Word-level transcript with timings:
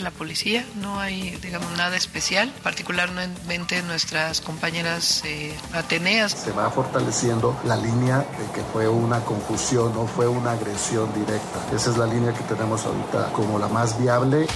la 0.00 0.10
policía, 0.10 0.64
no 0.76 0.98
hay, 0.98 1.36
digamos, 1.42 1.70
nada 1.76 1.96
especial, 1.96 2.52
particularmente 2.62 3.82
nuestras 3.82 4.40
compañeras 4.40 5.22
eh, 5.24 5.54
ateneas. 5.72 6.32
Se 6.32 6.52
va 6.52 6.70
fortaleciendo 6.70 7.58
la 7.64 7.76
línea 7.76 8.18
de 8.18 8.52
que 8.54 8.62
fue 8.72 8.88
una 8.88 9.20
confusión, 9.20 9.92
no 9.94 10.06
fue 10.06 10.28
una 10.28 10.52
agresión 10.52 11.12
directa. 11.14 11.66
Esa 11.74 11.90
es 11.90 11.96
la 11.96 12.06
línea 12.06 12.32
que 12.32 12.42
tenemos 12.44 12.84
ahorita 12.84 13.32
como 13.32 13.58
la 13.58 13.68
más 13.68 14.00
viable. 14.00 14.46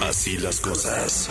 Así 0.00 0.38
las 0.38 0.60
cosas. 0.60 1.28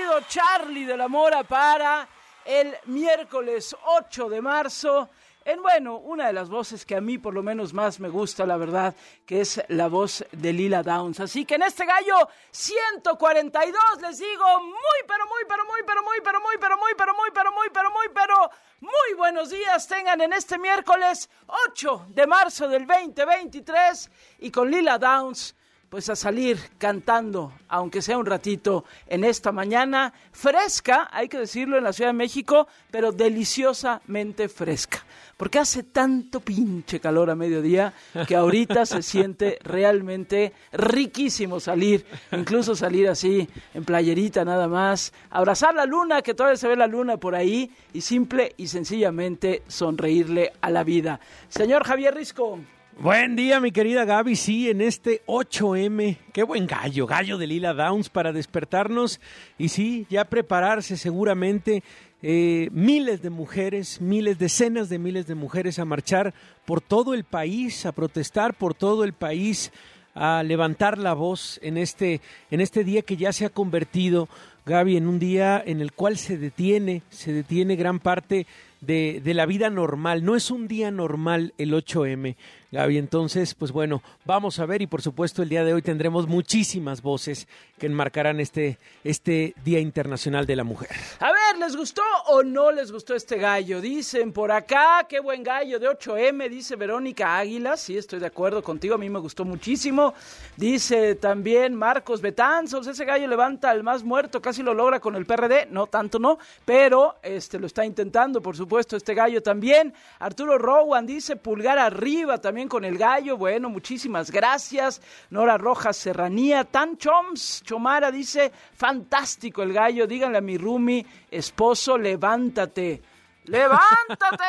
Querido 0.00 0.20
Charlie 0.28 0.86
de 0.86 0.96
la 0.96 1.08
Mora 1.08 1.42
para 1.42 2.08
el 2.46 2.74
miércoles 2.86 3.76
8 3.84 4.30
de 4.30 4.40
marzo. 4.40 5.10
En 5.44 5.60
bueno, 5.60 5.96
una 5.98 6.28
de 6.28 6.32
las 6.32 6.48
voces 6.48 6.86
que 6.86 6.96
a 6.96 7.02
mí 7.02 7.18
por 7.18 7.34
lo 7.34 7.42
menos 7.42 7.74
más 7.74 8.00
me 8.00 8.08
gusta, 8.08 8.46
la 8.46 8.56
verdad, 8.56 8.94
que 9.26 9.42
es 9.42 9.62
la 9.68 9.88
voz 9.88 10.24
de 10.32 10.52
Lila 10.54 10.82
Downs. 10.82 11.20
Así 11.20 11.44
que 11.44 11.56
en 11.56 11.64
este 11.64 11.84
gallo 11.84 12.16
142 12.50 13.74
les 14.00 14.18
digo 14.18 14.60
muy, 14.60 15.00
pero 15.06 15.26
muy, 15.26 15.42
pero 15.46 15.64
muy, 15.66 15.82
pero 15.84 16.02
muy, 16.02 16.20
pero 16.22 16.40
muy, 16.40 16.56
pero 16.58 16.76
muy, 16.78 16.94
pero 16.96 17.14
muy, 17.14 17.30
pero 17.34 17.52
muy, 17.52 17.68
pero 17.70 17.90
muy, 17.90 18.08
pero 18.14 18.50
muy 18.80 19.16
buenos 19.18 19.50
días 19.50 19.86
tengan 19.86 20.22
en 20.22 20.32
este 20.32 20.58
miércoles 20.58 21.28
8 21.68 22.06
de 22.08 22.26
marzo 22.26 22.68
del 22.68 22.86
2023 22.86 24.10
y 24.38 24.50
con 24.50 24.70
Lila 24.70 24.98
Downs 24.98 25.54
pues 25.90 26.08
a 26.08 26.14
salir 26.14 26.56
cantando, 26.78 27.52
aunque 27.68 28.00
sea 28.00 28.16
un 28.16 28.24
ratito 28.24 28.84
en 29.08 29.24
esta 29.24 29.50
mañana, 29.50 30.14
fresca, 30.30 31.08
hay 31.10 31.28
que 31.28 31.38
decirlo 31.38 31.76
en 31.76 31.82
la 31.82 31.92
Ciudad 31.92 32.10
de 32.10 32.16
México, 32.16 32.68
pero 32.92 33.10
deliciosamente 33.10 34.48
fresca. 34.48 35.04
Porque 35.36 35.58
hace 35.58 35.82
tanto 35.82 36.38
pinche 36.38 37.00
calor 37.00 37.28
a 37.28 37.34
mediodía 37.34 37.92
que 38.28 38.36
ahorita 38.36 38.86
se 38.86 39.02
siente 39.02 39.58
realmente 39.64 40.52
riquísimo 40.70 41.58
salir, 41.58 42.06
incluso 42.30 42.76
salir 42.76 43.08
así 43.08 43.48
en 43.74 43.84
playerita 43.84 44.44
nada 44.44 44.68
más, 44.68 45.12
abrazar 45.28 45.74
la 45.74 45.86
luna, 45.86 46.22
que 46.22 46.34
todavía 46.34 46.56
se 46.56 46.68
ve 46.68 46.76
la 46.76 46.86
luna 46.86 47.16
por 47.16 47.34
ahí, 47.34 47.68
y 47.92 48.02
simple 48.02 48.54
y 48.56 48.68
sencillamente 48.68 49.64
sonreírle 49.66 50.52
a 50.60 50.70
la 50.70 50.84
vida. 50.84 51.18
Señor 51.48 51.82
Javier 51.82 52.14
Risco. 52.14 52.60
Buen 52.98 53.34
día, 53.34 53.60
mi 53.60 53.72
querida 53.72 54.04
Gaby. 54.04 54.36
Sí, 54.36 54.68
en 54.68 54.82
este 54.82 55.22
8M, 55.26 56.18
qué 56.34 56.42
buen 56.42 56.66
gallo, 56.66 57.06
gallo 57.06 57.38
de 57.38 57.46
Lila 57.46 57.72
Downs 57.72 58.10
para 58.10 58.32
despertarnos 58.32 59.20
y 59.56 59.68
sí, 59.68 60.06
ya 60.10 60.26
prepararse 60.26 60.98
seguramente 60.98 61.82
eh, 62.22 62.68
miles 62.72 63.22
de 63.22 63.30
mujeres, 63.30 64.02
miles, 64.02 64.38
decenas 64.38 64.90
de 64.90 64.98
miles 64.98 65.26
de 65.26 65.34
mujeres 65.34 65.78
a 65.78 65.86
marchar 65.86 66.34
por 66.66 66.82
todo 66.82 67.14
el 67.14 67.24
país, 67.24 67.86
a 67.86 67.92
protestar 67.92 68.52
por 68.52 68.74
todo 68.74 69.04
el 69.04 69.14
país, 69.14 69.72
a 70.14 70.42
levantar 70.42 70.98
la 70.98 71.14
voz 71.14 71.58
en 71.62 71.78
este, 71.78 72.20
en 72.50 72.60
este 72.60 72.84
día 72.84 73.00
que 73.00 73.16
ya 73.16 73.32
se 73.32 73.46
ha 73.46 73.50
convertido, 73.50 74.28
Gaby, 74.66 74.98
en 74.98 75.08
un 75.08 75.18
día 75.18 75.62
en 75.64 75.80
el 75.80 75.92
cual 75.92 76.18
se 76.18 76.36
detiene, 76.36 77.02
se 77.08 77.32
detiene 77.32 77.76
gran 77.76 77.98
parte 77.98 78.46
de, 78.82 79.22
de 79.24 79.34
la 79.34 79.46
vida 79.46 79.70
normal. 79.70 80.22
No 80.22 80.36
es 80.36 80.50
un 80.50 80.68
día 80.68 80.90
normal 80.90 81.54
el 81.56 81.72
8M. 81.72 82.36
Gaby. 82.72 82.98
Entonces, 82.98 83.54
pues 83.54 83.72
bueno, 83.72 84.02
vamos 84.24 84.58
a 84.58 84.66
ver 84.66 84.82
y 84.82 84.86
por 84.86 85.02
supuesto 85.02 85.42
el 85.42 85.48
día 85.48 85.64
de 85.64 85.72
hoy 85.72 85.82
tendremos 85.82 86.28
muchísimas 86.28 87.02
voces 87.02 87.48
que 87.78 87.86
enmarcarán 87.86 88.40
este, 88.40 88.78
este 89.02 89.54
Día 89.64 89.80
Internacional 89.80 90.46
de 90.46 90.56
la 90.56 90.64
Mujer. 90.64 90.90
A 91.18 91.32
ver, 91.32 91.58
¿les 91.58 91.76
gustó 91.76 92.02
o 92.28 92.42
no 92.42 92.70
les 92.70 92.92
gustó 92.92 93.14
este 93.14 93.38
gallo? 93.38 93.80
Dicen 93.80 94.32
por 94.32 94.52
acá, 94.52 95.06
qué 95.08 95.18
buen 95.18 95.42
gallo 95.42 95.78
de 95.78 95.88
8M, 95.88 96.48
dice 96.48 96.76
Verónica 96.76 97.38
Águila, 97.38 97.76
sí, 97.76 97.96
estoy 97.96 98.20
de 98.20 98.26
acuerdo 98.26 98.62
contigo, 98.62 98.94
a 98.94 98.98
mí 98.98 99.10
me 99.10 99.18
gustó 99.18 99.44
muchísimo. 99.44 100.14
Dice 100.56 101.16
también 101.16 101.74
Marcos 101.74 102.20
Betanzos, 102.20 102.86
ese 102.86 103.04
gallo 103.04 103.26
levanta 103.26 103.70
al 103.70 103.82
más 103.82 104.04
muerto, 104.04 104.40
casi 104.40 104.62
lo 104.62 104.74
logra 104.74 105.00
con 105.00 105.16
el 105.16 105.26
PRD, 105.26 105.66
no 105.70 105.86
tanto 105.86 106.18
no, 106.18 106.38
pero 106.64 107.16
este 107.22 107.58
lo 107.58 107.66
está 107.66 107.84
intentando, 107.84 108.40
por 108.40 108.56
supuesto, 108.56 108.96
este 108.96 109.14
gallo 109.14 109.42
también. 109.42 109.92
Arturo 110.18 110.58
Rowan 110.58 111.06
dice 111.06 111.36
pulgar 111.36 111.78
arriba 111.78 112.38
también 112.38 112.59
con 112.68 112.84
el 112.84 112.98
gallo. 112.98 113.36
Bueno, 113.36 113.68
muchísimas 113.68 114.30
gracias. 114.30 115.00
Nora 115.30 115.58
Rojas 115.58 115.96
Serranía. 115.96 116.64
Tan 116.64 116.96
Choms, 116.96 117.62
Chomara 117.64 118.10
dice, 118.10 118.52
fantástico 118.74 119.62
el 119.62 119.72
gallo. 119.72 120.06
Díganle 120.06 120.38
a 120.38 120.40
mi 120.40 120.58
Rumi, 120.58 121.04
esposo, 121.30 121.98
levántate. 121.98 123.02
¡Levántate! 123.44 124.44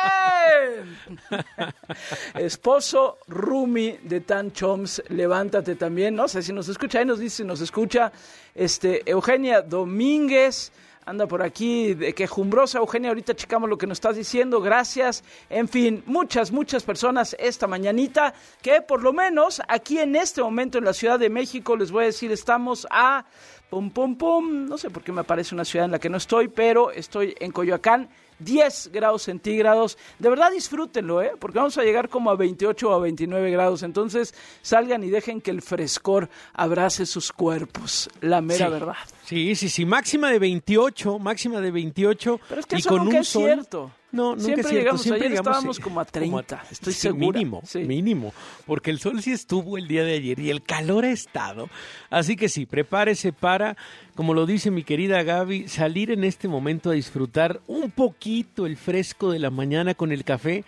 Esposo 2.34 3.18
Rumi 3.26 3.98
de 4.02 4.20
Tan 4.20 4.52
Choms, 4.52 5.02
levántate 5.08 5.74
también. 5.74 6.14
No 6.14 6.28
sé 6.28 6.42
si 6.42 6.52
nos 6.52 6.68
escucha, 6.68 6.98
ahí 6.98 7.04
nos 7.04 7.18
dice 7.18 7.38
si 7.38 7.44
nos 7.44 7.60
escucha. 7.60 8.12
Este, 8.54 9.02
Eugenia 9.10 9.62
Domínguez 9.62 10.72
anda 11.04 11.26
por 11.26 11.42
aquí 11.42 11.94
de 11.94 12.14
quejumbrosa. 12.14 12.78
Eugenia, 12.78 13.10
ahorita 13.10 13.34
checamos 13.34 13.68
lo 13.68 13.78
que 13.78 13.86
nos 13.86 13.96
estás 13.96 14.16
diciendo, 14.16 14.60
gracias. 14.60 15.24
En 15.50 15.68
fin, 15.68 16.02
muchas, 16.06 16.52
muchas 16.52 16.82
personas 16.82 17.36
esta 17.38 17.66
mañanita 17.66 18.34
que 18.60 18.82
por 18.82 19.02
lo 19.02 19.12
menos 19.12 19.60
aquí 19.68 19.98
en 19.98 20.16
este 20.16 20.42
momento 20.42 20.78
en 20.78 20.84
la 20.84 20.92
Ciudad 20.92 21.18
de 21.18 21.30
México, 21.30 21.76
les 21.76 21.90
voy 21.90 22.04
a 22.04 22.06
decir, 22.06 22.30
estamos 22.32 22.86
a 22.90 23.24
pum, 23.70 23.90
pum, 23.90 24.16
pum, 24.16 24.66
no 24.66 24.78
sé 24.78 24.90
por 24.90 25.02
qué 25.02 25.12
me 25.12 25.22
aparece 25.22 25.54
una 25.54 25.64
ciudad 25.64 25.86
en 25.86 25.92
la 25.92 25.98
que 25.98 26.10
no 26.10 26.18
estoy, 26.18 26.48
pero 26.48 26.90
estoy 26.90 27.34
en 27.40 27.52
Coyoacán 27.52 28.08
10 28.44 28.90
grados 28.92 29.22
centígrados. 29.22 29.98
De 30.18 30.28
verdad 30.28 30.50
disfrútenlo, 30.50 31.22
¿eh? 31.22 31.32
porque 31.38 31.58
vamos 31.58 31.78
a 31.78 31.82
llegar 31.82 32.08
como 32.08 32.30
a 32.30 32.36
28 32.36 32.90
o 32.90 32.94
a 32.94 32.98
29 32.98 33.50
grados. 33.50 33.82
Entonces 33.82 34.34
salgan 34.62 35.04
y 35.04 35.10
dejen 35.10 35.40
que 35.40 35.50
el 35.50 35.62
frescor 35.62 36.28
abrace 36.52 37.06
sus 37.06 37.32
cuerpos. 37.32 38.10
La 38.20 38.40
mera 38.40 38.68
verdad. 38.68 38.96
Sí, 39.24 39.54
sí, 39.56 39.68
sí. 39.68 39.84
Máxima 39.84 40.30
de 40.30 40.38
28, 40.38 41.18
máxima 41.18 41.60
de 41.60 41.70
28. 41.70 42.40
Pero 42.48 42.60
es 42.60 42.66
que 42.66 42.76
eso 42.76 42.98
nunca 42.98 43.20
es 43.20 43.28
cierto. 43.28 43.90
No, 44.12 44.36
nunca 44.36 44.42
es 44.42 44.54
cierto. 44.54 44.70
llegamos, 44.72 45.02
siempre 45.02 45.26
ayer 45.26 45.38
estábamos 45.38 45.80
como 45.80 45.98
a 45.98 46.04
30, 46.04 46.64
estoy 46.70 46.92
seguro. 46.92 47.38
Mínimo, 47.38 47.62
mínimo, 47.74 48.34
porque 48.66 48.90
el 48.90 48.98
sol 48.98 49.22
sí 49.22 49.32
estuvo 49.32 49.78
el 49.78 49.88
día 49.88 50.04
de 50.04 50.12
ayer 50.12 50.38
y 50.38 50.50
el 50.50 50.62
calor 50.62 51.06
ha 51.06 51.10
estado. 51.10 51.70
Así 52.10 52.36
que 52.36 52.50
sí, 52.50 52.66
prepárese 52.66 53.32
para, 53.32 53.76
como 54.14 54.34
lo 54.34 54.44
dice 54.44 54.70
mi 54.70 54.84
querida 54.84 55.22
Gaby, 55.22 55.66
salir 55.66 56.10
en 56.10 56.24
este 56.24 56.46
momento 56.46 56.90
a 56.90 56.92
disfrutar 56.92 57.60
un 57.66 57.90
poquito 57.90 58.66
el 58.66 58.76
fresco 58.76 59.32
de 59.32 59.38
la 59.38 59.50
mañana 59.50 59.94
con 59.94 60.12
el 60.12 60.24
café. 60.24 60.64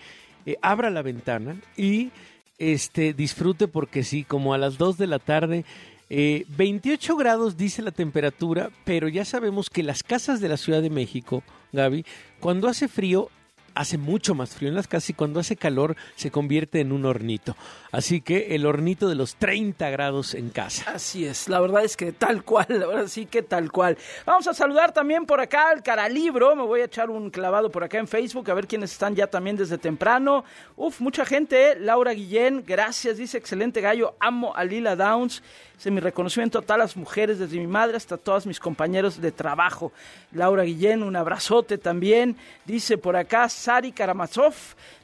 Eh, 0.47 0.57
abra 0.63 0.89
la 0.89 1.03
ventana 1.03 1.57
y 1.77 2.11
este, 2.59 3.13
disfrute 3.13 3.69
porque 3.69 4.05
sí, 4.05 4.25
como 4.25 4.55
a 4.55 4.59
las 4.59 4.79
2 4.79 4.97
de 4.97 5.07
la 5.07 5.19
tarde. 5.19 5.65
Eh, 6.11 6.45
28 6.57 7.17
grados 7.17 7.57
dice 7.57 7.83
la 7.83 7.91
temperatura, 7.91 8.71
pero 8.85 9.09
ya 9.09 9.25
sabemos 9.25 9.71
que 9.71 9.83
las 9.83 10.03
casas 10.03 10.41
de 10.41 10.49
la 10.49 10.57
Ciudad 10.57 10.83
de 10.83 10.91
México, 10.91 11.43
Gaby, 11.73 12.05
cuando 12.41 12.69
hace 12.69 12.89
frío 12.89 13.31
hace 13.75 13.99
mucho 13.99 14.35
más 14.35 14.55
frío 14.55 14.69
en 14.69 14.75
las 14.75 14.87
casas 14.87 15.11
y 15.11 15.15
cuando 15.15 15.41
hace 15.41 15.57
calor 15.57 15.97
se 16.15 16.31
convierte 16.31 16.81
en 16.81 16.93
un 16.93 17.05
hornito. 17.05 17.57
Así 17.91 18.21
que 18.21 18.55
el 18.55 18.67
hornito 18.67 19.09
de 19.09 19.15
los 19.15 19.37
30 19.37 19.91
grados 19.91 20.35
en 20.35 20.51
casa. 20.51 20.93
Así 20.93 21.27
es, 21.27 21.49
la 21.49 21.61
verdad 21.61 21.85
es 21.85 21.97
que 21.97 22.13
tal 22.13 22.45
cual, 22.45 22.83
ahora 22.83 23.09
sí 23.09 23.27
que 23.27 23.43
tal 23.43 23.71
cual. 23.71 23.99
Vamos 24.25 24.47
a 24.47 24.55
saludar 24.55 24.93
también 24.93 25.27
por 25.27 25.41
acá 25.41 25.71
al 25.71 25.83
Caralibro, 25.83 26.57
me 26.57 26.63
voy 26.63 26.81
a 26.81 26.85
echar 26.85 27.11
un 27.11 27.31
clavado 27.31 27.71
por 27.71 27.85
acá 27.85 27.99
en 27.99 28.09
Facebook 28.09 28.51
a 28.51 28.55
ver 28.55 28.67
quiénes 28.67 28.93
están 28.93 29.15
ya 29.15 29.27
también 29.27 29.57
desde 29.57 29.79
temprano. 29.79 30.45
Uf, 30.77 31.01
mucha 31.01 31.25
gente, 31.25 31.73
¿eh? 31.73 31.77
Laura 31.79 32.13
Guillén, 32.13 32.65
gracias, 32.67 33.17
dice 33.17 33.39
excelente 33.39 33.81
gallo, 33.81 34.15
amo 34.21 34.55
a 34.55 34.65
Lila 34.65 34.97
Downs. 34.97 35.43
Dice 35.77 35.91
mi 35.91 36.01
reconocimiento 36.01 36.59
a 36.59 36.63
todas 36.63 36.79
las 36.79 36.97
mujeres, 36.97 37.39
desde 37.39 37.59
mi 37.59 37.67
madre 37.67 37.97
hasta 37.97 38.17
todos 38.17 38.47
mis 38.47 38.61
compañeros 38.61 39.21
de 39.21 39.33
trabajo. 39.33 39.93
Laura 40.33 40.63
Guillén, 40.63 41.03
un 41.03 41.17
abrazote 41.17 41.79
también. 41.79 42.37
Dice 42.65 42.97
por 42.97 43.17
acá 43.17 43.49
Sari 43.49 43.93
Karamazov. 43.93 44.55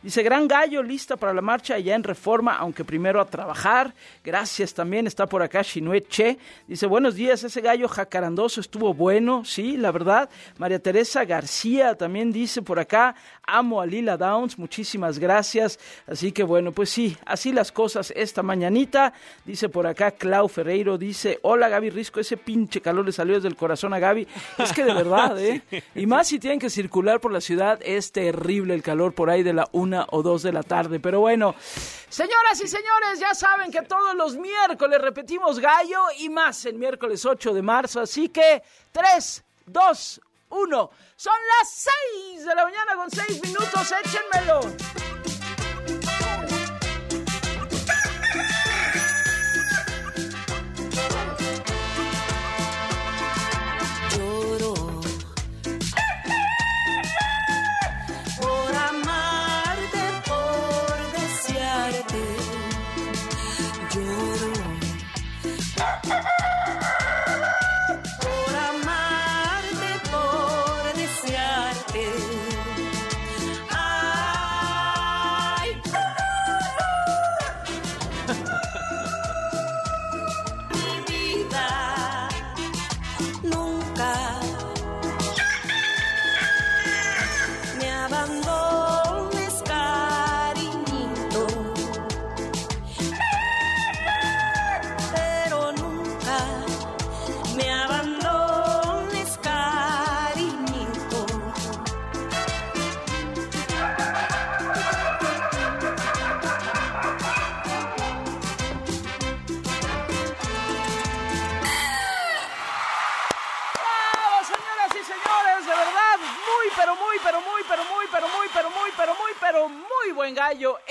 Dice, 0.02 0.22
gran 0.22 0.49
gallo, 0.49 0.82
lista 0.82 1.17
para 1.17 1.34
la 1.34 1.43
marcha 1.43 1.75
allá 1.75 1.94
en 1.94 2.02
Reforma, 2.02 2.56
aunque 2.56 2.84
primero 2.84 3.20
a 3.20 3.26
trabajar. 3.26 3.93
Gracias 4.25 4.72
también, 4.72 5.06
está 5.06 5.26
por 5.26 5.43
acá 5.43 5.61
Shinue 5.61 6.06
Che. 6.08 6.38
Dice, 6.67 6.87
buenos 6.87 7.17
días, 7.17 7.44
ese 7.44 7.61
gallo 7.61 7.87
jacarandoso 7.87 8.62
estuvo 8.62 8.94
bueno, 8.94 9.44
sí, 9.44 9.76
la 9.76 9.93
verdad. 9.93 10.31
María 10.56 10.78
Teresa 10.78 11.26
García 11.26 11.94
también 11.96 12.32
dice 12.32 12.62
por 12.62 12.78
acá, 12.78 13.14
amo 13.46 13.81
a 13.81 13.87
Lila 13.87 14.17
Downs, 14.17 14.58
muchísimas 14.58 15.19
gracias. 15.19 15.78
Así 16.06 16.32
que 16.32 16.44
bueno, 16.44 16.72
pues 16.72 16.88
sí, 16.88 17.19
así 17.26 17.52
las 17.52 17.70
cosas 17.70 18.11
esta 18.17 18.43
mañanita. 18.43 19.12
Dice 19.44 19.69
por 19.69 19.87
acá 19.87 20.12
Clau 20.12 20.49
Ferreiro, 20.61 20.99
dice, 20.99 21.39
hola 21.41 21.71
Gaby 21.71 21.89
Risco, 21.89 22.21
ese 22.21 22.37
pinche 22.37 22.83
calor 22.83 23.07
le 23.07 23.12
salió 23.12 23.37
desde 23.37 23.49
el 23.49 23.57
corazón 23.57 23.95
a 23.95 23.99
Gaby. 23.99 24.29
Es 24.59 24.75
que 24.75 24.85
de 24.85 24.93
verdad, 24.93 25.39
¿eh? 25.43 25.62
Y 25.95 26.05
más 26.05 26.29
si 26.29 26.39
tienen 26.39 26.59
que 26.59 26.69
circular 26.69 27.19
por 27.19 27.33
la 27.33 27.41
ciudad, 27.41 27.81
es 27.83 28.12
terrible 28.12 28.75
el 28.75 28.83
calor 28.83 29.15
por 29.15 29.31
ahí 29.31 29.43
de 29.43 29.55
la 29.55 29.67
una 29.73 30.07
o 30.11 30.23
dos 30.23 30.43
de 30.43 30.53
la 30.53 30.62
tarde. 30.62 31.01
Pero 31.01 31.21
bueno, 31.21 31.55
señoras 32.11 32.61
y 32.62 32.69
señores, 32.69 33.19
ya 33.19 33.35
saben 33.35 33.73
que 33.73 33.81
todos 33.81 34.15
los 34.15 34.37
miércoles 34.37 35.01
repetimos 35.01 35.59
gallo 35.61 36.01
y 36.19 36.29
más 36.29 36.67
el 36.67 36.75
miércoles 36.75 37.25
8 37.25 37.55
de 37.55 37.63
marzo. 37.63 38.03
Así 38.03 38.29
que 38.29 38.63
3, 38.93 39.43
2, 39.65 40.21
1. 40.51 40.91
Son 41.17 41.35
las 41.59 41.89
6 42.29 42.45
de 42.45 42.55
la 42.55 42.65
mañana 42.65 42.97
con 42.97 43.11
6 43.11 43.43
minutos. 43.43 43.95
Échenmelo. 44.05 45.19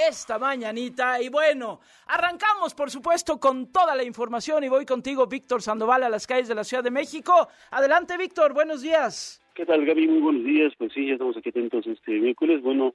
Esta 0.09 0.39
mañanita. 0.39 1.21
Y 1.21 1.29
bueno, 1.29 1.79
arrancamos, 2.07 2.73
por 2.73 2.89
supuesto, 2.89 3.39
con 3.39 3.71
toda 3.71 3.95
la 3.95 4.03
información 4.03 4.63
y 4.63 4.67
voy 4.67 4.85
contigo, 4.85 5.27
Víctor 5.27 5.61
Sandoval, 5.61 6.03
a 6.03 6.09
las 6.09 6.25
calles 6.25 6.47
de 6.47 6.55
la 6.55 6.63
Ciudad 6.63 6.83
de 6.83 6.91
México. 6.91 7.47
Adelante, 7.71 8.17
Víctor, 8.17 8.53
buenos 8.53 8.81
días. 8.81 9.41
¿Qué 9.53 9.65
tal, 9.65 9.85
Gaby? 9.85 10.07
Muy 10.07 10.21
buenos 10.21 10.43
días. 10.43 10.73
Pues 10.77 10.91
sí, 10.93 11.05
ya 11.05 11.13
estamos 11.13 11.37
aquí 11.37 11.49
atentos 11.49 11.85
este 11.85 12.11
miércoles. 12.13 12.61
Bueno, 12.63 12.91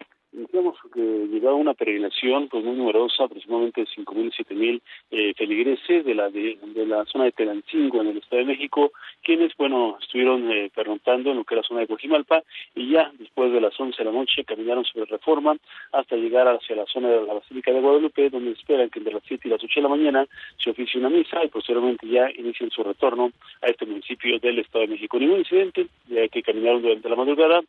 tenemos 0.50 0.76
que 0.92 1.00
llegaba 1.00 1.54
una 1.54 1.74
peregrinación 1.74 2.48
pues 2.48 2.64
muy 2.64 2.76
numerosa, 2.76 3.24
aproximadamente 3.24 3.84
5.000, 3.84 4.32
7.000 4.46 4.80
eh, 5.10 5.34
feligreses 5.36 6.04
de 6.04 6.14
la 6.14 6.30
de, 6.30 6.58
de 6.62 6.86
la 6.86 7.04
zona 7.06 7.24
de 7.24 7.32
Telancingo 7.32 8.00
en 8.00 8.08
el 8.08 8.18
Estado 8.18 8.42
de 8.42 8.48
México, 8.48 8.92
quienes, 9.22 9.56
bueno, 9.56 9.96
estuvieron 10.00 10.50
eh, 10.50 10.70
en 10.76 11.36
lo 11.36 11.44
que 11.44 11.54
era 11.54 11.62
la 11.62 11.68
zona 11.68 11.80
de 11.80 11.86
Cojimalpa 11.86 12.42
y 12.74 12.90
ya 12.90 13.10
después 13.18 13.52
de 13.52 13.60
las 13.60 13.78
11 13.78 13.96
de 13.96 14.04
la 14.04 14.16
noche 14.16 14.44
caminaron 14.44 14.84
sobre 14.84 15.06
Reforma 15.06 15.56
hasta 15.92 16.16
llegar 16.16 16.48
hacia 16.48 16.76
la 16.76 16.86
zona 16.86 17.08
de 17.08 17.26
la 17.26 17.34
Basílica 17.34 17.72
de 17.72 17.80
Guadalupe, 17.80 18.30
donde 18.30 18.52
esperan 18.52 18.90
que 18.90 18.98
entre 18.98 19.14
las 19.14 19.22
7 19.26 19.48
y 19.48 19.50
las 19.50 19.62
8 19.62 19.72
de 19.76 19.82
la 19.82 19.88
mañana 19.88 20.26
se 20.62 20.70
oficie 20.70 21.00
una 21.00 21.10
misa 21.10 21.44
y 21.44 21.48
posteriormente 21.48 22.06
ya 22.06 22.30
inicien 22.30 22.70
su 22.70 22.82
retorno 22.82 23.30
a 23.62 23.66
este 23.66 23.86
municipio 23.86 24.38
del 24.38 24.58
Estado 24.58 24.82
de 24.82 24.92
México. 24.92 25.18
Ningún 25.18 25.38
incidente, 25.40 25.86
ya 26.08 26.28
que 26.28 26.42
caminaron 26.42 26.82
durante 26.82 27.08
la 27.08 27.16
madrugada, 27.16 27.62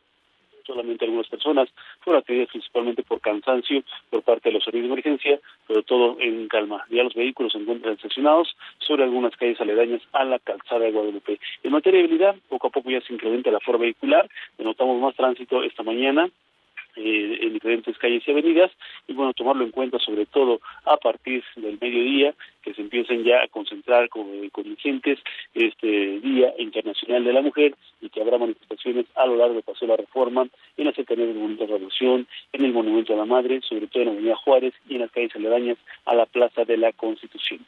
solamente 0.66 1.04
algunas 1.04 1.28
personas 1.28 1.68
fueron 2.00 2.22
atendidas 2.22 2.50
principalmente 2.50 3.02
por 3.02 3.20
cansancio 3.20 3.82
por 4.10 4.22
parte 4.22 4.48
de 4.48 4.54
los 4.54 4.64
servicios 4.64 4.88
de 4.88 4.92
emergencia, 4.92 5.40
pero 5.66 5.82
todo 5.82 6.16
en 6.20 6.48
calma. 6.48 6.84
Ya 6.90 7.04
los 7.04 7.14
vehículos 7.14 7.52
se 7.52 7.58
encuentran 7.58 7.94
estacionados 7.94 8.56
sobre 8.78 9.04
algunas 9.04 9.36
calles 9.36 9.60
aledañas 9.60 10.02
a 10.12 10.24
la 10.24 10.38
calzada 10.38 10.84
de 10.84 10.92
Guadalupe. 10.92 11.38
En 11.62 11.72
materia 11.72 12.00
de 12.00 12.06
habilidad, 12.06 12.36
poco 12.48 12.68
a 12.68 12.70
poco 12.70 12.90
ya 12.90 13.00
se 13.00 13.12
incrementa 13.12 13.50
la 13.50 13.60
forma 13.60 13.82
vehicular, 13.82 14.28
notamos 14.58 15.00
más 15.00 15.14
tránsito 15.14 15.62
esta 15.62 15.82
mañana, 15.82 16.28
eh, 16.96 17.38
en 17.42 17.52
diferentes 17.52 17.96
calles 17.98 18.22
y 18.26 18.30
avenidas 18.30 18.70
y 19.06 19.12
bueno 19.12 19.32
tomarlo 19.34 19.64
en 19.64 19.70
cuenta 19.70 19.98
sobre 19.98 20.26
todo 20.26 20.60
a 20.84 20.96
partir 20.96 21.44
del 21.56 21.78
mediodía 21.80 22.34
que 22.62 22.74
se 22.74 22.80
empiecen 22.80 23.22
ya 23.22 23.42
a 23.42 23.48
concentrar 23.48 24.08
con 24.08 24.26
eh, 24.32 24.50
contingentes 24.50 25.18
este 25.54 26.20
día 26.20 26.52
internacional 26.58 27.24
de 27.24 27.32
la 27.32 27.42
mujer 27.42 27.74
y 28.00 28.08
que 28.08 28.20
habrá 28.20 28.38
manifestaciones 28.38 29.06
a 29.14 29.26
lo 29.26 29.36
largo 29.36 29.54
de 29.54 29.62
Paseo 29.62 29.88
de 29.88 29.92
la 29.92 29.96
Reforma 29.98 30.48
en 30.76 30.84
la 30.86 30.92
cercanía 30.92 31.26
del 31.26 31.34
Monumento 31.34 31.64
a 31.64 31.66
la 31.66 31.74
Revolución 31.74 32.26
en 32.52 32.64
el 32.64 32.72
Monumento 32.72 33.12
a 33.12 33.16
la 33.16 33.26
Madre 33.26 33.60
sobre 33.62 33.86
todo 33.86 34.02
en 34.02 34.08
la 34.08 34.12
Avenida 34.14 34.36
Juárez 34.36 34.74
y 34.88 34.94
en 34.94 35.02
las 35.02 35.10
calles 35.10 35.36
aledañas 35.36 35.78
a 36.04 36.14
la 36.14 36.26
Plaza 36.26 36.64
de 36.64 36.76
la 36.76 36.92
Constitución 36.92 37.60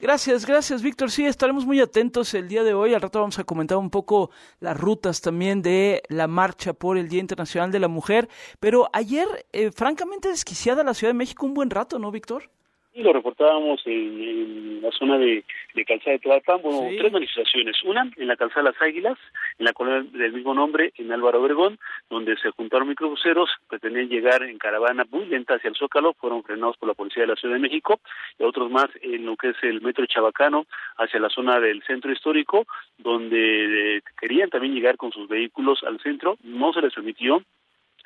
Gracias, 0.00 0.46
gracias, 0.46 0.82
Víctor. 0.82 1.10
Sí, 1.10 1.24
estaremos 1.24 1.66
muy 1.66 1.80
atentos 1.80 2.34
el 2.34 2.48
día 2.48 2.62
de 2.62 2.74
hoy. 2.74 2.94
Al 2.94 3.00
rato 3.00 3.20
vamos 3.20 3.38
a 3.38 3.44
comentar 3.44 3.78
un 3.78 3.90
poco 3.90 4.30
las 4.60 4.78
rutas 4.78 5.20
también 5.20 5.62
de 5.62 6.02
la 6.08 6.26
marcha 6.26 6.72
por 6.72 6.96
el 6.96 7.08
Día 7.08 7.20
Internacional 7.20 7.70
de 7.70 7.80
la 7.80 7.88
Mujer. 7.88 8.28
Pero 8.60 8.88
ayer, 8.92 9.26
eh, 9.52 9.70
francamente, 9.70 10.28
desquiciada 10.28 10.82
la 10.84 10.94
Ciudad 10.94 11.12
de 11.12 11.18
México 11.18 11.46
un 11.46 11.54
buen 11.54 11.70
rato, 11.70 11.98
¿no, 11.98 12.10
Víctor? 12.10 12.50
Y 12.94 13.02
lo 13.02 13.12
reportábamos 13.12 13.80
en, 13.86 14.22
en 14.22 14.82
la 14.82 14.90
zona 14.92 15.16
de, 15.18 15.44
de 15.74 15.84
Calzada 15.84 16.12
de 16.12 16.18
Tlalpan, 16.18 16.60
bueno, 16.62 16.88
Sí. 16.90 16.96
tres 16.98 17.12
manifestaciones. 17.12 17.82
Una 17.84 18.10
en 18.16 18.26
la 18.26 18.36
Calzada 18.36 18.62
de 18.62 18.70
las 18.72 18.82
Águilas, 18.82 19.18
en 19.58 19.64
la 19.64 19.72
colonia 19.72 20.08
del 20.12 20.32
mismo 20.32 20.52
nombre, 20.54 20.92
en 20.96 21.10
Álvaro 21.12 21.40
Obregón, 21.40 21.78
donde 22.10 22.36
se 22.36 22.50
juntaron 22.50 22.88
microbuseros, 22.88 23.48
pretendían 23.68 24.08
llegar 24.08 24.42
en 24.42 24.58
caravana 24.58 25.04
muy 25.10 25.26
lenta 25.26 25.54
hacia 25.54 25.68
el 25.68 25.76
Zócalo, 25.76 26.12
fueron 26.14 26.42
frenados 26.42 26.76
por 26.76 26.88
la 26.88 26.94
Policía 26.94 27.22
de 27.22 27.28
la 27.28 27.36
Ciudad 27.36 27.54
de 27.54 27.60
México, 27.60 28.00
y 28.38 28.42
otros 28.44 28.70
más 28.70 28.88
en 29.00 29.24
lo 29.24 29.36
que 29.36 29.50
es 29.50 29.56
el 29.62 29.80
Metro 29.80 30.04
Chabacano, 30.06 30.66
hacia 30.98 31.20
la 31.20 31.30
zona 31.30 31.60
del 31.60 31.82
Centro 31.84 32.12
Histórico, 32.12 32.66
donde 32.98 33.96
eh, 33.96 34.02
querían 34.20 34.50
también 34.50 34.74
llegar 34.74 34.96
con 34.96 35.12
sus 35.12 35.28
vehículos 35.28 35.82
al 35.84 35.98
centro, 36.00 36.36
no 36.42 36.72
se 36.72 36.82
les 36.82 36.92
permitió, 36.92 37.42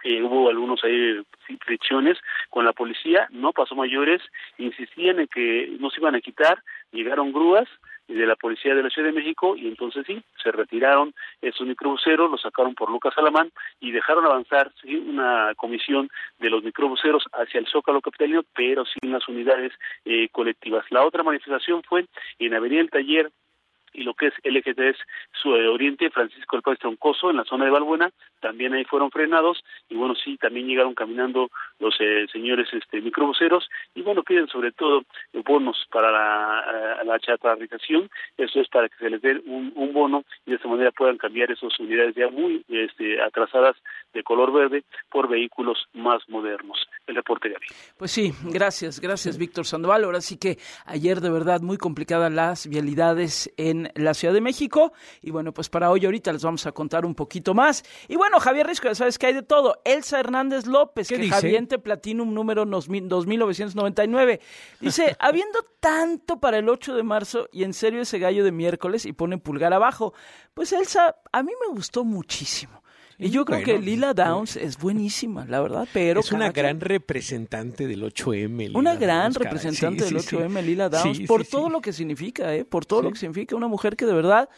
eh, 0.06 0.22
hubo 0.22 0.48
algunos 0.48 0.84
ahí 0.84 1.20
fricciones 1.64 2.16
con 2.48 2.64
la 2.64 2.72
policía, 2.72 3.26
no 3.30 3.52
pasó 3.52 3.74
mayores, 3.74 4.22
insistían 4.56 5.18
en 5.18 5.26
que 5.26 5.76
no 5.80 5.90
se 5.90 6.00
iban 6.00 6.14
a 6.14 6.20
quitar, 6.20 6.62
llegaron 6.92 7.32
grúas 7.32 7.68
de 8.06 8.24
la 8.24 8.36
Policía 8.36 8.72
de 8.76 8.84
la 8.84 8.90
Ciudad 8.90 9.08
de 9.08 9.14
México 9.14 9.56
y 9.56 9.66
entonces 9.66 10.06
sí, 10.06 10.22
se 10.40 10.52
retiraron 10.52 11.12
esos 11.42 11.66
microbuseros, 11.66 12.30
los 12.30 12.40
sacaron 12.40 12.76
por 12.76 12.88
Lucas 12.88 13.14
Alamán 13.16 13.50
y 13.80 13.90
dejaron 13.90 14.24
avanzar 14.24 14.70
¿sí? 14.80 14.94
una 14.94 15.52
comisión 15.56 16.08
de 16.38 16.50
los 16.50 16.62
microbuseros 16.62 17.24
hacia 17.32 17.58
el 17.58 17.66
Zócalo 17.66 18.00
Capitalino, 18.00 18.44
pero 18.54 18.84
sin 18.84 19.10
las 19.10 19.26
unidades 19.26 19.72
eh, 20.04 20.28
colectivas. 20.30 20.84
La 20.90 21.04
otra 21.04 21.24
manifestación 21.24 21.82
fue 21.82 22.06
en 22.38 22.54
Avenida 22.54 22.78
del 22.78 22.90
Taller 22.90 23.32
y 23.96 24.02
lo 24.02 24.14
que 24.14 24.26
es 24.26 24.34
el 24.42 24.56
eje 24.56 24.74
3 24.74 24.96
Oriente, 25.44 26.10
Francisco 26.10 26.56
del 26.56 26.62
Paz 26.62 26.78
Troncoso, 26.78 27.30
en 27.30 27.36
la 27.36 27.44
zona 27.44 27.64
de 27.64 27.70
Balbuena, 27.70 28.10
también 28.40 28.74
ahí 28.74 28.84
fueron 28.84 29.10
frenados, 29.10 29.62
y 29.88 29.94
bueno, 29.94 30.14
sí, 30.14 30.36
también 30.36 30.66
llegaron 30.66 30.94
caminando 30.94 31.50
los 31.78 31.94
eh, 32.00 32.26
señores 32.32 32.68
este, 32.72 33.00
microbuseros, 33.00 33.68
y 33.94 34.02
bueno, 34.02 34.22
piden 34.22 34.48
sobre 34.48 34.72
todo 34.72 35.02
eh, 35.32 35.42
bonos 35.44 35.86
para 35.90 36.10
la, 36.10 37.04
la 37.04 37.18
chatarrización, 37.20 38.10
eso 38.36 38.60
es 38.60 38.68
para 38.68 38.88
que 38.88 38.96
se 38.96 39.10
les 39.10 39.22
dé 39.22 39.40
un, 39.46 39.72
un 39.74 39.92
bono, 39.92 40.24
y 40.44 40.50
de 40.50 40.56
esta 40.56 40.68
manera 40.68 40.90
puedan 40.90 41.16
cambiar 41.16 41.50
esas 41.50 41.78
unidades 41.78 42.14
ya 42.14 42.28
muy 42.28 42.64
este, 42.68 43.20
atrasadas 43.22 43.76
de 44.12 44.22
color 44.22 44.52
verde 44.52 44.84
por 45.10 45.28
vehículos 45.28 45.78
más 45.94 46.22
modernos. 46.28 46.78
El 47.06 47.14
reporte 47.14 47.48
Gaby. 47.48 47.66
Pues 47.96 48.10
sí, 48.10 48.32
gracias, 48.42 49.00
gracias 49.00 49.38
Víctor 49.38 49.64
Sandoval. 49.64 50.04
Ahora 50.04 50.20
sí 50.20 50.38
que 50.38 50.58
ayer 50.86 51.20
de 51.20 51.30
verdad 51.30 51.60
muy 51.60 51.76
complicadas 51.76 52.32
las 52.32 52.66
vialidades 52.68 53.52
en 53.56 53.85
la 53.94 54.14
Ciudad 54.14 54.34
de 54.34 54.40
México 54.40 54.92
y 55.22 55.30
bueno, 55.30 55.52
pues 55.52 55.68
para 55.68 55.90
hoy 55.90 56.04
ahorita 56.04 56.32
les 56.32 56.42
vamos 56.42 56.66
a 56.66 56.72
contar 56.72 57.04
un 57.04 57.14
poquito 57.14 57.54
más. 57.54 57.84
Y 58.08 58.16
bueno, 58.16 58.40
Javier 58.40 58.66
Risco, 58.66 58.88
ya 58.88 58.94
sabes 58.94 59.18
que 59.18 59.26
hay 59.26 59.34
de 59.34 59.42
todo. 59.42 59.80
Elsa 59.84 60.20
Hernández 60.20 60.66
López, 60.66 61.08
¿Qué 61.08 61.16
que 61.16 61.22
dice? 61.22 61.34
Javiente 61.34 61.78
Platinum 61.78 62.32
número 62.32 62.64
2999. 62.64 64.40
Dice, 64.80 65.16
habiendo 65.20 65.60
tanto 65.80 66.40
para 66.40 66.58
el 66.58 66.68
8 66.68 66.94
de 66.94 67.02
marzo 67.02 67.48
y 67.52 67.64
en 67.64 67.74
serio 67.74 68.00
ese 68.00 68.18
gallo 68.18 68.44
de 68.44 68.52
miércoles 68.52 69.06
y 69.06 69.12
pone 69.12 69.38
pulgar 69.38 69.72
abajo. 69.72 70.14
Pues 70.54 70.72
Elsa, 70.72 71.16
a 71.32 71.42
mí 71.42 71.52
me 71.66 71.72
gustó 71.72 72.04
muchísimo. 72.04 72.82
Y 73.18 73.30
yo 73.30 73.44
creo 73.46 73.60
bueno, 73.60 73.72
que 73.80 73.84
Lila 73.84 74.12
Downs 74.12 74.56
es 74.56 74.78
buenísima, 74.78 75.46
la 75.46 75.60
verdad, 75.60 75.88
pero 75.92 76.20
es 76.20 76.30
una 76.32 76.40
cada 76.40 76.52
quien- 76.52 76.64
gran 76.64 76.80
representante 76.80 77.86
del 77.86 78.02
8M. 78.02 78.68
Lila 78.68 78.78
una 78.78 78.96
gran 78.96 79.32
Downs, 79.32 79.36
representante 79.36 80.04
Sí, 80.04 80.12
del 80.14 80.22
sí, 80.22 80.28
sí. 80.28 80.36
8M, 80.36 80.62
Lila 80.62 80.88
Downs, 80.88 81.16
Sí, 81.16 81.26
por 81.26 81.44
todo 81.46 81.70
lo 81.70 81.80
que 81.80 81.92
significa, 81.92 82.54
¿eh? 82.54 82.64
por 82.64 82.84
todo 82.84 83.02
lo 83.02 83.10
que 83.12 83.18
significa. 83.18 83.56
Una 83.56 83.68
mujer 83.68 83.96
que 83.96 84.04
de 84.06 84.12
verdad 84.12 84.48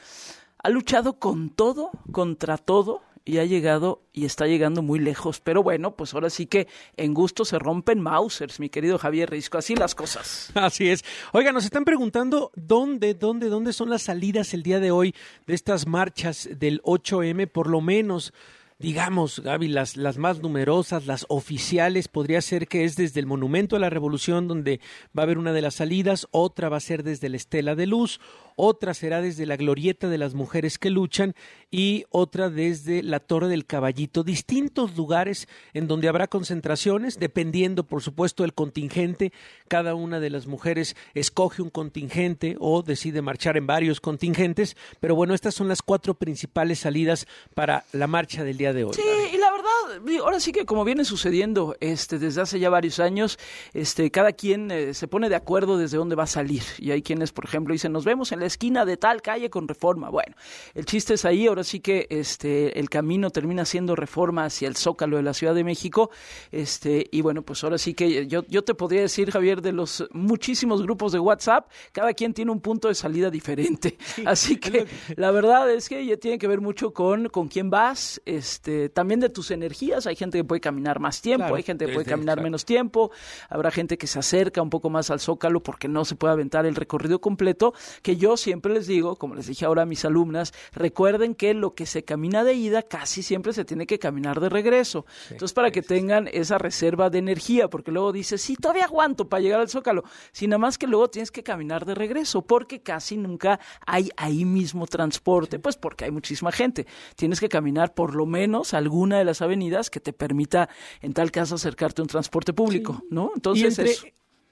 ha 0.61 0.69
luchado 0.71 1.13
con 1.21 1.51
todo, 1.51 1.91
contra 2.11 2.59
todo, 2.59 3.01
y 3.29 3.37
ha 3.37 3.45
llegado 3.45 4.01
y 4.15 4.25
está 4.25 4.47
llegando 4.47 4.81
muy 4.81 4.99
lejos. 4.99 5.39
Pero 5.41 5.63
bueno, 5.63 5.95
pues 5.95 6.15
ahora 6.15 6.31
sí 6.31 6.47
que 6.47 6.67
en 6.97 7.13
gusto 7.13 7.45
se 7.45 7.59
rompen 7.59 8.01
Mausers, 8.01 8.59
mi 8.59 8.71
querido 8.71 8.97
Javier 8.97 9.29
Risco. 9.29 9.59
Así 9.59 9.77
las 9.77 9.95
cosas. 9.95 10.51
Así 10.55 10.89
es. 10.89 11.05
Oiga, 11.33 11.53
nos 11.53 11.67
están 11.67 11.85
preguntando 11.85 12.51
dónde, 12.57 13.13
dónde, 13.13 13.51
dónde 13.51 13.75
son 13.75 13.91
las 13.91 14.01
salidas 14.01 14.55
el 14.55 14.63
día 14.63 14.81
de 14.81 14.93
hoy 14.93 15.15
de 15.47 15.53
estas 15.53 15.87
marchas 15.87 16.49
del 16.57 16.81
8M, 16.85 17.49
por 17.49 17.69
lo 17.69 17.83
menos. 17.83 18.33
Digamos, 18.79 19.41
Gaby, 19.41 19.69
las, 19.69 19.99
las 19.99 20.17
más 20.17 20.41
numerosas, 20.41 21.05
las 21.05 21.27
oficiales, 21.29 22.09
podría 22.09 22.41
ser 22.41 22.67
que 22.67 22.85
es 22.85 22.97
desde 22.97 23.21
el 23.21 23.27
Monumento 23.27 23.77
a 23.77 23.81
la 23.81 23.91
Revolución, 23.91 24.49
donde 24.49 24.81
va 25.17 25.23
a 25.23 25.25
haber 25.25 25.37
una 25.37 25.53
de 25.53 25.61
las 25.61 25.75
salidas, 25.75 26.29
otra 26.31 26.69
va 26.69 26.79
a 26.79 26.81
ser 26.81 27.03
desde 27.03 27.29
la 27.29 27.37
Estela 27.37 27.75
de 27.75 27.89
Luz, 27.89 28.21
otra 28.59 28.93
será 28.93 29.23
desde 29.23 29.47
la 29.47 29.57
Glorieta 29.57 30.09
de 30.09 30.19
las 30.19 30.35
Mujeres 30.35 30.79
que 30.79 30.91
Luchan 30.91 31.35
y 31.71 32.05
otra 32.11 32.51
desde 32.51 33.05
la 33.05 33.21
Torre 33.21 33.47
del 33.47 33.67
Caballito. 33.67 34.25
Distintos 34.25 34.97
lugares 34.97 35.49
en 35.75 35.87
donde 35.87 36.09
habrá 36.09 36.27
concentraciones, 36.27 37.21
dependiendo, 37.21 37.85
por 37.85 38.03
supuesto, 38.03 38.43
del 38.43 38.55
contingente. 38.55 39.33
Cada 39.69 39.95
una 39.95 40.19
de 40.19 40.31
las 40.31 40.49
mujeres 40.49 40.97
escoge 41.15 41.63
un 41.63 41.71
contingente 41.71 42.57
o 42.59 42.83
decide 42.83 43.23
marchar 43.23 43.57
en 43.57 43.67
varios 43.69 44.01
contingentes. 44.01 44.77
Pero 44.99 45.15
bueno, 45.15 45.35
estas 45.35 45.55
son 45.55 45.69
las 45.69 45.81
cuatro 45.81 46.15
principales 46.15 46.81
salidas 46.81 47.29
para 47.55 47.85
la 47.93 48.09
marcha 48.09 48.43
del 48.43 48.59
día 48.59 48.73
de 48.73 48.85
hoy. 48.85 48.95
Sí, 48.95 49.03
y 49.35 49.37
la 49.37 49.53
verdad, 49.53 50.19
ahora 50.21 50.41
sí 50.41 50.51
que 50.51 50.67
como 50.67 50.85
viene 50.85 51.05
sucediendo 51.05 51.77
este, 51.79 52.19
desde 52.19 52.41
hace 52.41 52.59
ya 52.59 52.71
varios 52.71 52.99
años, 52.99 53.39
este, 53.73 54.11
cada 54.11 54.33
quien 54.33 54.73
eh, 54.73 54.95
se 54.95 55.07
pone 55.07 55.29
de 55.29 55.37
acuerdo 55.37 55.79
desde 55.79 55.97
dónde 55.97 56.17
va 56.17 56.25
a 56.25 56.27
salir. 56.27 56.63
Y 56.79 56.91
hay 56.91 57.03
quienes, 57.03 57.31
por 57.31 57.45
ejemplo, 57.45 57.73
dicen, 57.73 57.93
nos 57.93 58.05
vemos 58.05 58.33
en 58.33 58.41
la 58.41 58.48
esquina 58.49 58.85
de 58.85 58.97
tal 58.97 59.23
calle 59.23 59.49
con 59.49 59.69
reforma. 59.69 60.11
Bueno, 60.11 60.35
el 60.75 60.85
chiste 60.85 61.15
es 61.15 61.25
ahí, 61.25 61.47
ahora 61.47 61.63
sí 61.63 61.81
que 61.81 62.07
este, 62.11 62.79
el 62.79 62.91
camino 62.91 63.31
termina 63.31 63.65
siendo 63.65 63.95
reforma 63.95 64.45
hacia 64.45 64.69
el 64.69 64.77
Zócalo 64.77 65.17
de 65.17 65.23
la 65.23 65.35
Ciudad 65.35 65.55
de 65.55 65.65
México. 65.65 66.11
Este, 66.51 67.07
y 67.11 67.21
bueno, 67.21 67.43
pues 67.43 67.63
ahora 67.65 67.79
sí 67.79 67.95
que 67.95 68.27
yo, 68.27 68.45
yo 68.49 68.65
te 68.65 68.75
podría 68.75 69.03
decir, 69.03 69.31
Javier, 69.31 69.63
de 69.63 69.73
los 69.73 70.05
muchísimos 70.13 70.83
grupos 70.83 71.13
de 71.13 71.21
WhatsApp, 71.21 71.71
cada 71.93 72.13
quien 72.15 72.35
tiene 72.35 72.51
un 72.51 72.61
punto 72.61 72.89
de 72.89 72.95
salida 72.95 73.31
diferente. 73.31 73.97
Así 74.27 74.57
que 74.57 74.87
la 75.17 75.31
verdad 75.31 75.71
es 75.71 75.89
que 75.89 76.05
ya 76.05 76.17
tiene 76.17 76.39
que 76.39 76.49
ver 76.49 76.61
mucho 76.61 76.93
con, 76.93 77.29
con 77.29 77.49
quién 77.49 77.71
vas, 77.71 78.21
este, 78.25 78.89
también 78.89 79.21
de 79.21 79.29
tus 79.29 79.51
energías. 79.51 80.07
Hay 80.07 80.17
gente 80.17 80.39
que 80.39 80.45
puede 80.45 80.61
caminar 80.61 80.99
más 80.99 81.21
tiempo, 81.21 81.45
Claro, 81.45 81.57
hay 81.57 81.63
gente 81.63 81.87
que 81.87 81.93
puede 81.93 82.07
caminar 82.07 82.43
menos 82.43 82.65
tiempo, 82.65 83.11
habrá 83.49 83.71
gente 83.71 83.99
que 83.99 84.07
se 84.07 84.19
acerca 84.19 84.63
un 84.63 84.71
poco 84.71 84.91
más 84.91 85.11
al 85.11 85.21
Zócalo 85.21 85.63
porque 85.63 85.89
no 85.89 86.05
se 86.05 86.17
puede 86.17 86.33
aventar 86.33 86.67
el 86.67 86.75
recorrido 86.75 87.21
completo, 87.21 87.75
que 88.03 88.17
yo 88.17 88.37
siempre 88.41 88.73
les 88.73 88.87
digo, 88.87 89.17
como 89.17 89.35
les 89.35 89.47
dije 89.47 89.65
ahora 89.65 89.83
a 89.83 89.87
mis 89.87 90.05
alumnas, 90.05 90.53
recuerden 90.73 91.35
que 91.35 91.55
lo 91.55 91.75
que 91.75 91.87
se 91.87 92.05
camina 92.05 92.45
de 92.45 92.55
ida 92.55 92.83
casi 92.83 93.23
siempre 93.23 93.53
se 93.53 93.65
tiene 93.65 93.87
que 93.87 93.99
caminar 93.99 94.41
de 94.41 94.49
regreso. 94.49 95.05
Entonces, 95.31 95.53
para 95.53 95.71
que 95.71 95.83
tengan 95.83 96.29
esa 96.33 96.59
reserva 96.59 97.11
de 97.11 97.19
energía, 97.19 97.69
porque 97.69 97.91
luego 97.91 98.13
dices, 98.13 98.41
sí, 98.41 98.57
todavía 98.57 98.85
aguanto 98.85 99.29
para 99.29 99.41
llegar 99.41 99.61
al 99.61 99.69
Zócalo, 99.69 100.05
si 100.33 100.47
nada 100.47 100.59
más 100.59 100.79
que 100.79 100.87
luego 100.87 101.09
tienes 101.11 101.31
que 101.31 101.43
caminar 101.43 101.85
de 101.85 101.95
regreso, 101.95 102.43
porque 102.43 102.81
casi 102.81 103.17
nunca 103.17 103.61
hay 103.87 104.11
ahí 104.17 104.45
mismo 104.45 104.87
transporte, 104.87 105.59
pues 105.59 105.77
porque 105.77 106.05
hay 106.05 106.11
muchísima 106.11 106.53
gente. 106.53 106.87
Tienes 107.17 107.41
que 107.41 107.49
caminar 107.49 107.95
por 107.95 108.15
lo 108.15 108.27
menos 108.27 108.75
alguna 108.75 109.19
de 109.19 109.25
las 109.25 109.43
avenidas 109.43 109.91
que 109.91 110.01
te 110.01 110.13
permita, 110.13 110.69
en 111.01 111.13
tal 111.13 111.31
caso, 111.31 111.57
acercarte 111.57 112.01
a 112.01 112.05
un 112.05 112.09
transporte 112.09 112.53
público, 112.53 113.03
¿no? 113.11 113.31
Y 113.35 113.37
Entonces, 113.37 113.79
entre, 113.79 113.93
eso. 113.93 114.07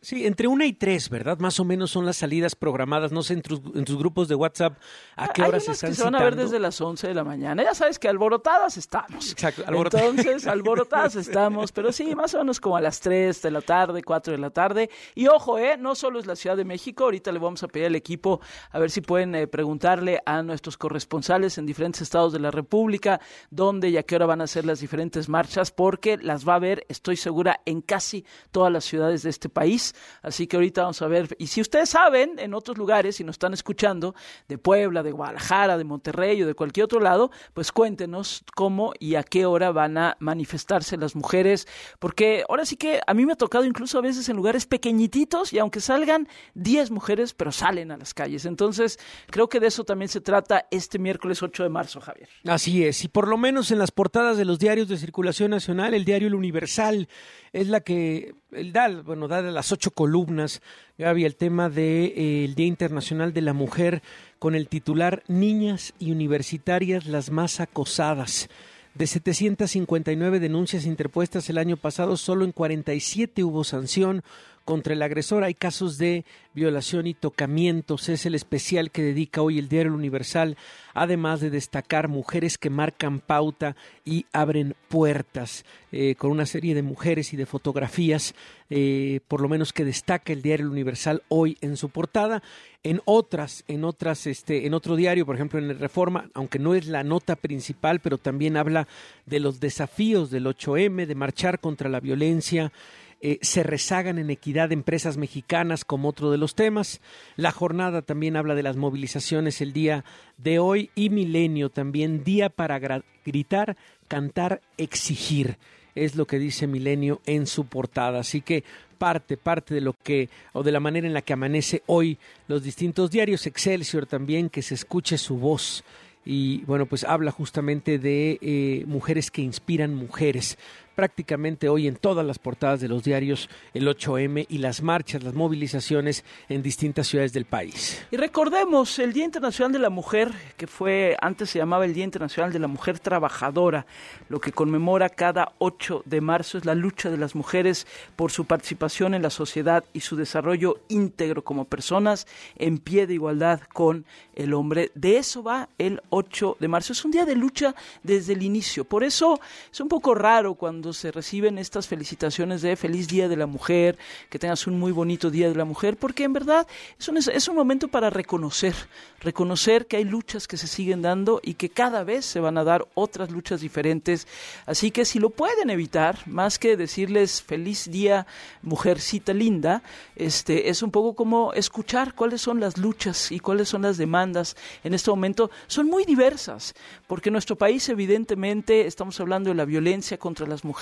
Sí, 0.06 0.24
entre 0.24 0.46
una 0.46 0.66
y 0.66 0.72
tres, 0.72 1.10
¿verdad? 1.10 1.40
Más 1.40 1.58
o 1.58 1.64
menos 1.64 1.90
son 1.90 2.06
las 2.06 2.18
salidas 2.18 2.54
programadas. 2.54 3.10
No 3.10 3.24
sé 3.24 3.32
en 3.32 3.42
tus, 3.42 3.60
en 3.74 3.84
tus 3.84 3.98
grupos 3.98 4.28
de 4.28 4.36
WhatsApp 4.36 4.78
a 5.16 5.32
qué 5.32 5.42
horas 5.42 5.64
se 5.64 5.72
están 5.72 5.90
que 5.90 5.96
se 5.96 6.04
van 6.04 6.14
a 6.14 6.22
ver 6.22 6.36
desde 6.36 6.60
las 6.60 6.80
11 6.80 7.08
de 7.08 7.12
la 7.12 7.24
mañana. 7.24 7.64
Ya 7.64 7.74
sabes 7.74 7.98
que 7.98 8.06
alborotadas 8.06 8.76
estamos. 8.76 9.32
Exacto, 9.32 9.64
alborotadas. 9.66 10.06
Entonces, 10.06 10.46
alborotadas 10.46 11.16
estamos, 11.16 11.72
pero 11.72 11.90
sí, 11.90 12.14
más 12.14 12.32
o 12.34 12.38
menos 12.38 12.60
como 12.60 12.76
a 12.76 12.80
las 12.80 13.00
3 13.00 13.42
de 13.42 13.50
la 13.50 13.62
tarde, 13.62 14.04
4 14.04 14.30
de 14.34 14.38
la 14.38 14.50
tarde. 14.50 14.90
Y 15.16 15.26
ojo, 15.26 15.58
¿eh? 15.58 15.76
No 15.76 15.96
solo 15.96 16.20
es 16.20 16.26
la 16.26 16.36
Ciudad 16.36 16.56
de 16.56 16.64
México, 16.64 17.02
ahorita 17.02 17.32
le 17.32 17.40
vamos 17.40 17.64
a 17.64 17.66
pedir 17.66 17.86
al 17.86 17.96
equipo 17.96 18.40
a 18.70 18.78
ver 18.78 18.92
si 18.92 19.00
pueden 19.00 19.34
eh, 19.34 19.48
preguntarle 19.48 20.22
a 20.24 20.40
nuestros 20.44 20.76
corresponsales 20.76 21.58
en 21.58 21.66
diferentes 21.66 22.02
estados 22.02 22.32
de 22.32 22.38
la 22.38 22.52
República 22.52 23.20
dónde 23.50 23.88
y 23.88 23.96
a 23.96 24.04
qué 24.04 24.14
hora 24.14 24.26
van 24.26 24.40
a 24.40 24.46
ser 24.46 24.66
las 24.66 24.78
diferentes 24.78 25.28
marchas, 25.28 25.72
porque 25.72 26.16
las 26.16 26.46
va 26.46 26.54
a 26.54 26.60
ver, 26.60 26.86
estoy 26.88 27.16
segura, 27.16 27.60
en 27.64 27.80
casi 27.80 28.24
todas 28.52 28.72
las 28.72 28.84
ciudades 28.84 29.24
de 29.24 29.30
este 29.30 29.48
país. 29.48 29.94
Así 30.22 30.46
que 30.46 30.56
ahorita 30.56 30.82
vamos 30.82 31.02
a 31.02 31.08
ver. 31.08 31.36
Y 31.38 31.48
si 31.48 31.60
ustedes 31.60 31.90
saben, 31.90 32.38
en 32.38 32.54
otros 32.54 32.78
lugares, 32.78 33.16
si 33.16 33.24
nos 33.24 33.34
están 33.34 33.52
escuchando, 33.52 34.14
de 34.48 34.58
Puebla, 34.58 35.02
de 35.02 35.12
Guadalajara, 35.12 35.78
de 35.78 35.84
Monterrey 35.84 36.42
o 36.42 36.46
de 36.46 36.54
cualquier 36.54 36.84
otro 36.84 37.00
lado, 37.00 37.30
pues 37.54 37.72
cuéntenos 37.72 38.44
cómo 38.54 38.92
y 38.98 39.14
a 39.14 39.22
qué 39.22 39.46
hora 39.46 39.72
van 39.72 39.98
a 39.98 40.16
manifestarse 40.20 40.96
las 40.96 41.16
mujeres. 41.16 41.66
Porque 41.98 42.44
ahora 42.48 42.64
sí 42.64 42.76
que 42.76 43.00
a 43.06 43.14
mí 43.14 43.26
me 43.26 43.32
ha 43.32 43.36
tocado 43.36 43.64
incluso 43.64 43.98
a 43.98 44.02
veces 44.02 44.28
en 44.28 44.36
lugares 44.36 44.66
pequeñititos 44.66 45.52
y 45.52 45.58
aunque 45.58 45.80
salgan 45.80 46.28
10 46.54 46.90
mujeres, 46.90 47.34
pero 47.34 47.52
salen 47.52 47.90
a 47.90 47.96
las 47.96 48.14
calles. 48.14 48.44
Entonces, 48.44 48.98
creo 49.30 49.48
que 49.48 49.60
de 49.60 49.68
eso 49.68 49.84
también 49.84 50.08
se 50.08 50.20
trata 50.20 50.66
este 50.70 50.98
miércoles 50.98 51.42
8 51.42 51.62
de 51.62 51.68
marzo, 51.68 52.00
Javier. 52.00 52.28
Así 52.46 52.84
es, 52.84 53.04
y 53.04 53.08
por 53.08 53.28
lo 53.28 53.36
menos 53.36 53.70
en 53.70 53.78
las 53.78 53.90
portadas 53.90 54.36
de 54.36 54.44
los 54.44 54.58
diarios 54.58 54.88
de 54.88 54.96
circulación 54.96 55.50
nacional, 55.50 55.94
el 55.94 56.04
diario 56.04 56.28
El 56.28 56.34
Universal 56.34 57.08
es 57.52 57.68
la 57.68 57.80
que 57.80 58.34
el 58.56 58.72
da, 58.72 58.88
bueno, 59.02 59.28
da 59.28 59.42
de 59.42 59.52
las 59.52 59.70
ocho 59.72 59.90
columnas, 59.90 60.62
Gaby, 60.98 61.24
el 61.24 61.36
tema 61.36 61.68
del 61.68 61.74
de, 61.74 62.44
eh, 62.44 62.52
Día 62.54 62.66
Internacional 62.66 63.32
de 63.32 63.42
la 63.42 63.52
Mujer 63.52 64.02
con 64.38 64.54
el 64.54 64.68
titular 64.68 65.22
Niñas 65.28 65.94
y 65.98 66.12
universitarias 66.12 67.06
las 67.06 67.30
más 67.30 67.60
acosadas. 67.60 68.48
De 68.94 69.06
759 69.06 70.40
denuncias 70.40 70.86
interpuestas 70.86 71.50
el 71.50 71.58
año 71.58 71.76
pasado, 71.76 72.16
solo 72.16 72.44
en 72.44 72.52
47 72.52 73.44
hubo 73.44 73.62
sanción 73.62 74.22
contra 74.66 74.92
el 74.92 75.00
agresor. 75.00 75.44
Hay 75.44 75.54
casos 75.54 75.96
de 75.96 76.26
violación 76.52 77.06
y 77.06 77.14
tocamientos. 77.14 78.08
Es 78.08 78.26
el 78.26 78.34
especial 78.34 78.90
que 78.90 79.02
dedica 79.02 79.40
hoy 79.40 79.58
el 79.58 79.68
diario 79.68 79.94
Universal, 79.94 80.56
además 80.92 81.40
de 81.40 81.50
destacar 81.50 82.08
mujeres 82.08 82.58
que 82.58 82.68
marcan 82.68 83.20
pauta 83.20 83.76
y 84.04 84.26
abren 84.32 84.74
puertas, 84.88 85.64
eh, 85.92 86.16
con 86.16 86.32
una 86.32 86.44
serie 86.44 86.74
de 86.74 86.82
mujeres 86.82 87.32
y 87.32 87.36
de 87.36 87.46
fotografías, 87.46 88.34
eh, 88.68 89.20
por 89.28 89.40
lo 89.40 89.48
menos 89.48 89.72
que 89.72 89.84
destaca 89.84 90.32
el 90.32 90.42
diario 90.42 90.68
Universal 90.68 91.22
hoy 91.28 91.56
en 91.60 91.76
su 91.76 91.88
portada. 91.88 92.42
En 92.82 93.00
otras, 93.04 93.64
en 93.68 93.84
otras, 93.84 94.26
este, 94.26 94.66
en 94.66 94.74
otro 94.74 94.96
diario, 94.96 95.26
por 95.26 95.36
ejemplo 95.36 95.58
en 95.58 95.70
el 95.70 95.78
Reforma, 95.78 96.30
aunque 96.34 96.58
no 96.58 96.74
es 96.74 96.86
la 96.86 97.04
nota 97.04 97.36
principal, 97.36 98.00
pero 98.00 98.18
también 98.18 98.56
habla 98.56 98.88
de 99.26 99.40
los 99.40 99.60
desafíos 99.60 100.30
del 100.30 100.46
8M, 100.46 101.06
de 101.06 101.14
marchar 101.14 101.60
contra 101.60 101.88
la 101.88 102.00
violencia 102.00 102.72
eh, 103.20 103.38
se 103.40 103.62
rezagan 103.62 104.18
en 104.18 104.30
equidad 104.30 104.72
empresas 104.72 105.16
mexicanas 105.16 105.84
como 105.84 106.08
otro 106.08 106.30
de 106.30 106.38
los 106.38 106.54
temas. 106.54 107.00
La 107.36 107.50
jornada 107.50 108.02
también 108.02 108.36
habla 108.36 108.54
de 108.54 108.62
las 108.62 108.76
movilizaciones 108.76 109.60
el 109.60 109.72
día 109.72 110.04
de 110.36 110.58
hoy 110.58 110.90
y 110.94 111.08
Milenio 111.08 111.70
también, 111.70 112.24
día 112.24 112.50
para 112.50 112.78
gritar, 113.24 113.76
cantar, 114.08 114.60
exigir. 114.76 115.56
Es 115.94 116.14
lo 116.14 116.26
que 116.26 116.38
dice 116.38 116.66
Milenio 116.66 117.22
en 117.24 117.46
su 117.46 117.64
portada. 117.64 118.20
Así 118.20 118.42
que 118.42 118.64
parte, 118.98 119.36
parte 119.36 119.74
de 119.74 119.80
lo 119.80 119.94
que, 119.94 120.28
o 120.52 120.62
de 120.62 120.72
la 120.72 120.80
manera 120.80 121.06
en 121.06 121.14
la 121.14 121.22
que 121.22 121.32
amanece 121.32 121.82
hoy 121.86 122.18
los 122.48 122.62
distintos 122.62 123.10
diarios, 123.10 123.46
Excelsior 123.46 124.06
también, 124.06 124.50
que 124.50 124.62
se 124.62 124.74
escuche 124.74 125.16
su 125.16 125.38
voz. 125.38 125.84
Y 126.24 126.64
bueno, 126.64 126.86
pues 126.86 127.04
habla 127.04 127.30
justamente 127.30 127.98
de 127.98 128.38
eh, 128.42 128.84
mujeres 128.86 129.30
que 129.30 129.42
inspiran 129.42 129.94
mujeres. 129.94 130.58
Prácticamente 130.96 131.68
hoy 131.68 131.88
en 131.88 131.96
todas 131.96 132.24
las 132.24 132.38
portadas 132.38 132.80
de 132.80 132.88
los 132.88 133.04
diarios 133.04 133.50
el 133.74 133.86
8M 133.86 134.46
y 134.48 134.56
las 134.56 134.82
marchas, 134.82 135.22
las 135.22 135.34
movilizaciones 135.34 136.24
en 136.48 136.62
distintas 136.62 137.06
ciudades 137.06 137.34
del 137.34 137.44
país. 137.44 138.02
Y 138.10 138.16
recordemos 138.16 138.98
el 138.98 139.12
Día 139.12 139.26
Internacional 139.26 139.72
de 139.72 139.78
la 139.78 139.90
Mujer, 139.90 140.32
que 140.56 140.66
fue, 140.66 141.14
antes 141.20 141.50
se 141.50 141.58
llamaba 141.58 141.84
el 141.84 141.92
Día 141.92 142.04
Internacional 142.04 142.50
de 142.50 142.60
la 142.60 142.66
Mujer 142.66 142.98
Trabajadora, 142.98 143.84
lo 144.30 144.40
que 144.40 144.52
conmemora 144.52 145.10
cada 145.10 145.52
8 145.58 146.02
de 146.06 146.22
marzo 146.22 146.56
es 146.56 146.64
la 146.64 146.74
lucha 146.74 147.10
de 147.10 147.18
las 147.18 147.34
mujeres 147.34 147.86
por 148.16 148.32
su 148.32 148.46
participación 148.46 149.12
en 149.12 149.20
la 149.20 149.28
sociedad 149.28 149.84
y 149.92 150.00
su 150.00 150.16
desarrollo 150.16 150.80
íntegro 150.88 151.44
como 151.44 151.66
personas 151.66 152.26
en 152.56 152.78
pie 152.78 153.06
de 153.06 153.12
igualdad 153.12 153.60
con 153.74 154.06
el 154.34 154.54
hombre. 154.54 154.92
De 154.94 155.18
eso 155.18 155.42
va 155.42 155.68
el 155.76 156.00
8 156.08 156.56
de 156.58 156.68
marzo. 156.68 156.94
Es 156.94 157.04
un 157.04 157.10
día 157.10 157.26
de 157.26 157.36
lucha 157.36 157.74
desde 158.02 158.32
el 158.32 158.42
inicio. 158.42 158.84
Por 158.84 159.04
eso 159.04 159.38
es 159.70 159.78
un 159.78 159.88
poco 159.88 160.14
raro 160.14 160.54
cuando 160.54 160.85
se 160.92 161.10
reciben 161.12 161.58
estas 161.58 161.88
felicitaciones 161.88 162.62
de 162.62 162.76
feliz 162.76 163.08
Día 163.08 163.28
de 163.28 163.36
la 163.36 163.46
Mujer, 163.46 163.98
que 164.30 164.38
tengas 164.38 164.66
un 164.66 164.78
muy 164.78 164.92
bonito 164.92 165.30
Día 165.30 165.48
de 165.48 165.54
la 165.54 165.64
Mujer, 165.64 165.96
porque 165.96 166.24
en 166.24 166.32
verdad 166.32 166.66
es 166.98 167.08
un, 167.08 167.16
es 167.16 167.48
un 167.48 167.56
momento 167.56 167.88
para 167.88 168.10
reconocer, 168.10 168.74
reconocer 169.20 169.86
que 169.86 169.96
hay 169.96 170.04
luchas 170.04 170.46
que 170.46 170.56
se 170.56 170.66
siguen 170.66 171.02
dando 171.02 171.40
y 171.42 171.54
que 171.54 171.70
cada 171.70 172.04
vez 172.04 172.24
se 172.24 172.40
van 172.40 172.58
a 172.58 172.64
dar 172.64 172.86
otras 172.94 173.30
luchas 173.30 173.60
diferentes. 173.60 174.26
Así 174.66 174.90
que 174.90 175.04
si 175.04 175.18
lo 175.18 175.30
pueden 175.30 175.70
evitar, 175.70 176.18
más 176.26 176.58
que 176.58 176.76
decirles 176.76 177.42
feliz 177.42 177.90
día, 177.90 178.26
mujercita 178.62 179.32
linda, 179.32 179.82
este 180.14 180.68
es 180.68 180.82
un 180.82 180.90
poco 180.90 181.14
como 181.14 181.52
escuchar 181.52 182.14
cuáles 182.14 182.40
son 182.40 182.60
las 182.60 182.78
luchas 182.78 183.32
y 183.32 183.40
cuáles 183.40 183.68
son 183.68 183.82
las 183.82 183.96
demandas 183.96 184.56
en 184.84 184.94
este 184.94 185.10
momento. 185.10 185.50
Son 185.66 185.86
muy 185.86 186.04
diversas, 186.04 186.74
porque 187.06 187.28
en 187.28 187.34
nuestro 187.34 187.56
país 187.56 187.88
evidentemente 187.88 188.86
estamos 188.86 189.18
hablando 189.20 189.50
de 189.50 189.56
la 189.56 189.64
violencia 189.64 190.18
contra 190.18 190.46
las 190.46 190.64
mujeres. 190.64 190.75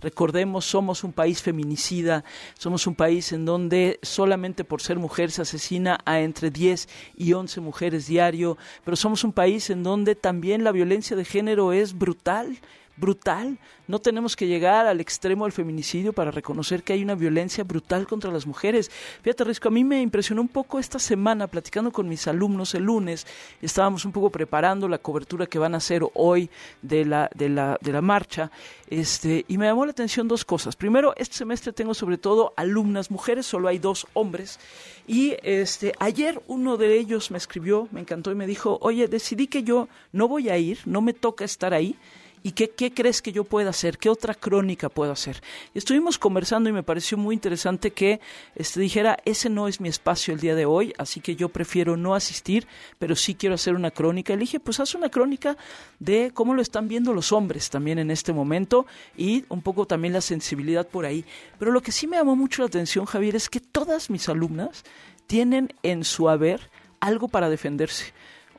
Recordemos, 0.00 0.64
somos 0.64 1.04
un 1.04 1.12
país 1.12 1.42
feminicida, 1.42 2.24
somos 2.58 2.86
un 2.86 2.94
país 2.94 3.32
en 3.32 3.44
donde 3.44 3.98
solamente 4.02 4.64
por 4.64 4.82
ser 4.82 4.98
mujer 4.98 5.30
se 5.30 5.42
asesina 5.42 6.00
a 6.04 6.20
entre 6.20 6.50
10 6.50 6.88
y 7.16 7.32
11 7.32 7.60
mujeres 7.60 8.06
diario, 8.06 8.58
pero 8.84 8.96
somos 8.96 9.24
un 9.24 9.32
país 9.32 9.70
en 9.70 9.82
donde 9.82 10.14
también 10.14 10.64
la 10.64 10.72
violencia 10.72 11.16
de 11.16 11.24
género 11.24 11.72
es 11.72 11.96
brutal 11.96 12.58
brutal. 12.96 13.58
No 13.88 13.98
tenemos 13.98 14.36
que 14.36 14.46
llegar 14.46 14.86
al 14.86 15.00
extremo 15.00 15.44
del 15.44 15.52
feminicidio 15.52 16.12
para 16.12 16.30
reconocer 16.30 16.82
que 16.82 16.92
hay 16.92 17.02
una 17.02 17.14
violencia 17.14 17.64
brutal 17.64 18.06
contra 18.06 18.30
las 18.30 18.46
mujeres. 18.46 18.90
Fíjate, 19.22 19.44
Risco, 19.44 19.68
a 19.68 19.70
mí 19.72 19.84
me 19.84 20.00
impresionó 20.00 20.40
un 20.40 20.48
poco 20.48 20.78
esta 20.78 20.98
semana 20.98 21.46
platicando 21.46 21.90
con 21.90 22.08
mis 22.08 22.26
alumnos 22.26 22.74
el 22.74 22.84
lunes. 22.84 23.26
Estábamos 23.60 24.04
un 24.04 24.12
poco 24.12 24.30
preparando 24.30 24.88
la 24.88 24.98
cobertura 24.98 25.46
que 25.46 25.58
van 25.58 25.74
a 25.74 25.78
hacer 25.78 26.02
hoy 26.14 26.48
de 26.80 27.04
la, 27.04 27.30
de 27.34 27.48
la, 27.48 27.78
de 27.80 27.92
la 27.92 28.00
marcha. 28.00 28.50
Este, 28.88 29.44
y 29.48 29.58
me 29.58 29.66
llamó 29.66 29.84
la 29.84 29.92
atención 29.92 30.28
dos 30.28 30.44
cosas. 30.44 30.76
Primero, 30.76 31.14
este 31.16 31.36
semestre 31.36 31.72
tengo 31.72 31.94
sobre 31.94 32.18
todo 32.18 32.52
alumnas 32.56 33.10
mujeres, 33.10 33.46
solo 33.46 33.68
hay 33.68 33.78
dos 33.78 34.06
hombres. 34.12 34.60
Y 35.06 35.34
este, 35.42 35.92
ayer 35.98 36.40
uno 36.46 36.76
de 36.76 36.98
ellos 36.98 37.30
me 37.30 37.38
escribió, 37.38 37.88
me 37.90 38.00
encantó 38.00 38.30
y 38.30 38.34
me 38.34 38.46
dijo, 38.46 38.78
oye, 38.80 39.08
decidí 39.08 39.46
que 39.46 39.62
yo 39.62 39.88
no 40.12 40.28
voy 40.28 40.48
a 40.48 40.58
ir, 40.58 40.78
no 40.84 41.00
me 41.00 41.12
toca 41.12 41.44
estar 41.44 41.74
ahí. 41.74 41.96
¿Y 42.44 42.52
qué, 42.52 42.92
crees 42.92 43.22
que 43.22 43.30
yo 43.30 43.44
pueda 43.44 43.70
hacer? 43.70 43.98
¿Qué 43.98 44.08
otra 44.08 44.34
crónica 44.34 44.88
puedo 44.88 45.12
hacer? 45.12 45.40
Estuvimos 45.74 46.18
conversando 46.18 46.68
y 46.68 46.72
me 46.72 46.82
pareció 46.82 47.16
muy 47.16 47.34
interesante 47.34 47.92
que 47.92 48.20
este, 48.56 48.80
dijera, 48.80 49.18
ese 49.24 49.48
no 49.48 49.68
es 49.68 49.80
mi 49.80 49.88
espacio 49.88 50.34
el 50.34 50.40
día 50.40 50.56
de 50.56 50.66
hoy, 50.66 50.92
así 50.98 51.20
que 51.20 51.36
yo 51.36 51.50
prefiero 51.50 51.96
no 51.96 52.16
asistir, 52.16 52.66
pero 52.98 53.14
sí 53.14 53.36
quiero 53.36 53.54
hacer 53.54 53.74
una 53.74 53.92
crónica. 53.92 54.34
Le 54.34 54.40
dije, 54.40 54.58
pues 54.58 54.80
haz 54.80 54.96
una 54.96 55.08
crónica 55.08 55.56
de 56.00 56.32
cómo 56.34 56.54
lo 56.54 56.62
están 56.62 56.88
viendo 56.88 57.12
los 57.12 57.30
hombres 57.30 57.70
también 57.70 58.00
en 58.00 58.10
este 58.10 58.32
momento 58.32 58.86
y 59.16 59.44
un 59.48 59.62
poco 59.62 59.86
también 59.86 60.12
la 60.12 60.20
sensibilidad 60.20 60.88
por 60.88 61.06
ahí. 61.06 61.24
Pero 61.60 61.70
lo 61.70 61.80
que 61.80 61.92
sí 61.92 62.08
me 62.08 62.16
llamó 62.16 62.34
mucho 62.34 62.62
la 62.62 62.66
atención, 62.66 63.04
Javier, 63.04 63.36
es 63.36 63.48
que 63.48 63.60
todas 63.60 64.10
mis 64.10 64.28
alumnas 64.28 64.82
tienen 65.28 65.72
en 65.84 66.02
su 66.02 66.28
haber 66.28 66.70
algo 66.98 67.28
para 67.28 67.48
defenderse 67.48 68.12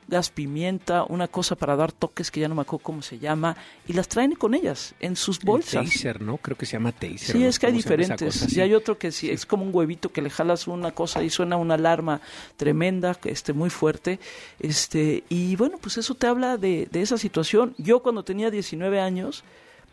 gas 0.08 0.30
pimienta, 0.30 1.04
una 1.08 1.28
cosa 1.28 1.56
para 1.56 1.76
dar 1.76 1.92
toques 1.92 2.30
que 2.30 2.40
ya 2.40 2.48
no 2.48 2.54
me 2.54 2.62
acuerdo 2.62 2.82
cómo 2.84 3.02
se 3.02 3.18
llama, 3.18 3.56
y 3.86 3.92
las 3.94 4.08
traen 4.08 4.34
con 4.34 4.54
ellas 4.54 4.94
en 5.00 5.16
sus 5.16 5.40
bolsas. 5.40 5.84
El 5.84 5.90
taser, 5.90 6.20
¿no? 6.20 6.36
Creo 6.38 6.56
que 6.56 6.66
se 6.66 6.72
llama 6.72 6.92
taser. 6.92 7.18
Sí, 7.18 7.38
¿no? 7.38 7.46
es 7.46 7.58
que 7.58 7.66
hay 7.66 7.72
¿Cómo 7.72 7.82
se 7.82 7.88
llama 7.90 8.02
esa 8.02 8.14
diferentes. 8.14 8.34
cosa? 8.40 8.46
Y 8.50 8.54
Sí. 8.54 8.60
hay 8.60 8.74
otro 8.74 8.98
que 8.98 9.12
sí, 9.12 9.30
es 9.30 9.46
como 9.46 9.64
un 9.64 9.70
huevito 9.74 10.12
que 10.12 10.22
le 10.22 10.30
jalas 10.30 10.66
una 10.68 10.92
cosa 10.92 11.22
y 11.22 11.30
suena 11.30 11.56
una 11.56 11.74
alarma 11.74 12.20
tremenda, 12.56 13.16
este, 13.24 13.52
muy 13.52 13.70
fuerte. 13.70 14.18
Este, 14.60 15.24
y 15.28 15.56
bueno, 15.56 15.78
pues 15.80 15.96
eso 15.98 16.14
te 16.14 16.26
habla 16.26 16.56
de, 16.56 16.88
de 16.90 17.02
esa 17.02 17.18
situación. 17.18 17.74
Yo 17.78 18.00
cuando 18.02 18.24
tenía 18.24 18.50
19 18.50 19.00
años 19.00 19.44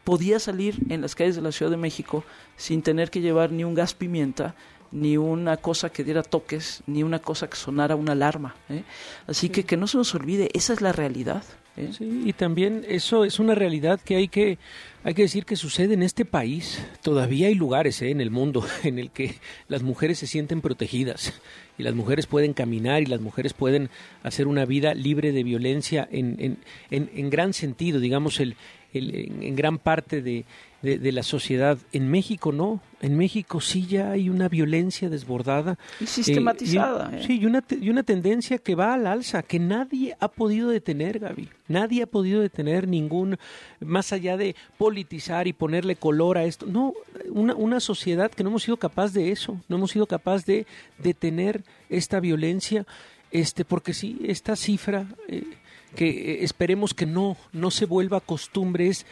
podía 0.03 0.39
salir 0.39 0.77
en 0.89 1.01
las 1.01 1.15
calles 1.15 1.35
de 1.35 1.41
la 1.41 1.51
Ciudad 1.51 1.71
de 1.71 1.77
México 1.77 2.23
sin 2.57 2.81
tener 2.81 3.11
que 3.11 3.21
llevar 3.21 3.51
ni 3.51 3.63
un 3.63 3.73
gas 3.75 3.93
pimienta, 3.93 4.55
ni 4.91 5.17
una 5.17 5.57
cosa 5.57 5.89
que 5.91 6.03
diera 6.03 6.23
toques, 6.23 6.81
ni 6.87 7.03
una 7.03 7.19
cosa 7.19 7.49
que 7.49 7.55
sonara 7.55 7.95
una 7.95 8.11
alarma. 8.11 8.55
¿eh? 8.69 8.83
Así 9.27 9.49
que 9.49 9.63
que 9.63 9.77
no 9.77 9.87
se 9.87 9.97
nos 9.97 10.13
olvide, 10.15 10.49
esa 10.53 10.73
es 10.73 10.81
la 10.81 10.91
realidad. 10.91 11.43
¿eh? 11.77 11.89
Sí, 11.97 12.23
y 12.25 12.33
también 12.33 12.83
eso 12.87 13.23
es 13.23 13.39
una 13.39 13.55
realidad 13.55 13.99
que 14.03 14.17
hay 14.17 14.27
que 14.27 14.57
hay 15.03 15.13
que 15.15 15.21
decir 15.23 15.45
que 15.45 15.55
sucede 15.55 15.93
en 15.95 16.03
este 16.03 16.25
país. 16.25 16.85
Todavía 17.01 17.47
hay 17.47 17.55
lugares 17.55 18.01
¿eh? 18.01 18.11
en 18.11 18.19
el 18.21 18.29
mundo 18.31 18.65
en 18.83 18.99
el 18.99 19.11
que 19.11 19.35
las 19.67 19.81
mujeres 19.81 20.19
se 20.19 20.27
sienten 20.27 20.61
protegidas 20.61 21.33
y 21.77 21.83
las 21.83 21.95
mujeres 21.95 22.27
pueden 22.27 22.53
caminar 22.53 23.01
y 23.01 23.05
las 23.05 23.21
mujeres 23.21 23.53
pueden 23.53 23.89
hacer 24.23 24.45
una 24.47 24.65
vida 24.65 24.93
libre 24.93 25.31
de 25.31 25.43
violencia 25.43 26.07
en, 26.11 26.35
en, 26.39 26.57
en, 26.91 27.09
en 27.15 27.29
gran 27.29 27.53
sentido, 27.53 27.99
digamos, 28.01 28.39
el, 28.41 28.55
el- 28.93 29.15
en, 29.15 29.41
en 29.43 29.55
gran 29.55 29.77
parte 29.79 30.21
de, 30.21 30.43
de, 30.81 30.97
de 30.97 31.11
la 31.11 31.23
sociedad. 31.23 31.77
En 31.93 32.09
México 32.09 32.51
no, 32.51 32.81
en 33.01 33.17
México 33.17 33.61
sí 33.61 33.85
ya 33.87 34.11
hay 34.11 34.29
una 34.29 34.49
violencia 34.49 35.09
desbordada. 35.09 35.77
Y 35.99 36.05
sistematizada, 36.07 37.09
Eh, 37.11 37.17
y- 37.17 37.19
¿eh? 37.21 37.27
sí, 37.27 37.39
y 37.39 37.45
una, 37.45 37.63
y 37.69 37.89
una 37.89 38.03
tendencia 38.03 38.57
que 38.57 38.75
va 38.75 38.93
al 38.93 39.05
alza, 39.07 39.43
que 39.43 39.59
nadie 39.59 40.15
ha 40.19 40.27
podido 40.27 40.69
detener, 40.69 41.19
Gaby. 41.19 41.49
Nadie 41.67 42.03
ha 42.03 42.07
podido 42.07 42.41
detener 42.41 42.87
ningún, 42.87 43.37
más 43.79 44.11
allá 44.13 44.37
de 44.37 44.55
politizar 44.77 45.47
y 45.47 45.53
ponerle 45.53 45.95
color 45.95 46.37
a 46.37 46.45
esto. 46.45 46.65
No, 46.65 46.93
una, 47.29 47.55
una 47.55 47.79
sociedad 47.79 48.31
que 48.31 48.43
no 48.43 48.49
hemos 48.49 48.63
sido 48.63 48.77
capaz 48.77 49.13
de 49.13 49.31
eso, 49.31 49.61
no 49.69 49.77
hemos 49.77 49.91
sido 49.91 50.05
capaz 50.07 50.45
de 50.45 50.65
detener 50.97 51.63
esta 51.89 52.19
violencia, 52.19 52.85
este, 53.31 53.63
porque 53.65 53.93
sí, 53.93 54.19
esta 54.25 54.55
cifra, 54.55 55.07
eh, 55.27 55.43
que 55.95 56.43
esperemos 56.43 56.93
que 56.93 57.05
no, 57.05 57.35
no 57.51 57.69
se 57.71 57.85
vuelva 57.85 58.19
costumbre, 58.21 58.87
es 58.87 59.05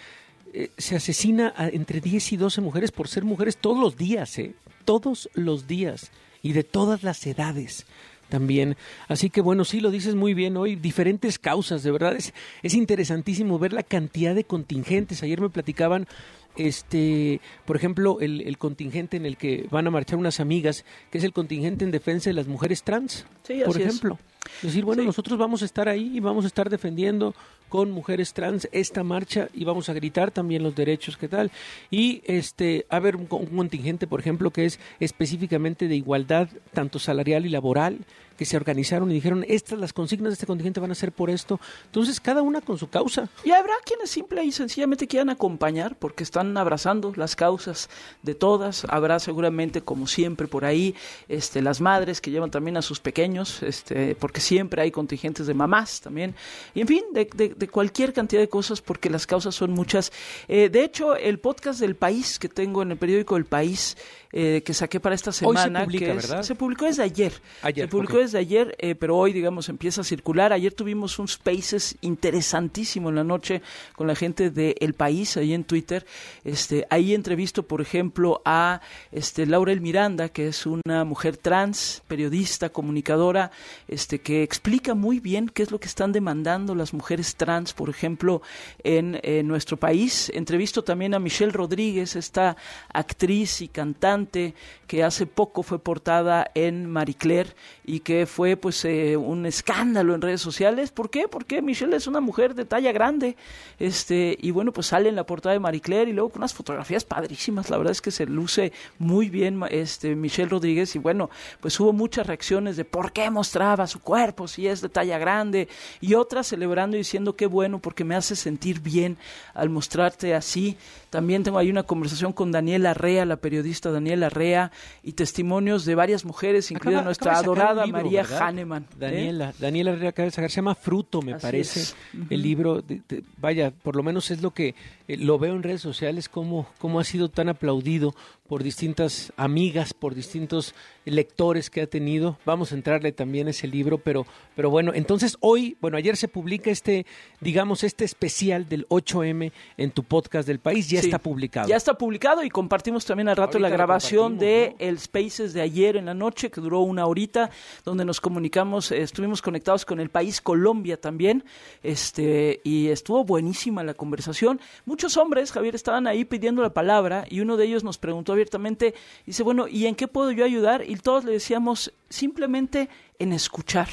eh, 0.54 0.70
se 0.78 0.96
asesina 0.96 1.54
a 1.56 1.68
entre 1.70 2.02
10 2.02 2.34
y 2.34 2.38
12 2.38 2.62
mujeres 2.62 2.92
por 2.92 3.08
ser 3.08 3.24
mujeres 3.24 3.58
todos 3.58 3.78
los 3.80 3.98
días, 3.98 4.38
¿eh? 4.40 4.54
Todos 4.86 5.30
los 5.34 5.68
días 5.68 6.12
y 6.42 6.54
de 6.54 6.64
todas 6.64 7.04
las 7.04 7.26
edades 7.28 7.86
también. 8.30 8.78
Así 9.08 9.30
que 9.30 9.42
bueno, 9.42 9.66
sí 9.66 9.80
lo 9.80 9.90
dices 9.92 10.16
muy 10.16 10.34
bien 10.34 10.56
hoy, 10.58 10.76
diferentes 10.76 11.40
causas, 11.40 11.82
de 11.84 11.92
verdad 11.92 12.16
es, 12.16 12.34
es 12.64 12.74
interesantísimo 12.76 13.58
ver 13.60 13.74
la 13.74 13.84
cantidad 13.84 14.36
de 14.36 14.44
contingentes. 14.44 15.24
Ayer 15.24 15.42
me 15.42 15.50
platicaban 15.50 16.08
este, 16.56 17.40
por 17.66 17.76
ejemplo, 17.76 18.20
el, 18.20 18.42
el 18.42 18.58
contingente 18.58 19.18
en 19.18 19.26
el 19.26 19.38
que 19.38 19.68
van 19.72 19.88
a 19.88 19.92
marchar 19.92 20.20
unas 20.20 20.40
amigas, 20.40 20.84
que 21.10 21.18
es 21.18 21.24
el 21.24 21.34
contingente 21.34 21.86
en 21.86 21.92
defensa 21.92 22.30
de 22.30 22.34
las 22.34 22.48
mujeres 22.48 22.84
trans, 22.84 23.26
Sí, 23.44 23.62
por 23.66 23.70
así 23.76 23.82
es. 23.82 23.88
ejemplo. 23.88 24.20
Decir, 24.62 24.84
bueno, 24.84 25.02
Sí. 25.04 25.06
nosotros 25.08 25.38
vamos 25.40 25.62
a 25.62 25.66
estar 25.66 25.88
ahí 25.90 26.12
y 26.16 26.20
vamos 26.20 26.44
a 26.44 26.48
estar 26.48 26.70
defendiendo 26.70 27.34
con 27.70 27.92
mujeres 27.92 28.34
trans 28.34 28.68
esta 28.72 29.04
marcha 29.04 29.48
y 29.54 29.64
vamos 29.64 29.88
a 29.90 29.94
gritar 29.94 30.32
también 30.32 30.64
los 30.64 30.76
derechos, 30.76 31.16
¿qué 31.16 31.28
tal? 31.28 31.52
Y 31.90 32.22
este, 32.26 32.86
a 32.90 33.00
ver, 33.00 33.16
un, 33.16 33.28
un 33.30 33.46
contingente, 33.46 34.08
por 34.08 34.20
ejemplo, 34.20 34.52
que 34.52 34.66
es 34.66 34.80
específicamente 35.00 35.88
de 35.88 35.96
igualdad, 35.96 36.50
tanto 36.74 37.00
salarial 37.00 37.46
y 37.46 37.50
laboral, 37.50 38.00
que 38.40 38.46
se 38.46 38.56
organizaron 38.56 39.12
y 39.12 39.16
dijeron, 39.16 39.44
estas 39.50 39.78
las 39.78 39.92
consignas 39.92 40.30
de 40.30 40.36
este 40.36 40.46
contingente 40.46 40.80
van 40.80 40.92
a 40.92 40.96
ser 40.96 41.12
por 41.12 41.30
esto. 41.30 41.60
Entonces, 41.88 42.22
cada 42.22 42.42
una 42.42 42.62
con 42.62 42.78
su 42.78 42.90
causa. 42.90 43.28
Y 43.44 43.52
habrá 43.52 43.74
quienes 43.86 44.10
simple 44.10 44.46
y 44.46 44.54
sencillamente 44.54 45.08
quieran 45.08 45.30
acompañar 45.30 45.98
porque 45.98 46.24
están 46.24 46.56
abrazando 46.58 47.12
las 47.18 47.36
causas 47.36 47.90
de 48.24 48.36
todas. 48.36 48.86
Habrá 48.88 49.20
seguramente, 49.20 49.82
como 49.82 50.08
siempre, 50.08 50.48
por 50.48 50.64
ahí, 50.64 50.96
este, 51.28 51.62
las 51.62 51.82
madres 51.82 52.22
que 52.22 52.32
llevan 52.32 52.50
también 52.50 52.78
a 52.78 52.82
sus 52.82 53.02
pequeños, 53.02 53.62
este, 53.62 54.16
porque 54.16 54.40
siempre 54.40 54.82
hay 54.84 54.92
contingentes 54.92 55.46
de 55.46 55.54
mamás 55.54 56.00
también. 56.00 56.34
Y 56.74 56.80
en 56.80 56.88
fin, 56.88 57.04
de, 57.12 57.28
de- 57.36 57.50
de 57.50 57.68
cualquier 57.68 58.14
cantidad 58.14 58.42
de 58.42 58.48
cosas 58.48 58.80
porque 58.82 59.10
las 59.10 59.28
causas 59.28 59.54
son 59.54 59.72
muchas. 59.72 60.14
Eh, 60.48 60.70
de 60.70 60.86
hecho, 60.86 61.18
el 61.18 61.40
podcast 61.40 61.82
del 61.82 61.98
País 61.98 62.40
que 62.40 62.48
tengo 62.48 62.84
en 62.84 62.92
el 62.92 62.98
periódico 62.98 63.36
El 63.36 63.44
País, 63.44 63.98
eh, 64.32 64.62
que 64.64 64.74
saqué 64.74 65.00
para 65.02 65.16
esta 65.16 65.32
Hoy 65.32 65.34
se 65.34 65.40
semana, 65.40 65.84
publica, 65.84 66.06
que 66.06 66.12
es- 66.12 66.30
¿verdad? 66.30 66.44
se 66.44 66.56
publicó 66.56 66.86
desde 66.86 67.04
ayer. 67.04 67.34
Ayer, 67.64 67.86
se 67.86 67.90
publicó 67.92 68.14
ok. 68.14 68.20
desde 68.20 68.29
ayer, 68.38 68.76
eh, 68.78 68.96
pero 68.96 69.18
hoy, 69.18 69.34
digamos, 69.34 69.70
empieza 69.70 70.02
a 70.02 70.04
circular. 70.04 70.54
Ayer 70.54 70.74
tuvimos 70.74 71.20
un 71.20 71.28
Spaces 71.28 71.98
interesantísimo 72.02 73.10
en 73.10 73.16
la 73.16 73.24
noche 73.24 73.62
con 73.96 74.08
la 74.08 74.16
gente 74.16 74.52
de 74.52 74.76
El 74.80 74.94
País, 74.94 75.38
ahí 75.38 75.54
en 75.54 75.64
Twitter. 75.64 76.06
Este, 76.44 76.86
ahí 76.90 77.14
entrevisto, 77.14 77.64
por 77.64 77.82
ejemplo, 77.82 78.42
a 78.46 78.82
este, 79.12 79.46
Laurel 79.46 79.82
Miranda, 79.82 80.30
que 80.30 80.48
es 80.48 80.66
una 80.66 81.04
mujer 81.04 81.38
trans, 81.38 82.04
periodista, 82.08 82.70
comunicadora, 82.70 83.52
este, 83.88 84.20
que 84.20 84.44
explica 84.44 84.94
muy 84.94 85.20
bien 85.20 85.50
qué 85.50 85.64
es 85.64 85.72
lo 85.72 85.80
que 85.80 85.88
están 85.88 86.12
demandando 86.12 86.76
las 86.76 86.94
mujeres 86.94 87.36
trans, 87.36 87.74
por 87.74 87.90
ejemplo, 87.90 88.42
en, 88.84 89.20
eh, 89.24 89.44
nuestro 89.44 89.78
país. 89.78 90.32
Entrevisto 90.34 90.84
también 90.84 91.14
a 91.14 91.20
Michelle 91.20 91.52
Rodríguez, 91.52 92.16
esta 92.16 92.58
actriz 92.94 93.62
y 93.62 93.68
cantante 93.68 94.54
que 94.88 95.04
hace 95.04 95.26
poco 95.26 95.64
fue 95.64 95.80
portada 95.80 96.50
en 96.56 96.90
Marie 96.90 97.16
Claire 97.16 97.56
y 97.86 98.00
que 98.02 98.19
fue 98.26 98.58
pues 98.58 98.84
eh, 98.86 99.18
un 99.18 99.46
escándalo 99.46 100.16
en 100.16 100.22
redes 100.22 100.42
sociales. 100.42 100.92
¿Por 100.92 101.10
qué? 101.10 101.28
Porque 101.28 101.62
Michelle 101.62 101.96
es 101.96 102.08
una 102.08 102.20
mujer 102.20 102.56
de 102.56 102.66
talla 102.66 102.92
grande. 102.92 103.36
Este, 103.80 104.38
y 104.40 104.52
bueno, 104.52 104.72
pues 104.72 104.88
sale 104.88 105.10
en 105.10 105.16
la 105.16 105.26
portada 105.26 105.54
de 105.54 105.60
Marie 105.60 105.82
Claire 105.82 106.10
y 106.10 106.14
luego 106.14 106.30
con 106.30 106.40
unas 106.42 106.54
fotografías 106.54 107.06
padrísimas. 107.06 107.70
La 107.70 107.78
verdad 107.78 107.92
es 107.92 108.02
que 108.02 108.12
se 108.12 108.26
luce 108.26 108.72
muy 108.98 109.30
bien 109.30 109.60
este 109.70 110.16
Michelle 110.16 110.50
Rodríguez 110.50 110.96
y 110.96 111.00
bueno, 111.00 111.30
pues 111.62 111.80
hubo 111.80 111.94
muchas 111.94 112.28
reacciones 112.28 112.78
de 112.78 112.86
por 112.86 113.12
qué 113.12 113.30
mostraba 113.30 113.88
su 113.88 114.00
cuerpo 114.00 114.48
si 114.48 114.68
es 114.68 114.82
de 114.82 114.90
talla 114.90 115.18
grande 115.18 115.68
y 116.02 116.14
otras 116.16 116.48
celebrando 116.48 116.96
y 116.98 117.00
diciendo 117.00 117.36
qué 117.36 117.46
bueno 117.46 117.80
porque 117.80 118.04
me 118.04 118.16
hace 118.16 118.36
sentir 118.36 118.80
bien 118.82 119.18
al 119.54 119.70
mostrarte 119.70 120.34
así. 120.36 120.78
También 121.10 121.44
tengo 121.44 121.58
ahí 121.58 121.70
una 121.72 121.84
conversación 121.84 122.34
con 122.34 122.52
Daniela 122.52 122.94
Rea, 122.94 123.26
la 123.26 123.38
periodista 123.38 123.92
Daniela 123.92 124.30
Rea, 124.30 124.72
y 125.04 125.14
testimonios 125.14 125.84
de 125.86 125.96
varias 125.96 126.24
mujeres, 126.24 126.70
incluida 126.70 126.98
Acaba- 127.00 127.06
nuestra 127.06 127.32
acaba 127.32 127.44
adorada 127.44 127.86
libro, 127.86 128.00
María 128.10 128.22
¿verdad? 128.24 128.42
Hahnemann. 128.48 128.84
¿eh? 128.84 128.96
Daniela, 128.98 129.54
Daniela 129.60 129.92
Herrera 129.92 130.12
de 130.12 130.32
sacar, 130.32 130.50
se 130.52 130.56
llama 130.58 130.76
Fruto, 130.76 131.22
me 131.22 131.34
Así 131.34 131.42
parece. 131.42 131.80
es. 131.82 131.96
El 132.30 132.42
libro, 132.42 132.82
de- 132.82 133.02
de- 133.08 133.24
vaya, 133.38 133.72
por 133.72 133.96
lo 133.96 134.04
menos 134.04 134.30
es 134.32 134.42
lo 134.42 134.52
que 134.52 134.76
eh, 135.08 135.18
lo 135.18 135.40
veo 135.40 135.54
en 135.56 135.64
redes 135.64 135.82
sociales, 135.82 136.30
cómo, 136.30 136.68
cómo 136.80 137.00
ha 137.00 137.04
sido 137.04 137.30
tan 137.30 137.50
aplaudido 137.50 138.14
por 138.50 138.64
distintas 138.64 139.32
amigas, 139.38 139.94
por 139.94 140.16
distintos 140.16 140.74
lectores 141.06 141.70
que 141.70 141.82
ha 141.82 141.88
tenido. 141.88 142.40
Vamos 142.46 142.72
a 142.72 142.76
entrarle 142.76 143.12
también 143.12 143.46
a 143.46 143.52
ese 143.52 143.68
libro, 143.68 144.00
pero, 144.00 144.26
pero 144.56 144.72
bueno, 144.72 144.92
entonces 144.96 145.38
hoy, 145.40 145.78
bueno, 145.80 145.98
ayer 145.98 146.18
se 146.18 146.28
publica 146.28 146.72
este, 146.72 147.06
digamos, 147.42 147.84
este 147.84 148.06
especial 148.06 148.68
del 148.68 148.88
8M 148.88 149.52
en 149.78 149.92
tu 149.92 150.04
podcast 150.04 150.48
del 150.48 150.58
país, 150.58 150.90
ya 150.90 151.00
Sí, 151.00 151.08
está 151.08 151.20
publicado. 151.20 151.70
Ya 151.70 151.76
está 151.76 151.94
publicado 151.94 152.44
y 152.44 152.50
compartimos 152.50 153.06
también 153.06 153.30
al 153.30 153.38
rato 153.38 153.58
Ahorita 153.58 153.70
la 153.70 153.70
grabación 153.70 154.40
de 154.40 154.76
el 154.80 154.98
Spaces 154.98 155.54
de 155.54 155.62
ayer 155.62 155.96
en 155.96 156.08
la 156.08 156.16
noche, 156.16 156.50
que 156.50 156.60
duró 156.60 156.80
una 156.80 157.06
horita, 157.06 157.52
donde 157.86 158.04
nos 158.04 158.20
comunicamos, 158.20 158.92
eh, 158.92 159.04
estuvimos 159.04 159.44
conectados 159.44 159.86
con 159.86 160.00
el 160.00 160.10
país 160.10 160.42
Colombia 160.42 161.00
también, 161.00 161.44
este, 161.84 162.62
y 162.64 162.88
estuvo 162.88 163.24
buenísima 163.24 163.84
la 163.84 163.94
conversación. 163.94 164.60
Muchos 164.86 165.18
hombres, 165.18 165.52
Javier, 165.52 165.76
estaban 165.76 166.08
ahí 166.08 166.26
pidiendo 166.26 166.64
la 166.64 166.74
palabra 166.74 167.26
y 167.30 167.42
uno 167.42 167.56
de 167.56 167.66
ellos 167.66 167.84
nos 167.84 168.00
preguntó 168.00 168.39
abiertamente, 168.40 168.94
dice, 169.26 169.44
bueno, 169.44 169.68
¿y 169.68 169.86
en 169.86 169.96
qué 169.96 170.08
puedo 170.08 170.32
yo 170.32 170.46
ayudar? 170.46 170.84
Y 170.88 170.96
todos 170.96 171.26
le 171.26 171.34
decíamos, 171.34 171.94
simplemente 172.10 172.90
en 173.20 173.34
escuchar, 173.34 173.90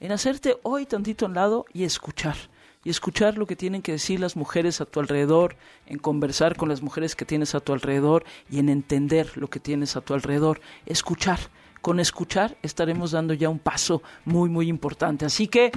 en 0.00 0.12
hacerte 0.12 0.56
hoy 0.62 0.86
tantito 0.86 1.24
a 1.24 1.28
un 1.28 1.34
lado 1.34 1.64
y 1.72 1.84
escuchar 1.84 2.36
y 2.86 2.90
escuchar 2.90 3.36
lo 3.36 3.46
que 3.46 3.56
tienen 3.56 3.82
que 3.82 3.90
decir 3.90 4.20
las 4.20 4.36
mujeres 4.36 4.80
a 4.80 4.84
tu 4.84 5.00
alrededor, 5.00 5.56
en 5.86 5.98
conversar 5.98 6.54
con 6.54 6.68
las 6.68 6.82
mujeres 6.82 7.16
que 7.16 7.24
tienes 7.24 7.56
a 7.56 7.60
tu 7.60 7.72
alrededor 7.72 8.24
y 8.48 8.60
en 8.60 8.68
entender 8.68 9.36
lo 9.36 9.50
que 9.50 9.58
tienes 9.58 9.96
a 9.96 10.02
tu 10.02 10.14
alrededor. 10.14 10.60
Escuchar. 10.86 11.40
Con 11.86 12.00
escuchar 12.00 12.56
estaremos 12.62 13.12
dando 13.12 13.32
ya 13.32 13.48
un 13.48 13.60
paso 13.60 14.02
muy, 14.24 14.48
muy 14.48 14.66
importante. 14.68 15.24
Así 15.24 15.46
que, 15.46 15.70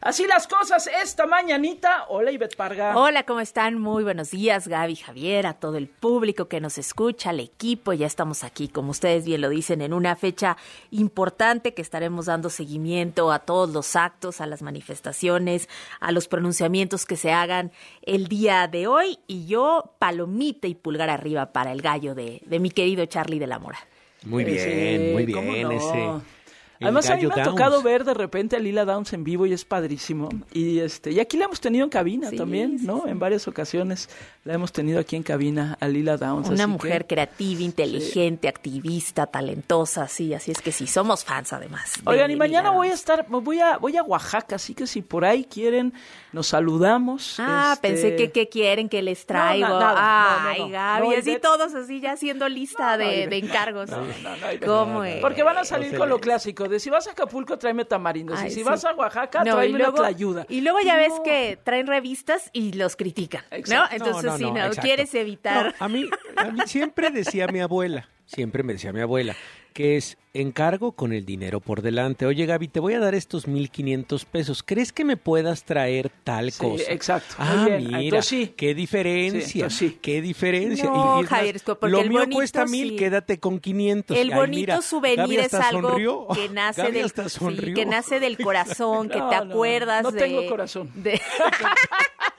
así 0.00 0.26
las 0.26 0.48
cosas 0.48 0.88
esta 1.02 1.26
mañanita. 1.26 2.06
Hola, 2.08 2.30
Ivette 2.30 2.56
Parga. 2.56 2.96
Hola, 2.96 3.26
¿cómo 3.26 3.40
están? 3.40 3.78
Muy 3.78 4.02
buenos 4.02 4.30
días, 4.30 4.68
Gaby, 4.68 4.96
Javier, 4.96 5.46
a 5.46 5.52
todo 5.52 5.76
el 5.76 5.86
público 5.86 6.48
que 6.48 6.62
nos 6.62 6.78
escucha, 6.78 7.28
al 7.28 7.40
equipo. 7.40 7.92
Ya 7.92 8.06
estamos 8.06 8.42
aquí, 8.42 8.68
como 8.68 8.92
ustedes 8.92 9.26
bien 9.26 9.42
lo 9.42 9.50
dicen, 9.50 9.82
en 9.82 9.92
una 9.92 10.16
fecha 10.16 10.56
importante 10.92 11.74
que 11.74 11.82
estaremos 11.82 12.24
dando 12.24 12.48
seguimiento 12.48 13.30
a 13.30 13.40
todos 13.40 13.68
los 13.68 13.96
actos, 13.96 14.40
a 14.40 14.46
las 14.46 14.62
manifestaciones, 14.62 15.68
a 16.00 16.10
los 16.10 16.26
pronunciamientos 16.26 17.04
que 17.04 17.16
se 17.16 17.32
hagan 17.32 17.70
el 18.00 18.28
día 18.28 18.66
de 18.66 18.86
hoy. 18.86 19.18
Y 19.26 19.44
yo, 19.44 19.92
palomita 19.98 20.68
y 20.68 20.74
pulgar 20.74 21.10
arriba 21.10 21.52
para 21.52 21.70
el 21.72 21.82
gallo 21.82 22.14
de, 22.14 22.40
de 22.46 22.58
mi 22.60 22.70
querido 22.70 23.04
Charlie 23.04 23.38
de 23.38 23.46
la 23.46 23.58
Mora. 23.58 23.89
Muy 24.26 24.44
bien, 24.44 25.06
Sí, 25.06 25.12
muy 25.12 25.32
¿cómo 25.32 25.52
bien 25.52 25.68
no? 25.68 25.72
ese. 25.72 26.39
Además, 26.80 27.10
a 27.10 27.16
mí 27.16 27.26
me 27.26 27.40
ha 27.40 27.44
tocado 27.44 27.82
ver 27.82 28.04
de 28.04 28.14
repente 28.14 28.56
a 28.56 28.58
Lila 28.58 28.84
Downs 28.84 29.12
en 29.12 29.22
vivo 29.24 29.44
y 29.46 29.52
es 29.52 29.64
padrísimo. 29.64 30.28
Y 30.52 30.78
este 30.80 31.10
y 31.12 31.20
aquí 31.20 31.36
la 31.36 31.44
hemos 31.44 31.60
tenido 31.60 31.84
en 31.84 31.90
cabina 31.90 32.30
Sí, 32.30 32.36
también, 32.36 32.78
sí, 32.78 32.86
¿no? 32.86 33.02
sí. 33.04 33.10
En 33.10 33.18
varias 33.18 33.46
ocasiones 33.48 34.08
la 34.44 34.54
hemos 34.54 34.72
tenido 34.72 34.98
aquí 34.98 35.16
en 35.16 35.22
cabina 35.22 35.76
a 35.80 35.88
Lila 35.88 36.16
Downs. 36.16 36.48
Una 36.48 36.64
así 36.64 36.72
mujer 36.72 37.02
que- 37.06 37.14
creativa, 37.14 37.60
inteligente, 37.60 38.48
activista, 38.48 39.26
talentosa, 39.26 40.08
sí, 40.08 40.32
así 40.32 40.50
es 40.52 40.62
que 40.62 40.72
sí, 40.72 40.86
somos 40.86 41.24
fans 41.24 41.52
además. 41.52 41.94
de 42.02 42.10
Oigan, 42.10 42.30
y 42.30 42.36
mañana 42.36 42.70
voy 42.70 42.88
a 42.88 42.94
estar, 42.94 43.26
voy 43.28 43.60
a, 43.60 43.76
voy 43.76 43.96
a 43.98 44.02
Oaxaca, 44.02 44.56
así 44.56 44.74
que 44.74 44.86
si 44.86 45.02
por 45.02 45.24
ahí 45.24 45.44
quieren, 45.44 45.92
nos 46.32 46.46
saludamos. 46.46 47.36
Ah, 47.38 47.72
este, 47.74 47.88
pensé 47.88 48.16
que 48.16 48.30
qué 48.32 48.48
quieren 48.48 48.88
que 48.88 49.02
les 49.02 49.26
No, 49.28 49.34
na- 49.34 49.40
traigo. 49.44 49.68
nada, 49.68 49.80
no, 49.80 50.44
no, 50.44 50.48
Ay, 50.50 50.58
no. 50.60 50.68
Gaby, 50.70 51.08
No, 51.08 51.12
así 51.18 51.30
Ivette. 51.30 51.42
todos 51.42 51.74
así 51.74 52.00
ya 52.00 52.12
haciendo 52.12 52.48
lista 52.48 52.96
No, 52.96 53.04
no, 53.04 53.10
de, 53.10 53.26
de 53.26 53.36
encargos. 53.36 53.90
No, 53.90 53.98
no, 53.98 54.04
Ivette. 54.52 54.64
¿Cómo 54.66 55.04
es? 55.04 55.20
Porque 55.20 55.42
van 55.42 55.58
a 55.58 55.64
salir 55.64 55.96
con 55.98 56.08
lo 56.08 56.18
clásico, 56.20 56.68
de 56.70 56.80
si 56.80 56.88
vas 56.90 57.06
a 57.08 57.10
Acapulco, 57.12 57.58
tráeme 57.58 57.84
tamarindos, 57.84 58.40
y 58.42 58.48
si 58.48 58.56
sí. 58.56 58.62
vas 58.62 58.84
a 58.84 58.94
Oaxaca, 58.94 59.44
No, 59.44 59.54
tráeme 59.56 59.78
luego, 59.78 59.98
una 59.98 60.08
tlayuda. 60.08 60.46
y 60.48 60.60
luego 60.62 60.78
ya 60.80 60.94
No. 60.94 61.00
ves 61.00 61.12
que 61.24 61.58
traen 61.62 61.86
revistas 61.86 62.48
y 62.52 62.72
los 62.72 62.96
critican, 62.96 63.42
Exacto. 63.50 63.74
¿no? 63.96 63.96
Entonces, 64.06 64.24
No, 64.24 64.30
no, 64.32 64.36
si 64.38 64.44
no, 64.44 64.50
no, 64.52 64.56
exacto. 64.58 64.80
quieres 64.82 65.14
evitar... 65.14 65.74
No, 65.78 65.84
a, 65.84 65.88
mí, 65.88 66.08
a 66.36 66.44
mí 66.46 66.60
siempre 66.66 67.10
decía 67.10 67.46
mi 67.48 67.60
abuela, 67.60 68.08
siempre 68.24 68.62
me 68.62 68.72
decía 68.74 68.92
mi 68.92 69.00
abuela, 69.00 69.34
que 69.72 69.96
es 69.96 70.16
encargo 70.32 70.92
con 70.92 71.12
el 71.12 71.24
dinero 71.24 71.58
por 71.60 71.82
delante. 71.82 72.24
Oye, 72.24 72.46
Gaby, 72.46 72.68
te 72.68 72.78
voy 72.78 72.94
a 72.94 73.00
dar 73.00 73.16
estos 73.16 73.48
1.500 73.48 74.24
pesos. 74.26 74.62
¿Crees 74.62 74.92
que 74.92 75.04
me 75.04 75.16
puedas 75.16 75.64
traer 75.64 76.08
tal 76.22 76.52
Sí, 76.52 76.58
cosa? 76.60 76.84
exacto. 76.92 77.34
Muy 77.38 77.48
Ah, 77.48 77.64
bien. 77.66 77.84
mira, 77.88 78.00
Entonces 78.00 78.26
sí. 78.28 78.54
qué 78.56 78.68
Sí, 78.68 78.74
diferencia, 78.74 79.58
entonces 79.64 79.78
sí. 79.90 79.98
qué 80.00 80.22
diferencia. 80.22 80.84
No, 80.84 81.22
Javier, 81.24 81.56
es 81.56 81.62
que 81.62 81.74
porque 81.74 81.90
lo 81.90 82.00
el 82.00 82.08
mío 82.10 82.20
bonito 82.20 82.36
cuesta 82.36 82.64
mil, 82.66 82.90
sí. 82.90 82.96
quédate 82.96 83.40
con 83.40 83.58
500. 83.58 84.16
El 84.16 84.32
Ay, 84.32 84.38
bonito 84.38 84.56
mira, 84.60 84.82
souvenir 84.82 85.16
Gaby 85.16 85.36
es 85.36 85.54
algo 85.54 85.88
sonrió. 85.88 86.26
que 86.32 86.48
nace 86.52 86.82
Gaby 86.82 86.92
del 87.00 87.74
que 87.74 87.86
nace 87.86 88.20
del 88.20 88.38
corazón, 88.44 89.08
que 89.08 89.14
te 89.14 89.20
no, 89.20 89.32
acuerdas 89.32 90.02
no 90.04 90.12
de 90.12 90.18
tengo 90.20 90.46
corazón. 90.48 90.90
de- 90.94 91.20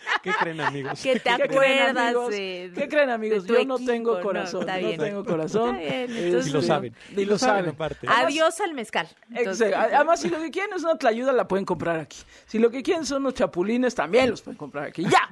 ¿Qué 0.24 0.32
creen, 0.40 0.62
amigos? 0.62 1.02
que 1.02 1.14
te 1.20 1.30
¿Qué 1.38 1.48
creen, 1.48 1.98
acuerdas 1.98 2.30
de 2.30 2.72
¿Qué 2.76 2.88
creen, 2.90 3.10
amigos? 3.10 3.46
Yo 3.46 3.64
no 3.66 3.78
tengo 3.78 4.22
corazón. 4.22 4.66
No 4.66 5.04
tengo 5.04 5.26
corazón. 5.26 5.76
Este, 5.82 6.28
entonces- 6.28 6.48
Y 6.48 6.54
lo 6.54 6.62
saben. 6.62 6.96
Y 7.16 7.26
lo 7.26 7.38
saben. 7.38 7.70
aparte. 7.70 8.08
Adiós 8.10 8.60
al 8.62 8.74
mezcal. 8.74 9.08
Entonces. 9.34 9.74
Además, 9.76 10.20
si 10.22 10.30
lo 10.30 10.40
que 10.40 10.52
quieren 10.52 10.74
es 10.76 10.84
una 10.84 10.98
tlayuda, 10.98 11.32
la 11.32 11.48
pueden 11.48 11.66
comprar 11.66 12.00
aquí. 12.00 12.18
Si 12.46 12.60
lo 12.60 12.70
que 12.72 12.82
quieren 12.84 13.06
son 13.06 13.22
unos 13.24 13.34
chapulines, 13.36 13.96
también 13.96 14.30
los 14.30 14.42
pueden 14.42 14.58
comprar 14.58 14.86
aquí. 14.86 15.04
¡Ya! 15.04 15.30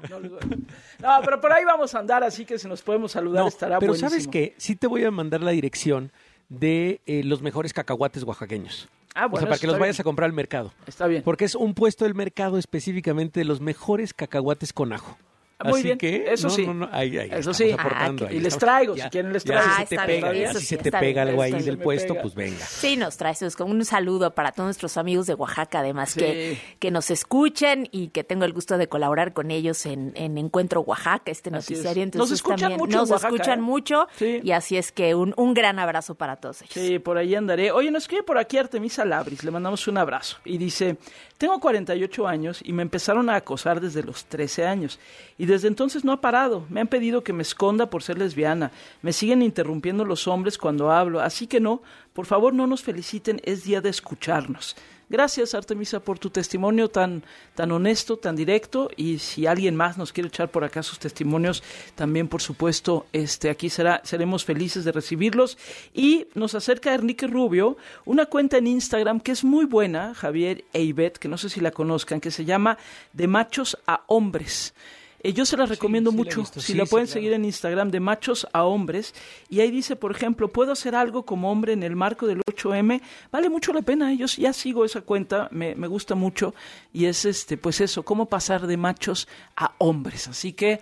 No, 1.00 1.20
pero 1.24 1.40
por 1.42 1.52
ahí 1.52 1.64
vamos 1.66 1.94
a 1.96 2.00
andar, 2.00 2.24
así 2.24 2.46
que 2.46 2.58
si 2.60 2.68
nos 2.68 2.82
podemos 2.82 3.12
saludar 3.12 3.44
No, 3.44 3.48
estará 3.48 3.80
pero 3.80 3.92
buenísimo. 3.92 4.10
¿sabes 4.10 4.28
qué? 4.28 4.54
Sí 4.58 4.76
te 4.76 4.88
voy 4.88 5.04
a 5.04 5.12
mandar 5.12 5.42
la 5.42 5.52
dirección 5.52 6.12
de 6.50 7.02
eh, 7.06 7.24
los 7.24 7.42
mejores 7.42 7.74
cacahuates 7.74 8.24
oaxaqueños. 8.24 8.90
Ah, 9.16 9.26
o 9.26 9.30
bueno, 9.30 9.46
sea, 9.46 9.50
para 9.50 9.60
que 9.60 9.68
los 9.68 9.80
vayas 9.80 9.98
bien. 9.98 10.02
a 10.02 10.04
comprar 10.04 10.26
al 10.28 10.34
mercado. 10.34 10.72
Está 10.86 11.08
bien. 11.08 11.24
Porque 11.24 11.46
es 11.46 11.56
un 11.56 11.74
puesto 11.74 12.06
del 12.06 12.16
mercado 12.16 12.58
específicamente 12.58 13.40
de 13.40 13.46
los 13.46 13.62
mejores 13.62 14.14
cacahuates 14.14 14.74
con 14.74 14.94
ajo. 14.94 15.18
Muy 15.62 15.74
Así 15.74 15.84
bien, 15.84 15.98
que, 15.98 16.32
eso 16.34 16.48
no, 16.48 16.54
sí. 16.54 16.66
no, 16.66 16.74
no, 16.74 16.90
ahí, 16.92 17.18
ahí 17.18 17.30
Eso 17.34 17.54
sí. 17.54 17.70
aportando, 17.72 18.26
Ah, 18.26 18.30
ahí 18.30 18.38
y 18.38 18.40
les 18.40 18.58
traigo, 18.58 18.96
si 18.96 19.02
quieren 19.10 19.34
les 19.34 19.44
ya 19.44 19.56
traigo. 19.56 19.74
si 19.76 19.82
Ah, 19.82 19.86
se 19.86 19.98
te 19.98 20.06
pega, 20.06 20.30
bien, 20.32 20.44
ya 20.46 20.50
eso 20.52 20.60
si 20.60 20.66
sí, 20.66 20.70
se 20.70 20.78
te 20.82 20.88
está 20.88 21.00
pega 21.02 21.24
bien, 21.26 21.28
algo 21.32 21.42
ahí 21.42 21.64
del 21.64 21.78
puesto, 21.78 22.14
pega. 22.14 22.22
pues 22.22 22.34
venga. 22.36 22.66
Sí, 22.66 22.96
nos 22.96 23.18
traes 23.18 23.42
es 23.42 23.58
como 23.58 23.72
un 23.74 23.84
saludo 23.84 24.34
para 24.34 24.54
todos 24.54 24.68
nuestros 24.68 24.96
amigos 24.96 25.28
de 25.28 25.34
Oaxaca, 25.34 25.80
además 25.80 26.12
Sí. 26.12 26.20
que, 26.22 26.58
que 26.80 26.92
nos 26.92 27.12
escuchen 27.12 27.90
y 27.92 28.08
que 28.08 28.24
tengo 28.24 28.46
el 28.46 28.54
gusto 28.54 28.78
de 28.78 28.88
colaborar 28.88 29.34
con 29.34 29.52
ellos 29.52 29.86
en, 29.86 30.14
en 30.16 30.38
Encuentro 30.38 30.80
Oaxaca, 30.80 31.30
este 31.30 31.50
Así 31.50 31.74
es. 31.74 31.80
noticiario. 31.80 32.06
Nos 32.06 32.14
Entonces 32.14 32.36
escuchan 32.36 32.60
también 32.60 32.80
mucho 32.80 32.98
nos 32.98 33.12
Oaxaca, 33.12 33.34
escuchan 33.36 33.60
¿eh? 33.60 33.62
mucho 33.62 34.08
Sí. 34.16 34.40
y 34.42 34.52
así 34.52 34.78
es 34.78 34.94
que 34.94 35.14
un, 35.14 35.34
un 35.36 35.54
gran 35.54 35.78
abrazo 35.78 36.16
para 36.16 36.38
todos 36.38 36.62
ellos. 36.62 36.74
Sí, 36.74 37.00
por 37.00 37.18
ahí 37.18 37.36
andaré. 37.36 37.72
Oye, 37.74 37.92
nos 37.92 38.04
escribe 38.04 38.24
por 38.24 38.38
aquí 38.38 38.58
Artemisa 38.58 39.04
Labris, 39.04 39.44
le 39.44 39.52
mandamos 39.52 39.86
un 39.90 39.98
abrazo. 39.98 40.38
Y 40.46 40.58
dice, 40.58 40.96
tengo 41.38 41.60
48 41.60 42.28
años 42.28 42.62
y 42.64 42.72
me 42.72 42.82
empezaron 42.82 43.30
a 43.30 43.36
acosar 43.36 43.82
desde 43.82 44.04
los 44.04 44.24
13 44.24 44.66
años. 44.66 45.00
Y 45.38 45.49
desde 45.50 45.68
entonces 45.68 46.06
no 46.06 46.12
ha 46.12 46.22
parado. 46.22 46.66
Me 46.70 46.80
han 46.80 46.88
pedido 46.88 47.24
que 47.24 47.34
me 47.34 47.42
esconda 47.42 47.90
por 47.90 48.04
ser 48.04 48.18
lesbiana. 48.18 48.72
Me 49.02 49.14
siguen 49.14 49.42
interrumpiendo 49.42 50.06
los 50.06 50.28
hombres 50.28 50.58
cuando 50.58 50.92
hablo. 50.92 51.20
Así 51.20 51.48
que 51.48 51.60
no, 51.60 51.82
por 52.14 52.26
favor 52.26 52.54
no 52.54 52.68
nos 52.68 52.84
feliciten, 52.84 53.42
es 53.44 53.64
día 53.64 53.82
de 53.82 53.90
escucharnos. 53.90 54.76
Gracias, 55.12 55.56
Artemisa, 55.56 56.02
por 56.02 56.20
tu 56.20 56.30
testimonio 56.30 56.88
tan, 56.88 57.24
tan 57.56 57.72
honesto, 57.72 58.18
tan 58.18 58.36
directo. 58.36 58.92
Y 58.96 59.18
si 59.18 59.48
alguien 59.48 59.76
más 59.76 59.98
nos 59.98 60.14
quiere 60.14 60.28
echar 60.28 60.52
por 60.52 60.64
acá 60.64 60.84
sus 60.84 61.00
testimonios, 61.00 61.64
también, 61.96 62.28
por 62.28 62.44
supuesto, 62.44 63.08
este, 63.12 63.50
aquí 63.50 63.72
será, 63.72 64.02
seremos 64.04 64.46
felices 64.46 64.86
de 64.86 64.92
recibirlos. 64.92 65.58
Y 65.96 66.28
nos 66.36 66.54
acerca 66.54 66.94
Enrique 66.94 67.26
Rubio, 67.26 67.76
una 68.06 68.28
cuenta 68.28 68.60
en 68.60 68.68
Instagram 68.68 69.20
que 69.20 69.32
es 69.32 69.44
muy 69.44 69.66
buena, 69.66 70.14
Javier 70.14 70.64
Eibet, 70.74 71.18
que 71.18 71.28
no 71.28 71.40
sé 71.40 71.50
si 71.50 71.60
la 71.60 71.72
conozcan, 71.72 72.22
que 72.22 72.30
se 72.30 72.46
llama 72.46 72.78
De 73.12 73.26
Machos 73.26 73.80
a 73.88 74.04
Hombres. 74.06 74.76
Eh, 75.22 75.34
yo 75.34 75.46
se 75.46 75.58
las 75.58 75.70
recomiendo 75.70 76.12
sí 76.12 76.18
mucho. 76.18 76.46
si 76.46 76.62
Sí, 76.62 76.74
la 76.74 76.86
pueden 76.86 77.08
claro. 77.08 77.14
seguir 77.20 77.34
en 77.34 77.46
Instagram, 77.46 77.92
de 77.92 78.00
machos 78.00 78.48
a 78.54 78.64
hombres. 78.64 79.14
Y 79.50 79.60
ahí 79.60 79.72
dice, 79.72 79.96
por 79.96 80.12
ejemplo, 80.12 80.48
puedo 80.52 80.72
hacer 80.72 80.96
algo 80.96 81.24
como 81.26 81.52
hombre 81.52 81.74
en 81.74 81.84
el 81.84 81.96
marco 81.96 82.28
del 82.28 82.42
8M. 82.42 83.02
Vale 83.32 83.50
mucho 83.50 83.74
la 83.74 83.82
pena. 83.82 84.12
¿eh? 84.14 84.18
Yo 84.18 84.26
ya 84.28 84.54
sigo 84.54 84.86
esa 84.86 85.02
cuenta, 85.02 85.48
me, 85.52 85.76
me 85.76 85.88
gusta 85.88 86.16
mucho. 86.16 86.54
Y 86.94 87.06
es 87.06 87.26
este, 87.26 87.58
pues 87.58 87.82
eso, 87.82 88.04
cómo 88.04 88.28
pasar 88.28 88.68
de 88.68 88.78
machos 88.78 89.28
a 89.56 89.74
hombres. 89.78 90.28
Así 90.28 90.54
que, 90.54 90.80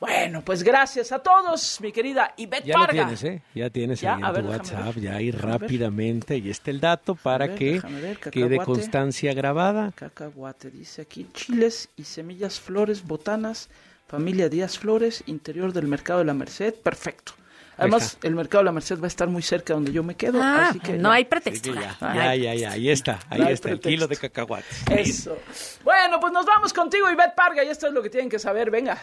bueno, 0.00 0.42
pues 0.44 0.62
gracias 0.62 1.10
a 1.12 1.18
todos, 1.20 1.80
mi 1.80 1.90
querida 1.92 2.32
Ivette 2.36 2.64
Ya 2.64 2.74
lo 2.74 2.80
Parga. 2.86 3.02
tienes, 3.04 3.24
¿eh? 3.24 3.42
Ya 3.54 3.68
tienes 3.70 4.00
Ya, 4.00 4.14
ahí 4.14 4.22
en 4.22 4.32
ver, 4.32 4.42
tu 4.44 4.48
WhatsApp, 4.50 4.94
ver. 4.94 5.00
ya 5.00 5.14
ahí 5.16 5.30
Déjame 5.32 5.52
ver. 5.52 5.60
rápidamente. 5.60 6.36
Y 6.36 6.50
está 6.50 6.70
el 6.70 6.80
dato 6.80 7.14
para 7.16 7.46
ver, 7.48 7.56
que 7.56 7.82
quede 8.30 8.58
constancia 8.58 9.34
grabada. 9.34 9.92
Cacahuate, 9.94 10.70
dice 10.70 11.02
aquí, 11.02 11.26
chiles 11.34 11.88
y 11.96 12.04
semillas, 12.04 12.60
flores, 12.60 13.04
botanas, 13.04 13.68
familia 14.06 14.48
Díaz 14.48 14.78
Flores, 14.78 15.24
interior 15.26 15.72
del 15.72 15.86
mercado 15.88 16.20
de 16.20 16.26
la 16.26 16.34
Merced, 16.34 16.74
perfecto. 16.74 17.32
Además, 17.80 18.18
el 18.24 18.34
mercado 18.34 18.62
de 18.62 18.64
la 18.64 18.72
Merced 18.72 18.98
va 18.98 19.04
a 19.04 19.06
estar 19.06 19.28
muy 19.28 19.40
cerca 19.42 19.72
donde 19.74 19.92
yo 19.92 20.02
me 20.02 20.16
quedo, 20.16 20.40
Ah, 20.42 20.68
así 20.70 20.80
que 20.80 20.94
no 20.94 21.10
ya. 21.10 21.14
hay 21.14 21.24
pretexto. 21.26 21.72
ya, 21.74 21.96
ya, 22.00 22.34
ya, 22.34 22.54
ya, 22.54 22.70
ahí 22.72 22.90
está, 22.90 23.20
ahí 23.30 23.40
No 23.40 23.48
está 23.48 23.70
el 23.70 23.78
kilo 23.78 24.08
de 24.08 24.16
cacahuates. 24.16 24.82
Eso. 24.90 25.38
Bueno, 25.84 26.18
pues 26.18 26.32
nos 26.32 26.44
vamos 26.44 26.72
contigo, 26.72 27.08
Ivette 27.08 27.36
Parga, 27.36 27.62
y 27.62 27.68
esto 27.68 27.86
es 27.86 27.92
lo 27.92 28.02
que 28.02 28.10
tienen 28.10 28.28
que 28.28 28.40
saber, 28.40 28.70
venga. 28.72 28.98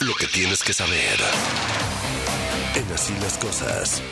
Lo 0.00 0.14
que 0.14 0.26
tienes 0.26 0.62
que 0.62 0.72
saber. 0.72 1.18
En 2.74 2.92
así 2.92 3.14
las 3.20 3.38
cosas. 3.38 4.02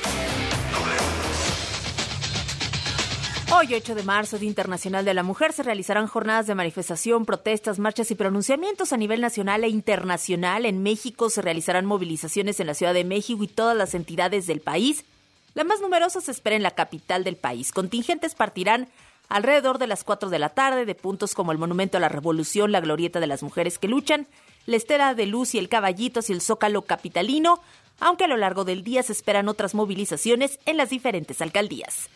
Hoy, 3.53 3.75
8 3.75 3.97
de 3.97 4.05
marzo, 4.05 4.39
Día 4.39 4.49
Internacional 4.49 5.05
de 5.05 5.13
la 5.13 5.25
Mujer, 5.25 5.53
se 5.53 5.65
realizarán 5.65 6.07
jornadas 6.07 6.47
de 6.47 6.55
manifestación, 6.55 7.27
protestas, 7.27 7.81
marchas 7.81 8.11
y 8.13 8.15
pronunciamientos 8.15 8.93
a 8.93 8.97
nivel 8.97 9.21
nacional 9.21 9.65
e 9.65 9.69
internacional. 9.69 10.67
En 10.67 10.85
México 10.85 11.31
se 11.31 11.43
realizarán 11.43 11.85
movilizaciones 11.85 12.61
en 12.61 12.69
la 12.69 12.75
Ciudad 12.75 12.95
de 12.95 13.05
México 13.05 13.43
y 13.43 13.49
todas 13.49 13.77
las 13.77 13.95
entidades 13.95 14.47
del 14.47 14.61
país. 14.61 15.05
La 15.55 15.65
más 15.65 15.81
numerosa 15.81 16.21
se 16.21 16.31
espera 16.31 16.55
en 16.55 16.63
la 16.63 16.71
capital 16.71 17.25
del 17.25 17.37
país. 17.37 17.73
Contingentes 17.73 18.37
partirán 18.37 18.89
alrededor 19.31 19.79
de 19.79 19.87
las 19.87 20.05
4 20.05 20.29
de 20.29 20.39
la 20.39 20.51
tarde 20.51 20.85
de 20.85 20.95
puntos 20.95 21.35
como 21.35 21.53
el 21.53 21.59
Monumento 21.59 21.97
a 21.97 22.01
la 22.01 22.11
Revolución, 22.11 22.73
la 22.73 22.81
Glorieta 22.81 23.21
de 23.21 23.27
las 23.27 23.43
Mujeres 23.43 23.79
que 23.79 23.89
luchan, 23.89 24.27
la 24.67 24.77
Estela 24.77 25.15
de 25.15 25.25
Luz 25.25 25.55
y 25.55 25.59
el 25.59 25.71
Caballito 25.71 26.21
hacia 26.21 26.35
el 26.35 26.43
Zócalo 26.43 26.83
capitalino, 26.83 27.61
aunque 28.01 28.25
a 28.25 28.29
lo 28.29 28.37
largo 28.37 28.65
del 28.65 28.83
día 28.85 29.03
se 29.03 29.13
esperan 29.13 29.49
otras 29.49 29.75
movilizaciones 29.75 30.59
en 30.67 30.77
las 30.77 30.91
diferentes 30.91 31.41
alcaldías. 31.41 32.11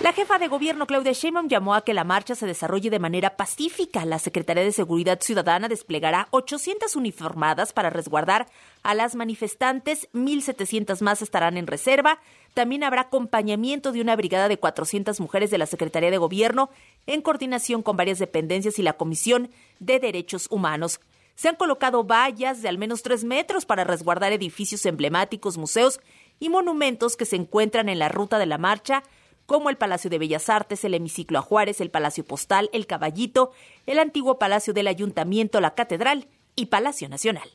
La 0.00 0.12
jefa 0.12 0.38
de 0.38 0.46
gobierno 0.46 0.86
Claudia 0.86 1.10
Sheinbaum 1.10 1.48
llamó 1.48 1.74
a 1.74 1.82
que 1.82 1.92
la 1.92 2.04
marcha 2.04 2.36
se 2.36 2.46
desarrolle 2.46 2.88
de 2.88 3.00
manera 3.00 3.36
pacífica. 3.36 4.04
La 4.04 4.20
Secretaría 4.20 4.62
de 4.62 4.70
Seguridad 4.70 5.18
Ciudadana 5.20 5.66
desplegará 5.66 6.28
800 6.30 6.94
uniformadas 6.94 7.72
para 7.72 7.90
resguardar 7.90 8.46
a 8.84 8.94
las 8.94 9.16
manifestantes, 9.16 10.08
1.700 10.12 11.00
más 11.00 11.20
estarán 11.20 11.56
en 11.56 11.66
reserva. 11.66 12.20
También 12.54 12.84
habrá 12.84 13.02
acompañamiento 13.02 13.90
de 13.90 14.00
una 14.00 14.14
brigada 14.14 14.46
de 14.46 14.56
400 14.56 15.18
mujeres 15.18 15.50
de 15.50 15.58
la 15.58 15.66
Secretaría 15.66 16.12
de 16.12 16.18
Gobierno 16.18 16.70
en 17.08 17.20
coordinación 17.20 17.82
con 17.82 17.96
varias 17.96 18.20
dependencias 18.20 18.78
y 18.78 18.82
la 18.82 18.92
Comisión 18.92 19.50
de 19.80 19.98
Derechos 19.98 20.46
Humanos. 20.48 21.00
Se 21.34 21.48
han 21.48 21.56
colocado 21.56 22.04
vallas 22.04 22.62
de 22.62 22.68
al 22.68 22.78
menos 22.78 23.02
tres 23.02 23.24
metros 23.24 23.66
para 23.66 23.82
resguardar 23.82 24.32
edificios 24.32 24.86
emblemáticos, 24.86 25.58
museos 25.58 26.00
y 26.38 26.50
monumentos 26.50 27.16
que 27.16 27.24
se 27.24 27.34
encuentran 27.34 27.88
en 27.88 27.98
la 27.98 28.08
ruta 28.08 28.38
de 28.38 28.46
la 28.46 28.58
marcha 28.58 29.02
como 29.48 29.70
el 29.70 29.78
Palacio 29.78 30.10
de 30.10 30.18
Bellas 30.18 30.50
Artes, 30.50 30.84
el 30.84 30.92
Hemiciclo 30.92 31.38
a 31.38 31.42
Juárez, 31.42 31.80
el 31.80 31.90
Palacio 31.90 32.22
Postal, 32.22 32.68
el 32.74 32.86
Caballito, 32.86 33.50
el 33.86 33.98
antiguo 33.98 34.38
Palacio 34.38 34.74
del 34.74 34.86
Ayuntamiento, 34.86 35.62
la 35.62 35.74
Catedral 35.74 36.28
y 36.54 36.66
Palacio 36.66 37.08
Nacional. 37.08 37.48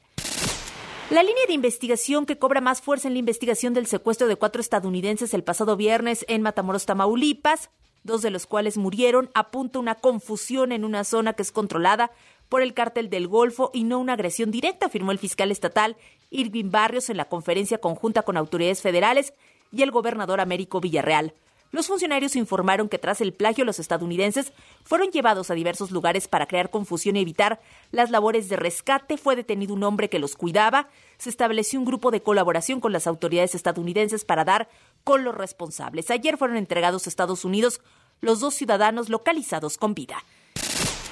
La 1.12 1.22
línea 1.22 1.44
de 1.48 1.54
investigación 1.54 2.26
que 2.26 2.40
cobra 2.40 2.62
más 2.62 2.82
fuerza 2.82 3.08
en 3.08 3.14
la 3.14 3.20
investigación 3.20 3.76
del 3.76 3.86
secuestro 3.86 4.28
de 4.28 4.38
cuatro 4.38 4.60
estadounidenses 4.60 5.36
el 5.36 5.44
pasado 5.44 5.78
viernes 5.78 6.26
en 6.28 6.42
Matamoros, 6.42 6.88
Tamaulipas, 6.88 7.70
dos 8.04 8.24
de 8.24 8.32
los 8.32 8.48
cuales 8.48 8.76
murieron, 8.76 9.30
apunta 9.36 9.78
una 9.78 9.94
confusión 9.94 10.72
en 10.72 10.86
una 10.86 11.04
zona 11.04 11.34
que 11.34 11.44
es 11.44 11.52
controlada 11.52 12.10
por 12.50 12.64
el 12.64 12.74
cártel 12.74 13.12
del 13.12 13.28
Golfo 13.28 13.70
y 13.72 13.84
no 13.84 14.00
una 14.00 14.14
agresión 14.14 14.50
directa, 14.50 14.88
afirmó 14.88 15.12
el 15.12 15.20
fiscal 15.20 15.52
estatal 15.52 15.96
Irving 16.32 16.72
Barrios 16.72 17.12
en 17.12 17.18
la 17.18 17.26
conferencia 17.26 17.78
conjunta 17.78 18.24
con 18.24 18.36
autoridades 18.36 18.82
federales 18.82 19.36
y 19.72 19.84
el 19.84 19.92
gobernador 19.92 20.42
Américo 20.42 20.82
Villarreal. 20.82 21.36
Los 21.74 21.88
funcionarios 21.88 22.36
informaron 22.36 22.88
que 22.88 23.00
tras 23.00 23.20
el 23.20 23.34
plagio 23.34 23.66
los 23.66 23.80
estadounidenses 23.80 24.54
fueron 24.84 25.10
llevados 25.10 25.50
a 25.50 25.56
diversos 25.56 25.90
lugares 25.90 26.28
para 26.28 26.46
crear 26.46 26.70
confusión 26.70 27.16
y 27.16 27.22
evitar 27.22 27.60
las 27.90 28.12
labores 28.12 28.48
de 28.48 28.58
rescate. 28.58 29.18
Fue 29.18 29.36
detenido 29.36 29.74
un 29.74 29.82
hombre 29.82 30.08
que 30.08 30.20
los 30.20 30.36
cuidaba. 30.36 30.90
Se 31.18 31.32
estableció 31.32 31.80
un 31.80 31.86
grupo 31.86 32.12
de 32.12 32.22
colaboración 32.22 32.80
con 32.80 32.94
las 32.94 33.08
autoridades 33.08 33.56
estadounidenses 33.56 34.24
para 34.24 34.46
dar 34.46 34.70
con 35.04 35.24
los 35.24 35.34
responsables. 35.34 36.12
Ayer 36.12 36.38
fueron 36.38 36.58
entregados 36.58 37.08
a 37.08 37.10
Estados 37.10 37.44
Unidos 37.44 37.82
los 38.22 38.40
dos 38.40 38.54
ciudadanos 38.54 39.10
localizados 39.10 39.80
con 39.80 39.96
vida. 39.96 40.24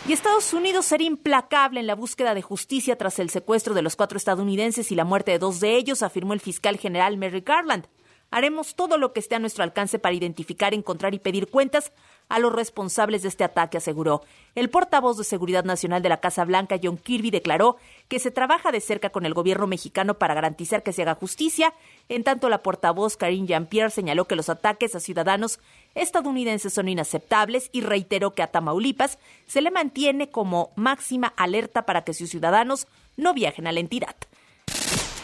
Y 0.08 0.13
Estados 0.13 0.54
Unidos 0.54 0.86
será 0.86 1.04
implacable 1.04 1.80
en 1.80 1.88
la 1.88 1.95
búsqueda 1.95 2.36
de 2.36 2.43
justicia 2.43 3.00
tras 3.00 3.17
el 3.17 3.32
secuestro 3.32 3.74
de 3.74 3.82
los 3.82 3.95
cuatro 3.95 4.19
estadounidenses 4.19 4.91
y 4.91 4.95
la 4.95 5.06
muerte 5.06 5.32
de 5.32 5.39
dos 5.39 5.60
de 5.60 5.76
ellos, 5.76 6.04
afirmó 6.04 6.34
el 6.34 6.39
fiscal 6.39 6.78
general 6.78 7.17
Merrick 7.17 7.47
Garland. 7.47 7.88
Haremos 8.32 8.76
todo 8.76 8.98
lo 8.98 9.12
que 9.12 9.20
esté 9.20 9.36
a 9.36 9.39
nuestro 9.39 9.63
alcance 9.63 10.00
para 10.00 10.15
identificar, 10.15 10.74
encontrar 10.74 11.13
y 11.13 11.20
pedir 11.20 11.50
cuentas 11.50 11.91
a 12.30 12.39
los 12.39 12.54
responsables 12.54 13.24
de 13.24 13.28
este 13.28 13.44
ataque, 13.44 13.78
aseguró. 13.78 14.24
El 14.56 14.70
portavoz 14.70 15.17
de 15.17 15.26
Seguridad 15.26 15.65
Nacional 15.65 16.02
de 16.02 16.08
la 16.08 16.22
Casa 16.22 16.46
Blanca, 16.46 16.80
John 16.82 16.98
Kirby, 16.98 17.30
declaró 17.30 17.76
que 18.08 18.20
se 18.20 18.32
trabaja 18.32 18.72
de 18.72 18.80
cerca 18.80 19.10
con 19.10 19.26
el 19.26 19.34
gobierno 19.34 19.67
mexicano 19.67 20.13
para 20.13 20.34
garantizar 20.34 20.82
que 20.82 20.94
se 20.94 21.02
haga 21.02 21.15
justicia. 21.15 21.74
En 22.08 22.24
tanto, 22.24 22.48
la 22.48 22.63
portavoz 22.63 23.17
Karine 23.17 23.48
Jean-Pierre 23.48 23.91
señaló 23.91 24.26
que 24.26 24.38
los 24.38 24.48
ataques 24.50 24.96
a 24.96 25.02
ciudadanos 25.02 25.60
estadounidenses 25.94 26.74
son 26.74 26.88
inaceptables 26.88 27.70
y 27.74 27.82
reiteró 27.82 28.34
que 28.34 28.44
a 28.44 28.48
Tamaulipas 28.48 29.20
se 29.46 29.62
le 29.62 29.72
mantiene 29.72 30.30
como 30.30 30.72
máxima 30.78 31.34
alerta 31.36 31.86
para 31.86 32.06
que 32.06 32.13
sus 32.13 32.30
ciudadanos 32.30 32.88
no 33.17 33.34
viajen 33.34 33.67
a 33.67 33.74
la 33.74 33.82
entidad. 33.82 34.15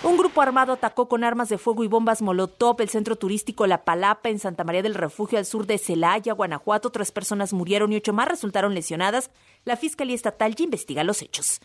Un 0.03 0.15
grupo 0.15 0.41
armado 0.41 0.73
atacó 0.73 1.09
con 1.09 1.23
armas 1.23 1.49
de 1.49 1.57
fuego 1.57 1.83
y 1.83 1.87
bombas 1.87 2.21
Molotov 2.21 2.79
el 2.81 2.89
centro 2.89 3.15
turístico 3.15 3.65
La 3.65 3.83
Palapa 3.83 4.29
en 4.29 4.37
Santa 4.37 4.63
María 4.63 4.83
del 4.83 4.93
Refugio 4.93 5.39
al 5.39 5.45
sur 5.45 5.65
de 5.65 5.79
Celaya, 5.79 6.33
Guanajuato. 6.33 6.91
Tres 6.91 7.11
personas 7.11 7.51
murieron 7.51 7.91
y 7.91 7.97
ocho 7.97 8.13
más 8.13 8.27
resultaron 8.27 8.75
lesionadas. 8.75 9.31
La 9.65 9.75
Fiscalía 9.75 10.15
Estatal 10.15 10.53
ya 10.55 10.63
investiga 10.63 11.03
los 11.03 11.23
hechos. 11.23 11.59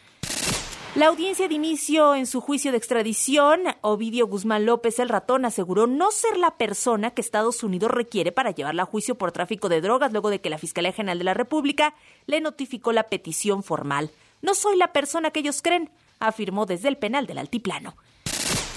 La 0.95 1.07
audiencia 1.07 1.47
de 1.47 1.55
inicio 1.55 2.15
en 2.15 2.27
su 2.27 2.41
juicio 2.41 2.71
de 2.71 2.79
extradición, 2.79 3.61
Ovidio 3.83 4.27
Guzmán 4.27 4.67
López 4.67 4.99
el 4.99 5.09
ratón 5.09 5.45
aseguró 5.45 5.87
no 5.87 6.11
ser 6.11 6.37
la 6.37 6.57
persona 6.57 7.13
que 7.13 7.21
Estados 7.21 7.63
Unidos 7.63 7.91
requiere 7.91 8.33
para 8.33 8.51
llevarla 8.51 8.83
a 8.83 8.87
juicio 8.87 9.15
por 9.15 9.33
tráfico 9.33 9.69
de 9.69 9.81
drogas 9.81 10.13
luego 10.13 10.31
de 10.31 10.41
que 10.41 10.51
la 10.51 10.59
Fiscalía 10.59 10.93
General 10.93 11.19
de 11.19 11.25
la 11.25 11.35
República 11.35 11.95
le 12.27 12.41
notificó 12.41 12.93
la 12.93 13.05
petición 13.05 13.63
formal. 13.63 14.11
No 14.41 14.55
soy 14.55 14.77
la 14.77 14.93
persona 14.93 15.31
que 15.31 15.41
ellos 15.41 15.63
creen, 15.63 15.91
afirmó 16.19 16.67
desde 16.67 16.89
el 16.89 16.99
penal 16.99 17.27
del 17.27 17.39
Altiplano. 17.39 17.95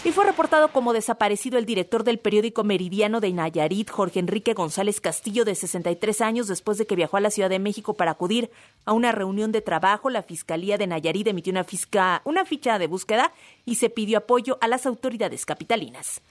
Y 0.06 0.12
fue 0.12 0.24
reportado 0.24 0.68
como 0.68 0.94
desaparecido 0.94 1.58
el 1.58 1.66
director 1.66 2.04
del 2.04 2.20
periódico 2.20 2.64
Meridiano 2.64 3.22
de 3.22 3.34
Nayarit, 3.34 3.90
Jorge 3.90 4.20
Enrique 4.20 4.54
González 4.54 5.02
Castillo, 5.02 5.46
de 5.46 5.56
63 5.56 6.22
años, 6.22 6.48
después 6.48 6.78
de 6.78 6.86
que 6.86 6.96
viajó 6.96 7.18
a 7.18 7.22
la 7.22 7.32
Ciudad 7.32 7.50
de 7.50 7.58
México 7.58 7.96
para 7.96 8.12
acudir 8.12 8.52
a 8.86 8.94
una 8.94 9.12
reunión 9.12 9.52
de 9.52 9.62
trabajo. 9.62 10.12
La 10.12 10.22
Fiscalía 10.22 10.78
de 10.78 10.86
Nayarit 10.86 11.26
emitió 11.26 11.50
una, 11.50 11.64
fisca, 11.64 12.22
una 12.24 12.46
ficha 12.46 12.78
de 12.78 12.86
búsqueda 12.86 13.34
y 13.66 13.76
se 13.76 13.90
pidió 13.90 14.20
apoyo 14.20 14.60
a 14.62 14.68
las 14.68 14.86
autoridades 14.86 15.44
capitalinas. 15.44 16.22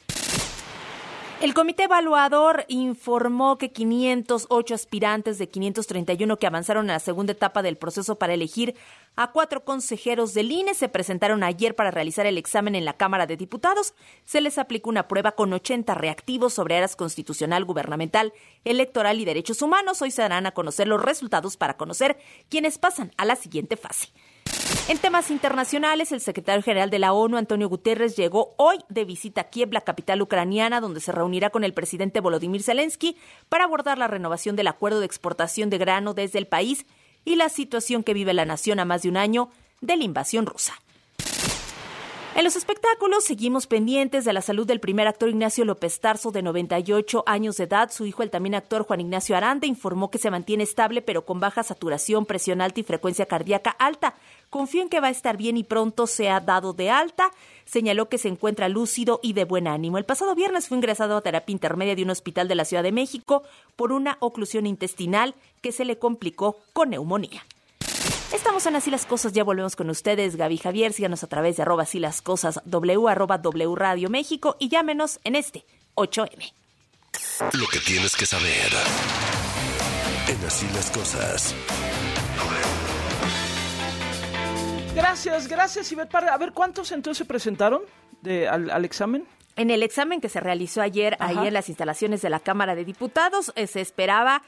El 1.44 1.52
comité 1.52 1.83
evaluador 1.83 2.64
informó 2.68 3.59
que 3.59 3.70
508 3.70 4.74
aspirantes 4.74 5.37
de 5.37 5.50
531 5.50 6.38
que 6.38 6.46
avanzaron 6.46 6.88
a 6.88 6.94
la 6.94 7.00
segunda 7.00 7.33
etapa 7.33 7.61
del 7.61 7.76
proceso 7.76 8.14
para 8.14 8.33
elegir 8.33 8.74
a 9.14 9.30
cuatro 9.30 9.62
consejeros 9.62 10.33
del 10.33 10.50
INE 10.50 10.72
se 10.72 10.88
presentaron 10.88 11.42
ayer 11.42 11.76
para 11.76 11.90
realizar 11.90 12.24
el 12.24 12.38
examen 12.38 12.74
en 12.74 12.87
la 12.87 12.96
Cámara 12.96 13.26
de 13.26 13.37
Diputados. 13.37 13.92
Se 14.24 14.40
les 14.40 14.57
aplicó 14.57 14.88
una 14.88 15.07
prueba 15.07 15.33
con 15.33 15.52
80 15.52 15.92
reactivos 15.92 16.54
sobre 16.54 16.76
áreas 16.76 16.96
constitucional, 16.96 17.66
gubernamental, 17.66 18.33
electoral 18.64 19.20
y 19.20 19.26
derechos 19.26 19.61
humanos. 19.61 20.00
Hoy 20.00 20.12
se 20.12 20.22
darán 20.22 20.46
a 20.46 20.52
conocer 20.52 20.88
los 20.88 21.02
resultados 21.02 21.59
para 21.59 21.76
conocer 21.76 22.16
quiénes 22.48 22.78
pasan 22.78 23.12
a 23.18 23.26
la 23.26 23.37
siguiente 23.37 23.76
fase. 23.76 24.09
En 24.87 24.99
temas 24.99 25.31
internacionales, 25.31 26.12
el 26.12 26.20
secretario 26.20 26.62
general 26.62 26.90
de 26.90 26.99
la 26.99 27.14
ONU, 27.14 27.38
Antonio 27.38 27.70
Guterres, 27.70 28.16
llegó 28.16 28.55
hoy 28.59 28.77
de 28.90 29.07
visita 29.07 29.40
a 29.40 29.44
Kiev, 29.44 29.73
la 29.73 29.81
capital 29.81 30.20
ucraniana, 30.20 30.83
donde 30.83 31.01
se 31.01 31.11
reunirá 31.11 31.49
con 31.49 31.64
el 31.64 31.73
presidente 31.73 32.20
Volodymyr 32.20 32.62
Zelensky 32.62 33.16
para 33.49 33.64
abordar 33.64 33.97
la 33.97 34.09
renovación 34.09 34.57
del 34.57 34.66
acuerdo 34.66 35.01
de 35.01 35.07
exportación 35.07 35.70
de 35.70 35.79
grano 35.79 36.12
desde 36.12 36.38
el 36.38 36.47
país 36.47 36.85
y 37.25 37.37
la 37.37 37.49
situación 37.49 38.05
que 38.05 38.12
vive 38.12 38.35
la 38.35 38.44
nación 38.44 38.79
a 38.79 38.85
más 38.85 39.01
de 39.01 39.09
un 39.09 39.16
año 39.16 39.49
de 39.81 39.97
la 39.97 40.05
invasión 40.05 40.44
rusa. 40.44 40.75
En 42.37 42.42
los 42.42 42.57
espectáculos 42.57 43.23
seguimos 43.23 43.68
pendientes 43.68 44.25
de 44.25 44.33
la 44.33 44.42
salud 44.42 44.66
del 44.66 44.81
primer 44.81 45.07
actor 45.07 45.29
Ignacio 45.29 45.64
López 45.64 46.01
Tarso, 46.01 46.33
de 46.33 46.42
98 46.42 47.23
años 47.27 47.57
de 47.59 47.64
edad. 47.64 47.92
Su 47.92 48.07
hijo, 48.07 48.25
el 48.25 48.31
también 48.31 48.57
actor 48.57 48.85
Juan 48.85 49.03
Ignacio 49.03 49.37
Aranda, 49.37 49.68
informó 49.68 50.11
que 50.11 50.18
se 50.18 50.33
mantiene 50.33 50.64
estable 50.64 51.01
pero 51.01 51.25
con 51.25 51.38
baja 51.38 51.62
saturación, 51.62 52.27
presión 52.27 52.61
alta 52.61 52.81
y 52.81 52.83
frecuencia 52.83 53.27
cardíaca 53.27 53.70
alta. 53.70 54.14
Confío 54.51 54.83
en 54.83 54.88
que 54.88 54.99
va 54.99 55.07
a 55.07 55.11
estar 55.11 55.37
bien 55.37 55.57
y 55.57 55.62
pronto 55.62 56.09
se 56.09 56.29
ha 56.29 56.40
dado 56.40 56.73
de 56.73 56.90
alta. 56.90 57.31
Señaló 57.66 58.09
que 58.09 58.18
se 58.18 58.29
encuentra 58.29 58.68
lúcido 58.68 59.20
y 59.23 59.35
de 59.35 59.44
buen 59.44 59.68
ánimo. 59.68 59.97
El 59.97 60.05
pasado 60.05 60.35
viernes 60.35 60.66
fue 60.66 60.77
ingresado 60.77 61.16
a 61.16 61.23
terapia 61.23 61.53
intermedia 61.53 61.94
de 61.94 62.03
un 62.03 62.11
hospital 62.11 62.49
de 62.49 62.57
la 62.57 62.64
Ciudad 62.64 62.83
de 62.83 62.90
México 62.90 63.44
por 63.77 63.92
una 63.92 64.16
oclusión 64.18 64.66
intestinal 64.66 65.37
que 65.61 65.70
se 65.70 65.85
le 65.85 66.01
complicó 66.01 66.57
con 66.73 66.90
neumonía. 66.90 67.44
Estamos 68.35 68.66
en 68.66 68.75
Así 68.75 68.90
las 68.90 69.07
Cosas, 69.07 69.33
ya 69.33 69.44
volvemos 69.44 69.77
con 69.77 69.88
ustedes, 69.90 70.35
Gaby 70.37 70.59
Javier, 70.59 70.92
síganos 70.92 71.23
a 71.23 71.29
través 71.29 71.57
de 71.57 71.62
arroba 71.62 71.85
así 71.85 72.01
las 72.01 72.20
cosas, 72.20 72.61
w 72.64 73.09
arroba 73.09 73.38
w 73.38 73.75
radio 73.77 74.11
México 74.11 74.57
y 74.59 74.68
llámenos 74.68 75.20
en 75.23 75.37
este 75.37 75.64
8M. 75.94 76.53
Lo 77.53 77.66
que 77.68 77.79
tienes 77.79 78.16
que 78.16 78.27
saber. 78.27 78.73
En 80.27 80.44
Así 80.47 80.66
las 80.75 80.90
cosas. 80.90 81.55
Gracias, 84.97 85.47
gracias, 85.49 85.92
Ivette 85.92 86.11
Parra. 86.11 86.35
A 86.35 86.38
ver, 86.38 86.53
¿cuántos 86.53 86.90
entonces 86.90 87.18
se 87.18 87.25
presentaron 87.25 87.83
de, 88.23 88.49
al, 88.49 88.68
al 88.70 88.85
examen? 88.85 89.27
En 89.57 89.70
el 89.70 89.85
examen 89.85 90.20
que 90.20 90.29
se 90.29 90.40
realizó 90.40 90.83
ayer, 90.83 91.16
Ajá. 91.20 91.40
ahí 91.40 91.47
en 91.47 91.55
las 91.55 91.68
instalaciones 91.68 92.20
de 92.23 92.31
la 92.31 92.40
Cámara 92.40 92.75
de 92.75 92.85
Diputados, 92.85 93.53
eh, 93.55 93.68
se 93.68 93.81
esperaba 93.81 94.42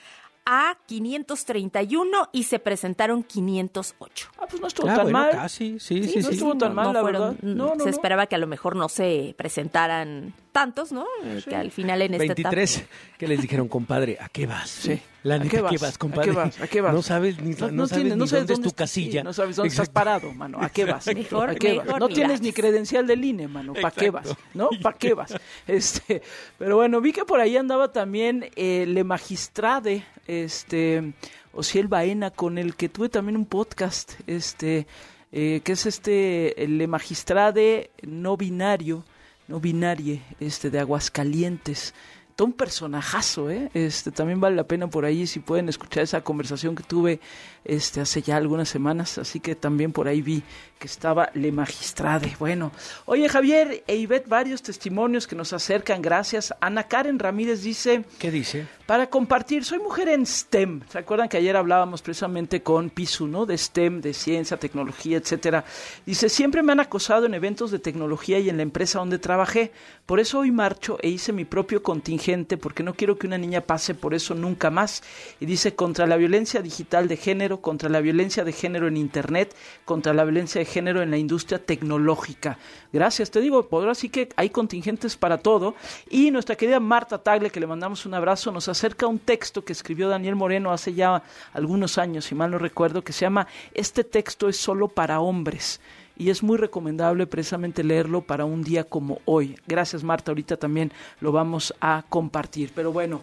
a 0.46 0.78
531 0.86 2.28
y 2.32 2.44
se 2.44 2.58
presentaron 2.58 3.22
508. 3.24 4.28
Ah, 4.38 4.46
pues 4.48 4.62
no 4.62 4.68
estuvo 4.68 4.88
Ah, 4.88 4.94
tan 4.94 5.02
bueno, 5.04 5.18
mal. 5.18 5.30
casi, 5.32 5.78
sí, 5.80 6.04
sí, 6.04 6.20
no 6.20 6.28
sí. 6.28 6.34
estuvo 6.34 6.56
tan 6.56 6.74
mal, 6.74 6.92
la 6.92 7.02
verdad. 7.02 7.34
No, 7.42 7.74
no, 7.74 7.78
se 7.78 7.84
no. 7.84 7.90
esperaba 7.90 8.26
que 8.26 8.36
a 8.36 8.38
lo 8.38 8.46
mejor 8.46 8.76
no 8.76 8.88
se 8.88 9.34
presentaran 9.36 10.32
tantos, 10.56 10.90
¿no? 10.90 11.04
Eh, 11.22 11.42
Que 11.46 11.54
al 11.54 11.70
final 11.70 12.00
en 12.00 12.14
esta 12.14 12.24
23 12.34 12.76
etapa... 12.78 12.90
que 13.18 13.28
les 13.28 13.42
dijeron, 13.42 13.68
compadre, 13.68 14.16
¿a 14.18 14.28
qué 14.30 14.46
vas? 14.46 14.70
Sí. 14.70 14.98
La 15.22 15.34
¿A 15.34 15.38
neta, 15.38 15.50
qué 15.50 15.56
¿a 15.58 15.60
qué 15.60 15.74
vas? 15.74 15.80
vas, 15.82 15.94
¿A 15.94 15.98
compadre? 15.98 16.30
qué 16.30 16.36
vas? 16.36 16.60
¿A 16.62 16.66
qué 16.66 16.80
vas? 16.80 16.94
No 16.94 17.02
sabes 17.02 17.38
ni, 17.42 17.50
no, 17.54 17.70
No, 17.70 17.86
sabes 17.86 18.02
tienes- 18.04 18.12
ni 18.14 18.18
no 18.20 18.26
sabes 18.26 18.46
dónde 18.46 18.52
es 18.54 18.72
tu 18.72 18.76
casilla. 18.76 19.20
sí, 19.20 19.24
no 19.24 19.32
sabes 19.34 19.56
dónde 19.56 19.68
estás 19.68 19.88
parado, 19.90 20.32
mano. 20.32 20.58
¿A 20.60 20.70
qué 20.70 20.84
vas? 20.86 21.06
Mejor- 21.08 21.50
¿A 21.50 21.54
qué 21.56 21.74
vas? 21.76 21.84
mejor 21.86 22.00
No 22.00 22.08
tienes 22.08 22.40
ni 22.40 22.52
credencial 22.52 23.06
del 23.06 23.22
INE, 23.24 23.48
mano. 23.48 23.74
¿Para 23.74 23.90
qué 23.90 24.08
vas? 24.10 24.34
¿No? 24.54 24.70
¿Para 24.82 24.96
qué 24.96 25.12
vas? 25.14 25.34
Este, 25.66 26.22
pero 26.58 26.76
bueno, 26.76 27.00
vi 27.02 27.12
que 27.12 27.24
por 27.26 27.38
ahí 27.40 27.56
andaba 27.56 27.92
también 27.92 28.48
eh, 28.56 28.86
Le 28.86 29.04
Magistrade, 29.04 30.04
este, 30.26 31.12
Ociel 31.52 31.88
Baena, 31.88 32.30
con 32.30 32.56
el 32.56 32.76
que 32.76 32.88
tuve 32.88 33.08
también 33.10 33.36
un 33.36 33.46
podcast, 33.46 34.12
este, 34.26 34.86
eh, 35.32 35.60
que 35.64 35.72
es 35.72 35.84
este 35.86 36.54
Le 36.68 36.86
Magistrade 36.86 37.90
no 38.02 38.36
binario, 38.36 39.04
no 39.48 39.60
binarie, 39.60 40.22
este, 40.40 40.70
de 40.70 40.80
Aguascalientes 40.80 41.94
todo 42.36 42.48
un 42.48 42.52
personajazo, 42.52 43.50
¿eh? 43.50 43.70
Este, 43.72 44.12
también 44.12 44.40
vale 44.40 44.56
la 44.56 44.64
pena 44.64 44.88
por 44.88 45.06
ahí 45.06 45.26
si 45.26 45.40
pueden 45.40 45.70
escuchar 45.70 46.02
esa 46.02 46.20
conversación 46.20 46.74
que 46.74 46.82
tuve 46.82 47.18
este, 47.66 48.00
hace 48.00 48.22
ya 48.22 48.36
algunas 48.36 48.68
semanas, 48.68 49.18
así 49.18 49.40
que 49.40 49.54
también 49.54 49.92
por 49.92 50.08
ahí 50.08 50.22
vi 50.22 50.42
que 50.78 50.86
estaba 50.86 51.30
Le 51.34 51.52
Magistrade. 51.52 52.36
Bueno, 52.38 52.70
oye 53.06 53.28
Javier 53.28 53.82
e 53.86 53.96
Ivette, 53.96 54.28
varios 54.28 54.62
testimonios 54.62 55.26
que 55.26 55.36
nos 55.36 55.52
acercan, 55.52 56.02
gracias. 56.02 56.54
Ana 56.60 56.84
Karen 56.84 57.18
Ramírez 57.18 57.62
dice, 57.62 58.04
¿Qué 58.18 58.30
dice? 58.30 58.66
para 58.86 59.08
compartir, 59.08 59.64
soy 59.64 59.78
mujer 59.78 60.08
en 60.08 60.26
STEM. 60.26 60.82
¿Se 60.88 60.98
acuerdan 60.98 61.28
que 61.28 61.38
ayer 61.38 61.56
hablábamos 61.56 62.02
precisamente 62.02 62.62
con 62.62 62.90
Pisu, 62.90 63.26
¿no? 63.26 63.46
De 63.46 63.56
STEM, 63.56 64.00
de 64.00 64.14
ciencia, 64.14 64.58
tecnología, 64.58 65.16
etcétera. 65.16 65.64
Dice, 66.04 66.28
siempre 66.28 66.62
me 66.62 66.72
han 66.72 66.80
acosado 66.80 67.26
en 67.26 67.34
eventos 67.34 67.70
de 67.70 67.78
tecnología 67.78 68.38
y 68.38 68.48
en 68.48 68.58
la 68.58 68.62
empresa 68.62 68.98
donde 68.98 69.18
trabajé. 69.18 69.72
Por 70.04 70.20
eso 70.20 70.40
hoy 70.40 70.52
marcho 70.52 70.98
e 71.02 71.08
hice 71.08 71.32
mi 71.32 71.44
propio 71.44 71.82
contingente 71.82 72.56
porque 72.56 72.82
no 72.82 72.94
quiero 72.94 73.18
que 73.18 73.26
una 73.26 73.38
niña 73.38 73.62
pase 73.62 73.94
por 73.94 74.14
eso 74.14 74.34
nunca 74.34 74.70
más. 74.70 75.02
Y 75.40 75.46
dice, 75.46 75.74
contra 75.74 76.06
la 76.06 76.16
violencia 76.16 76.62
digital 76.62 77.08
de 77.08 77.16
género, 77.16 77.55
contra 77.60 77.88
la 77.88 78.00
violencia 78.00 78.44
de 78.44 78.52
género 78.52 78.88
en 78.88 78.96
Internet, 78.96 79.54
contra 79.84 80.12
la 80.14 80.24
violencia 80.24 80.58
de 80.58 80.64
género 80.64 81.02
en 81.02 81.10
la 81.10 81.16
industria 81.16 81.58
tecnológica. 81.58 82.58
Gracias, 82.92 83.30
te 83.30 83.40
digo, 83.40 83.68
por 83.68 83.82
ahora 83.82 83.94
sí 83.94 84.08
que 84.08 84.28
hay 84.36 84.50
contingentes 84.50 85.16
para 85.16 85.38
todo. 85.38 85.74
Y 86.10 86.30
nuestra 86.30 86.56
querida 86.56 86.80
Marta 86.80 87.18
Tagle, 87.18 87.50
que 87.50 87.60
le 87.60 87.66
mandamos 87.66 88.06
un 88.06 88.14
abrazo, 88.14 88.52
nos 88.52 88.68
acerca 88.68 89.06
un 89.06 89.18
texto 89.18 89.64
que 89.64 89.72
escribió 89.72 90.08
Daniel 90.08 90.36
Moreno 90.36 90.72
hace 90.72 90.94
ya 90.94 91.22
algunos 91.52 91.98
años, 91.98 92.24
si 92.24 92.34
mal 92.34 92.50
no 92.50 92.58
recuerdo, 92.58 93.02
que 93.02 93.12
se 93.12 93.20
llama 93.22 93.46
Este 93.74 94.04
texto 94.04 94.48
es 94.48 94.56
solo 94.56 94.88
para 94.88 95.20
hombres. 95.20 95.80
Y 96.16 96.30
es 96.30 96.42
muy 96.42 96.56
recomendable 96.56 97.26
precisamente 97.26 97.84
leerlo 97.84 98.22
para 98.22 98.44
un 98.44 98.62
día 98.62 98.84
como 98.84 99.20
hoy. 99.26 99.56
Gracias, 99.66 100.02
Marta. 100.02 100.30
Ahorita 100.30 100.56
también 100.56 100.92
lo 101.20 101.32
vamos 101.32 101.74
a 101.80 102.04
compartir. 102.08 102.72
Pero 102.74 102.92
bueno, 102.92 103.20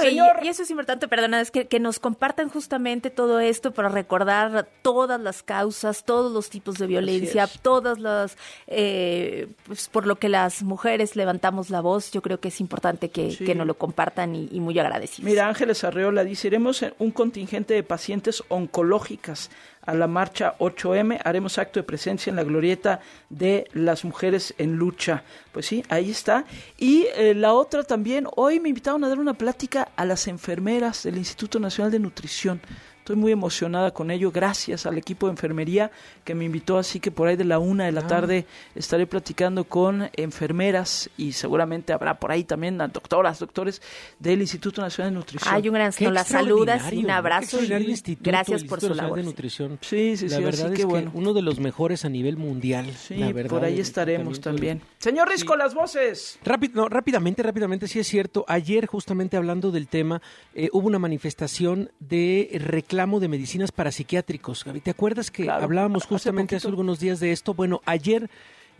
señor. 0.00 0.36
Y, 0.42 0.48
eso 0.48 0.62
es 0.62 0.70
importante, 0.70 1.08
perdona, 1.08 1.40
es 1.40 1.50
que, 1.50 1.66
que 1.66 1.80
nos 1.80 1.98
compartan 1.98 2.48
justamente 2.48 3.10
todo 3.10 3.40
esto 3.40 3.72
para 3.72 3.88
recordar 3.88 4.68
todas 4.82 5.20
las 5.20 5.42
causas, 5.42 6.04
todos 6.04 6.32
los 6.32 6.48
tipos 6.50 6.78
de 6.78 6.86
violencia, 6.86 7.46
todas 7.46 7.98
las, 7.98 8.36
eh, 8.66 9.48
pues, 9.66 9.88
por 9.88 10.06
lo 10.06 10.16
que 10.16 10.28
las 10.28 10.62
mujeres 10.62 11.16
levantamos 11.16 11.70
la 11.70 11.80
voz, 11.80 12.12
yo 12.12 12.22
creo 12.22 12.38
que 12.40 12.48
es 12.48 12.60
importante 12.60 13.10
que, 13.10 13.32
Sí. 13.32 13.44
que 13.44 13.54
nos 13.54 13.66
lo 13.66 13.74
compartan 13.74 14.34
y, 14.36 14.48
y 14.52 14.60
muy 14.60 14.78
agradecidos. 14.78 15.24
Mira, 15.24 15.48
Ángeles 15.48 15.84
Arreola 15.84 16.24
dice, 16.24 16.48
iremos 16.48 16.82
en 16.82 16.94
un 16.98 17.10
contingente 17.10 17.74
de 17.74 17.82
pacientes 17.82 18.42
oncológicas 18.48 19.50
a 19.84 19.94
la 19.94 20.06
marcha 20.06 20.54
8M, 20.58 21.20
haremos 21.24 21.58
acto 21.58 21.80
de 21.80 21.84
presencia 21.84 22.30
en 22.30 22.36
la 22.36 22.44
glorieta 22.44 23.00
de 23.28 23.66
las 23.72 24.04
mujeres 24.04 24.54
en 24.58 24.76
lucha. 24.76 25.24
Pues 25.50 25.66
sí, 25.66 25.84
ahí 25.88 26.10
está. 26.10 26.44
Y 26.78 27.06
eh, 27.14 27.34
la 27.34 27.52
otra 27.52 27.82
también, 27.82 28.26
hoy 28.36 28.60
me 28.60 28.68
invitaron 28.68 29.02
a 29.04 29.08
dar 29.08 29.18
una 29.18 29.34
plática 29.34 29.88
a 29.96 30.04
las 30.04 30.28
enfermeras 30.28 31.02
del 31.02 31.18
Instituto 31.18 31.58
Nacional 31.58 31.90
de 31.90 31.98
Nutrición. 31.98 32.60
Estoy 33.02 33.16
muy 33.16 33.32
emocionada 33.32 33.90
con 33.90 34.12
ello, 34.12 34.30
gracias 34.30 34.86
al 34.86 34.96
equipo 34.96 35.26
de 35.26 35.32
enfermería 35.32 35.90
que 36.22 36.36
me 36.36 36.44
invitó, 36.44 36.78
así 36.78 37.00
que 37.00 37.10
por 37.10 37.26
ahí 37.26 37.34
de 37.34 37.42
la 37.42 37.58
una 37.58 37.86
de 37.86 37.90
la 37.90 38.06
tarde 38.06 38.46
estaré 38.76 39.08
platicando 39.08 39.64
con 39.64 40.08
enfermeras 40.12 41.10
y 41.16 41.32
seguramente 41.32 41.92
habrá 41.92 42.20
por 42.20 42.30
ahí 42.30 42.44
también 42.44 42.80
a 42.80 42.86
doctoras, 42.86 43.40
doctores 43.40 43.82
del 44.20 44.40
Instituto 44.40 44.80
Nacional 44.82 45.12
de 45.12 45.18
Nutrición. 45.18 45.52
Hay 45.52 45.68
un 45.68 45.74
gran 45.74 45.92
nos 45.98 46.12
la 46.12 46.22
saludas 46.22 46.92
y 46.92 46.98
un 46.98 47.02
¿no? 47.02 47.08
Qué 47.08 47.12
abrazo. 47.12 47.42
extraordinario 47.42 47.88
y 47.88 47.90
instituto, 47.90 48.30
gracias 48.30 48.62
el 48.62 48.68
por 48.68 48.76
Instituto 48.78 48.94
su 48.94 49.02
labor. 49.02 49.16
de 49.16 49.22
sí. 49.22 49.28
Nutrición. 49.28 49.78
Sí, 49.80 50.16
sí, 50.16 50.28
la 50.28 50.38
verdad 50.38 50.66
así 50.66 50.74
es 50.74 50.78
que 50.78 50.84
bueno. 50.84 51.10
uno 51.12 51.32
de 51.32 51.42
los 51.42 51.58
mejores 51.58 52.04
a 52.04 52.08
nivel 52.08 52.36
mundial. 52.36 52.86
Sí, 52.96 53.16
la 53.16 53.32
verdad, 53.32 53.50
por 53.50 53.64
ahí 53.64 53.80
estaremos 53.80 54.38
tratamiento 54.38 54.80
también. 54.80 54.80
Señor 54.98 55.28
Risco, 55.28 55.56
las 55.56 55.74
voces. 55.74 56.38
Rápido, 56.44 56.82
no, 56.82 56.88
rápidamente, 56.88 57.42
rápidamente, 57.42 57.88
sí 57.88 57.98
es 57.98 58.06
cierto. 58.06 58.44
Ayer, 58.46 58.86
justamente 58.86 59.36
hablando 59.36 59.72
del 59.72 59.88
tema, 59.88 60.22
eh, 60.54 60.68
hubo 60.72 60.86
una 60.86 61.00
manifestación 61.00 61.90
de 61.98 62.48
reclamo 62.92 63.20
de 63.20 63.28
medicinas 63.28 63.72
para 63.72 63.90
psiquiátricos. 63.90 64.64
Gaby, 64.64 64.80
¿te 64.80 64.90
acuerdas 64.90 65.30
que 65.30 65.44
Claro, 65.44 65.64
hablábamos 65.64 66.04
justamente 66.04 66.56
hace, 66.56 66.68
algunos 66.68 67.00
días 67.00 67.20
de 67.20 67.32
esto? 67.32 67.54
Bueno, 67.54 67.80
ayer 67.86 68.28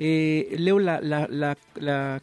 eh, 0.05 0.57
leo 0.59 0.81
la, 0.81 1.57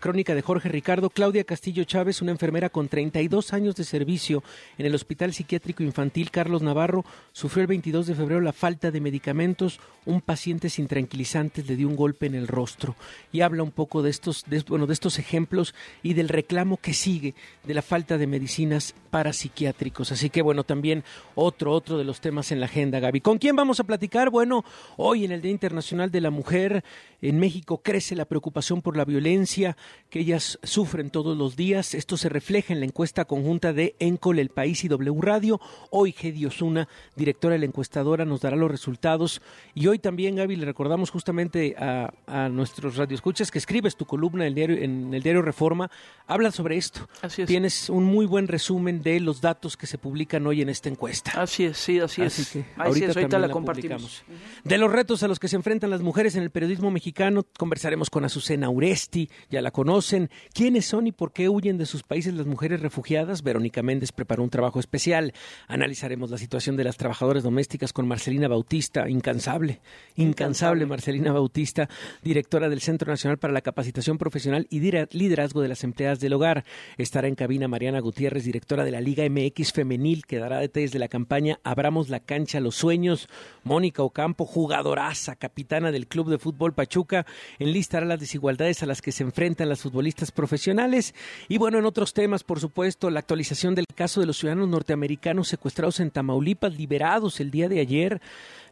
crónica 0.01 0.35
de 0.35 0.41
Jorge 0.41 0.67
Ricardo. 0.67 1.09
Claudia 1.09 1.45
Castillo 1.45 1.85
Chávez, 1.85 2.21
una 2.21 2.31
enfermera 2.31 2.67
con 2.67 2.89
32 2.89 3.53
años 3.53 3.73
de 3.77 3.85
servicio 3.85 4.43
en 4.77 4.85
el 4.85 4.95
Hospital 4.95 5.31
Psiquiátrico 5.31 5.81
Infantil 5.81 6.29
Carlos 6.29 6.61
Navarro, 6.61 7.05
sufrió 7.31 7.61
el 7.61 7.67
22 7.67 8.07
de 8.07 8.15
febrero 8.15 8.41
la 8.41 8.51
falta 8.51 8.91
de 8.91 8.99
medicamentos. 8.99 9.79
Un 10.05 10.19
paciente 10.19 10.69
sin 10.69 10.87
tranquilizantes 10.87 11.69
le 11.69 11.77
dio 11.77 11.87
un 11.87 11.95
golpe 11.95 12.25
en 12.25 12.35
el 12.35 12.49
rostro 12.49 12.97
y 13.31 13.41
habla 13.41 13.63
un 13.63 13.71
poco 13.71 14.01
de 14.01 14.09
estos, 14.09 14.43
bueno, 14.67 14.85
de 14.85 14.93
estos 14.93 15.17
ejemplos 15.17 15.73
y 16.03 16.15
del 16.15 16.27
reclamo 16.27 16.77
que 16.77 16.93
sigue 16.93 17.33
de 17.63 17.73
la 17.73 17.81
falta 17.81 18.17
de 18.17 18.27
medicinas 18.27 18.93
para 19.09 19.31
psiquiátricos. 19.31 20.11
Así 20.11 20.29
que 20.29 20.41
bueno, 20.41 20.65
también 20.65 21.05
otro, 21.35 21.71
otro 21.71 21.97
de 21.97 22.03
los 22.03 22.19
temas 22.19 22.51
en 22.51 22.59
la 22.59 22.65
agenda, 22.65 22.99
Gaby. 22.99 23.21
¿Con 23.21 23.37
quién 23.37 23.55
vamos 23.55 23.79
a 23.79 23.85
platicar? 23.85 24.29
Bueno, 24.31 24.65
hoy 24.97 25.23
en 25.23 25.31
el 25.31 25.41
Día 25.41 25.51
Internacional 25.51 26.11
de 26.11 26.19
la 26.19 26.29
Mujer 26.29 26.83
en 27.21 27.39
México 27.39 27.68
México 27.69 27.83
crece 27.83 28.15
la 28.15 28.25
preocupación 28.25 28.81
por 28.81 28.97
la 28.97 29.05
violencia 29.05 29.77
que 30.09 30.21
ellas 30.21 30.57
sufren 30.63 31.11
todos 31.11 31.37
los 31.37 31.55
días. 31.55 31.93
Esto 31.93 32.17
se 32.17 32.27
refleja 32.27 32.73
en 32.73 32.79
la 32.79 32.87
encuesta 32.87 33.25
conjunta 33.25 33.73
de 33.73 33.95
Encol, 33.99 34.39
El 34.39 34.49
País 34.49 34.83
y 34.83 34.87
W 34.87 35.21
Radio. 35.21 35.61
Hoy 35.91 36.11
Gedi 36.11 36.47
Osuna, 36.47 36.87
directora 37.15 37.53
de 37.53 37.59
la 37.59 37.65
encuestadora, 37.65 38.25
nos 38.25 38.41
dará 38.41 38.55
los 38.55 38.71
resultados. 38.71 39.43
Y 39.75 39.85
hoy 39.85 39.99
también, 39.99 40.37
Gaby, 40.37 40.55
le 40.55 40.65
recordamos 40.65 41.11
justamente 41.11 41.75
a, 41.77 42.11
a 42.25 42.49
nuestros 42.49 42.97
radioescuchas 42.97 43.51
que 43.51 43.59
escribes 43.59 43.95
tu 43.95 44.05
columna 44.05 44.45
en 44.45 44.47
el 44.47 44.55
diario, 44.55 44.77
en 44.77 45.13
el 45.13 45.21
diario 45.21 45.43
Reforma. 45.43 45.91
Habla 46.25 46.49
sobre 46.51 46.75
esto. 46.77 47.07
Así 47.21 47.43
es. 47.43 47.47
Tienes 47.47 47.89
un 47.91 48.03
muy 48.03 48.25
buen 48.25 48.47
resumen 48.47 49.03
de 49.03 49.19
los 49.19 49.41
datos 49.41 49.77
que 49.77 49.85
se 49.85 49.99
publican 49.99 50.47
hoy 50.47 50.63
en 50.63 50.69
esta 50.69 50.89
encuesta. 50.89 51.39
Así 51.39 51.65
es, 51.65 51.77
sí, 51.77 51.99
así, 51.99 52.23
Así 52.23 52.41
es. 52.41 52.49
que 52.49 52.65
Así 52.77 53.03
es, 53.03 53.15
ahorita 53.15 53.37
la 53.37 53.45
la 53.47 53.53
compartimos. 53.53 54.23
publicamos. 54.25 54.63
De 54.63 54.77
los 54.79 54.91
retos 54.91 55.21
a 55.21 55.27
los 55.27 55.37
que 55.37 55.47
se 55.47 55.55
enfrentan 55.55 55.91
las 55.91 56.01
mujeres 56.01 56.35
en 56.35 56.41
el 56.41 56.49
periodismo 56.49 56.89
mexicano, 56.89 57.45
conversaremos 57.57 58.09
con 58.09 58.25
Azucena 58.25 58.69
Uresti, 58.69 59.29
ya 59.49 59.61
la 59.61 59.71
conocen. 59.71 60.29
¿Quiénes 60.53 60.85
son 60.85 61.07
y 61.07 61.11
por 61.11 61.33
qué 61.33 61.49
huyen 61.49 61.77
de 61.77 61.85
sus 61.85 62.03
países 62.03 62.33
las 62.33 62.45
mujeres 62.45 62.81
refugiadas? 62.81 63.43
Verónica 63.43 63.83
Méndez 63.83 64.11
preparó 64.11 64.43
un 64.43 64.49
trabajo 64.49 64.79
especial. 64.79 65.33
Analizaremos 65.67 66.29
la 66.31 66.37
situación 66.37 66.77
de 66.77 66.83
las 66.83 66.97
trabajadoras 66.97 67.43
domésticas 67.43 67.93
con 67.93 68.07
Marcelina 68.07 68.47
Bautista, 68.47 69.09
incansable, 69.09 69.81
incansable 70.15 70.85
Marcelina 70.85 71.31
Bautista, 71.31 71.89
directora 72.23 72.69
del 72.69 72.81
Centro 72.81 73.11
Nacional 73.11 73.37
para 73.37 73.53
la 73.53 73.61
Capacitación 73.61 74.17
Profesional 74.17 74.67
y 74.69 74.79
Liderazgo 74.79 75.61
de 75.61 75.67
las 75.67 75.83
Empleadas 75.83 76.19
del 76.19 76.33
Hogar. 76.33 76.65
Estará 76.97 77.27
en 77.27 77.35
cabina 77.35 77.67
Mariana 77.67 77.99
Gutiérrez, 77.99 78.43
directora 78.43 78.83
de 78.83 78.91
la 78.91 79.01
Liga 79.01 79.27
MX 79.29 79.73
Femenil, 79.73 80.25
que 80.25 80.37
dará 80.37 80.59
detalles 80.59 80.91
de 80.91 80.99
la 80.99 81.07
campaña 81.07 81.59
Abramos 81.63 82.09
la 82.09 82.19
cancha 82.19 82.57
a 82.57 82.61
los 82.61 82.75
sueños. 82.75 83.27
Mónica 83.63 84.03
Ocampo, 84.03 84.45
jugadoraza, 84.45 85.35
capitana 85.35 85.91
del 85.91 86.07
Club 86.07 86.29
de 86.29 86.37
Fútbol 86.37 86.73
Pachuca, 86.73 87.25
enlistará 87.59 88.05
las 88.05 88.19
desigualdades 88.19 88.83
a 88.83 88.85
las 88.85 89.01
que 89.01 89.11
se 89.11 89.23
enfrentan 89.23 89.69
las 89.69 89.81
futbolistas 89.81 90.31
profesionales. 90.31 91.13
Y 91.47 91.57
bueno, 91.57 91.79
en 91.79 91.85
otros 91.85 92.13
temas, 92.13 92.43
por 92.43 92.59
supuesto, 92.59 93.09
la 93.09 93.19
actualización 93.19 93.75
del 93.75 93.85
caso 93.95 94.19
de 94.19 94.27
los 94.27 94.37
ciudadanos 94.37 94.69
norteamericanos 94.69 95.47
secuestrados 95.47 95.99
en 95.99 96.11
Tamaulipas, 96.11 96.75
liberados 96.75 97.39
el 97.39 97.51
día 97.51 97.69
de 97.69 97.79
ayer. 97.79 98.21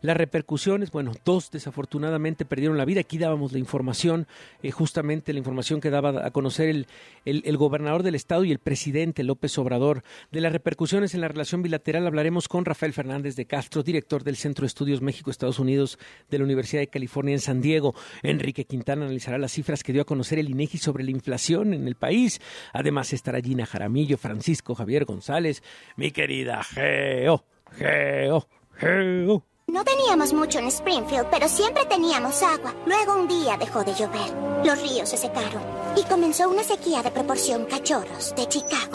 Las 0.02 0.18
repercusiones, 0.18 0.92
bueno, 0.92 1.12
dos 1.26 1.52
desafortunadamente 1.52 2.46
perdieron 2.46 2.78
la 2.78 2.86
vida. 2.86 3.02
Aquí 3.02 3.18
dábamos 3.18 3.52
la 3.52 3.60
información, 3.60 4.28
eh, 4.62 4.72
justamente 4.72 5.34
la 5.34 5.40
información 5.40 5.82
que 5.82 5.90
daba 5.90 6.26
a 6.26 6.32
conocer 6.32 6.70
el, 6.70 6.88
el, 7.26 7.42
el 7.46 7.58
gobernador 7.58 8.04
del 8.04 8.16
estado 8.16 8.44
y 8.44 8.52
el 8.52 8.60
presidente 8.60 9.24
López 9.24 9.58
Obrador. 9.58 10.04
De 10.32 10.42
las 10.42 10.52
repercusiones 10.52 11.14
en 11.14 11.22
la 11.22 11.28
relación 11.28 11.62
bilateral 11.62 12.06
hablaremos 12.08 12.48
con 12.48 12.66
Rafael 12.66 12.94
Fernández 12.94 13.36
de 13.36 13.46
Castro, 13.46 13.84
director 13.84 14.24
del 14.24 14.36
Centro 14.36 14.64
de 14.64 14.68
Estudios 14.68 15.02
México-Estados 15.02 15.60
Unidos 15.60 15.98
de 16.30 16.38
la 16.38 16.44
Universidad 16.44 16.82
de 16.82 16.88
California 16.88 17.34
en 17.34 17.40
San 17.40 17.62
Diego. 17.62 17.96
Enrique 18.24 18.66
Quintana 18.66 19.06
analizará 19.06 19.38
las 19.38 19.52
cifras 19.52 19.84
que 19.84 19.94
dio 19.94 20.02
a 20.02 20.06
conocer 20.06 20.40
el 20.40 20.50
INEGI 20.50 20.78
sobre 20.78 21.04
la 21.04 21.12
inflación 21.12 21.74
en 21.74 21.88
el 21.88 21.96
país. 21.96 22.40
Además 22.74 23.14
estará 23.14 23.42
Gina 23.42 23.66
Jaramillo, 23.66 24.18
Francisco 24.18 24.76
Javier 24.76 25.06
González, 25.06 25.64
mi 25.96 26.12
querida 26.12 26.64
Geo, 26.64 27.44
Geo, 27.72 28.48
Geo. 28.76 29.57
No 29.70 29.84
teníamos 29.84 30.32
mucho 30.32 30.60
en 30.60 30.68
Springfield, 30.68 31.28
pero 31.30 31.50
siempre 31.50 31.86
teníamos 31.86 32.42
agua. 32.42 32.74
Luego 32.86 33.16
un 33.16 33.28
día 33.28 33.58
dejó 33.58 33.84
de 33.84 33.94
llover. 33.94 34.32
Los 34.66 34.82
ríos 34.82 35.10
se 35.10 35.18
secaron 35.18 35.62
y 35.98 36.04
comenzó 36.06 36.50
una 36.50 36.64
sequía 36.64 37.04
de 37.04 37.12
proporción 37.12 37.66
cachorros 37.66 38.34
de 38.36 38.48
Chicago. 38.48 38.94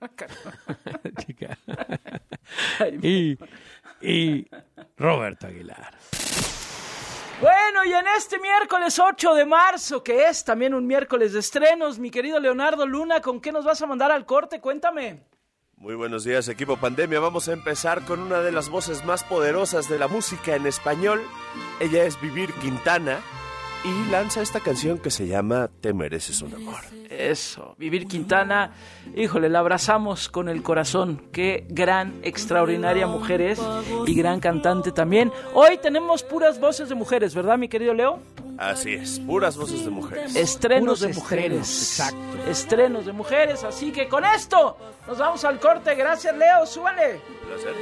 Chica. 1.26 1.58
y, 3.02 3.36
y 4.00 4.48
Roberto 4.96 5.48
Aguilar. 5.48 5.94
Bueno, 7.42 7.84
y 7.84 7.92
en 7.92 8.06
este 8.16 8.38
miércoles 8.38 8.98
8 8.98 9.34
de 9.34 9.44
marzo, 9.44 10.02
que 10.02 10.26
es 10.26 10.42
también 10.42 10.72
un 10.72 10.86
miércoles 10.86 11.34
de 11.34 11.40
estrenos, 11.40 11.98
mi 11.98 12.10
querido 12.10 12.40
Leonardo 12.40 12.86
Luna, 12.86 13.20
¿con 13.20 13.42
qué 13.42 13.52
nos 13.52 13.66
vas 13.66 13.82
a 13.82 13.86
mandar 13.86 14.10
al 14.10 14.24
corte? 14.24 14.58
Cuéntame. 14.58 15.20
Muy 15.82 15.96
buenos 15.96 16.22
días, 16.22 16.46
equipo 16.46 16.76
Pandemia. 16.76 17.18
Vamos 17.18 17.48
a 17.48 17.52
empezar 17.52 18.04
con 18.04 18.20
una 18.20 18.40
de 18.40 18.52
las 18.52 18.68
voces 18.68 19.04
más 19.04 19.24
poderosas 19.24 19.88
de 19.88 19.98
la 19.98 20.06
música 20.06 20.54
en 20.54 20.68
español. 20.68 21.20
Ella 21.80 22.04
es 22.04 22.20
Vivir 22.20 22.52
Quintana 22.54 23.18
y 23.84 24.10
lanza 24.10 24.42
esta 24.42 24.60
canción 24.60 24.98
que 24.98 25.10
se 25.10 25.26
llama 25.26 25.68
Te 25.80 25.92
mereces 25.92 26.40
un 26.42 26.54
amor. 26.54 26.80
Eso, 27.10 27.74
Vivir 27.78 28.06
Quintana, 28.06 28.72
híjole, 29.14 29.48
la 29.48 29.58
abrazamos 29.58 30.28
con 30.28 30.48
el 30.48 30.62
corazón. 30.62 31.22
Qué 31.32 31.66
gran, 31.68 32.20
extraordinaria 32.22 33.06
mujer 33.06 33.40
es 33.42 33.60
y 34.06 34.14
gran 34.14 34.40
cantante 34.40 34.92
también. 34.92 35.30
Hoy 35.52 35.78
tenemos 35.78 36.22
puras 36.22 36.58
voces 36.58 36.88
de 36.88 36.94
mujeres, 36.94 37.34
¿verdad, 37.34 37.58
mi 37.58 37.68
querido 37.68 37.92
Leo? 37.92 38.18
Así 38.56 38.94
es, 38.94 39.18
puras 39.20 39.56
voces 39.56 39.84
de 39.84 39.90
mujeres. 39.90 40.36
Estrenos 40.36 40.84
Puros 40.84 41.00
de 41.00 41.10
estrenos, 41.10 41.22
mujeres. 41.24 41.82
exacto. 41.82 42.50
Estrenos 42.50 43.06
de 43.06 43.12
mujeres, 43.12 43.64
así 43.64 43.92
que 43.92 44.08
con 44.08 44.24
esto 44.24 44.76
nos 45.06 45.18
vamos 45.18 45.44
al 45.44 45.58
corte. 45.58 45.94
Gracias, 45.94 46.34
Leo, 46.36 46.64
súbale. 46.66 47.20
Placer. 47.46 47.74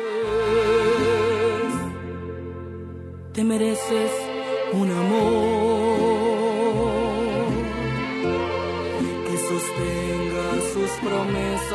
Te 3.33 3.45
mereces 3.45 4.11
un 4.73 4.91
amor 4.91 5.70
promesas, 11.03 11.71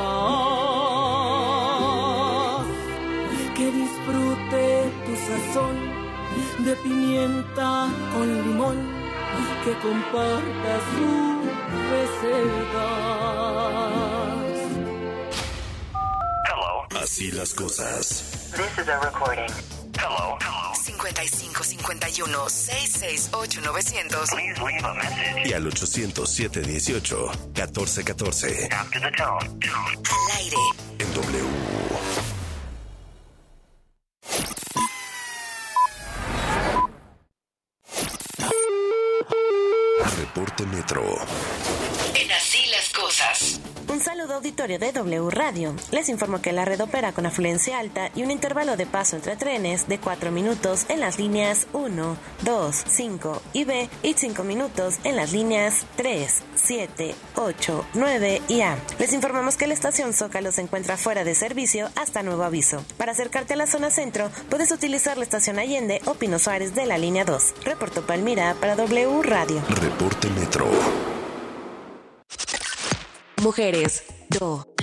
que 3.56 3.72
disfrute 3.72 4.92
tu 5.06 5.16
sazón 5.16 5.76
de 6.66 6.76
pimienta 6.78 7.88
con 8.14 8.28
limón, 8.44 8.78
que 9.64 9.74
comparta 9.80 10.80
sus 10.92 11.46
recetas. 11.92 12.96
Así 17.02 17.32
las 17.32 17.54
cosas. 17.54 18.52
This 18.56 18.78
is 18.80 18.88
a 18.90 19.00
recording. 19.00 19.50
55 19.96 20.75
51 20.86 22.50
668 22.50 23.62
900. 23.62 24.30
Please 24.30 24.62
leave 24.62 24.86
a 24.86 24.94
message 24.94 25.50
Y 25.50 25.54
al 25.54 25.66
807 25.68 26.62
18 26.64 27.32
14 27.54 28.04
14. 28.04 28.68
after 28.72 29.00
the 29.00 29.12
tone. 29.18 29.60
Al 29.64 30.32
aire. 30.38 30.58
En 31.00 31.14
W. 31.14 31.46
Reporte 40.18 40.66
Metro. 40.66 41.85
Cosas. 43.16 43.62
Un 43.88 44.02
saludo 44.02 44.34
auditorio 44.34 44.78
de 44.78 44.92
W 44.92 45.30
Radio. 45.30 45.74
Les 45.92 46.10
informo 46.10 46.42
que 46.42 46.52
la 46.52 46.66
red 46.66 46.82
opera 46.82 47.14
con 47.14 47.26
afluencia 47.26 47.80
alta 47.80 48.12
y 48.14 48.24
un 48.24 48.32
intervalo 48.32 48.76
de 48.76 48.86
paso 48.86 49.16
entre 49.16 49.38
trenes 49.38 49.88
de 49.88 50.00
4 50.00 50.32
minutos 50.32 50.86
en 50.90 51.00
las 51.00 51.18
líneas 51.18 51.68
1, 51.72 52.18
2, 52.42 52.84
5 52.86 53.42
y 53.54 53.64
B 53.64 53.90
y 54.04 54.14
5 54.16 54.44
minutos 54.44 54.96
en 55.06 55.16
las 55.16 55.32
líneas 55.32 55.86
3, 55.96 56.44
7, 56.56 57.16
8, 57.36 57.86
9 57.94 58.42
y 58.50 58.62
A. 58.62 58.78
Les 59.00 59.14
informamos 59.14 59.56
que 59.56 59.68
la 59.68 59.76
estación 59.76 60.12
Zócalo 60.12 60.52
se 60.52 60.62
encuentra 60.62 60.98
fuera 60.98 61.24
de 61.24 61.36
servicio 61.36 61.90
hasta 61.96 62.22
nuevo 62.22 62.44
aviso. 62.44 62.84
Para 62.98 63.14
acercarte 63.14 63.54
a 63.54 63.58
la 63.58 63.68
zona 63.68 63.92
centro, 63.92 64.30
puedes 64.50 64.72
utilizar 64.72 65.18
la 65.18 65.24
estación 65.24 65.58
Allende 65.58 66.02
o 66.06 66.16
Pino 66.16 66.38
Suárez 66.38 66.76
de 66.76 66.86
la 66.86 66.98
línea 66.98 67.24
2. 67.24 67.54
Reportó 67.64 68.06
Palmira 68.06 68.56
para 68.60 68.76
W 68.76 69.22
Radio. 69.24 69.62
Reporte 69.70 70.30
Metro. 70.32 70.68
Mujeres. 73.46 74.04
W. 74.30 74.76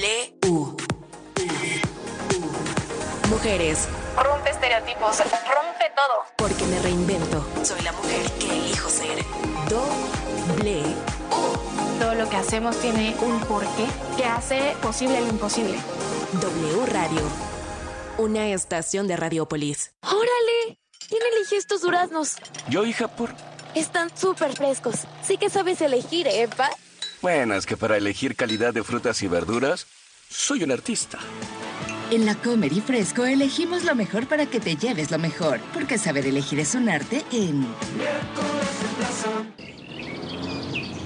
Mujeres. 3.28 3.88
Rompe 4.16 4.50
estereotipos, 4.50 5.18
rompe 5.18 5.90
todo. 5.96 6.22
Porque 6.36 6.64
me 6.66 6.78
reinvento. 6.78 7.44
Soy 7.64 7.82
la 7.82 7.90
mujer 7.90 8.30
que 8.38 8.48
elijo 8.48 8.88
ser. 8.88 9.18
Doble. 9.68 10.84
Todo 11.98 12.14
lo 12.14 12.30
que 12.30 12.36
hacemos 12.36 12.76
tiene 12.80 13.16
un 13.20 13.40
porqué 13.40 13.84
que 14.16 14.24
hace 14.26 14.76
posible 14.80 15.20
lo 15.20 15.26
imposible. 15.30 15.76
W 16.40 16.86
Radio. 16.86 17.22
Una 18.18 18.46
estación 18.46 19.08
de 19.08 19.16
Radiopolis. 19.16 19.92
¡Órale! 20.04 20.78
¿Quién 21.08 21.22
eligió 21.34 21.58
estos 21.58 21.80
duraznos? 21.80 22.36
Yo, 22.68 22.86
hija, 22.86 23.08
por... 23.08 23.34
Están 23.74 24.16
súper 24.16 24.54
frescos. 24.54 25.00
Sí 25.20 25.36
que 25.36 25.50
sabes 25.50 25.80
elegir, 25.80 26.28
¿eh, 26.28 26.46
pa? 26.56 26.70
Bueno, 27.22 27.54
es 27.54 27.66
que 27.66 27.76
para 27.76 27.96
elegir 27.96 28.34
calidad 28.34 28.74
de 28.74 28.82
frutas 28.82 29.22
y 29.22 29.28
verduras, 29.28 29.86
soy 30.28 30.64
un 30.64 30.72
artista. 30.72 31.20
En 32.10 32.26
la 32.26 32.34
Comer 32.34 32.72
y 32.72 32.80
Fresco 32.80 33.24
elegimos 33.24 33.84
lo 33.84 33.94
mejor 33.94 34.26
para 34.26 34.46
que 34.46 34.58
te 34.58 34.74
lleves 34.74 35.12
lo 35.12 35.18
mejor, 35.18 35.60
porque 35.72 35.98
saber 35.98 36.26
elegir 36.26 36.58
es 36.58 36.74
un 36.74 36.88
arte 36.88 37.22
en... 37.30 37.64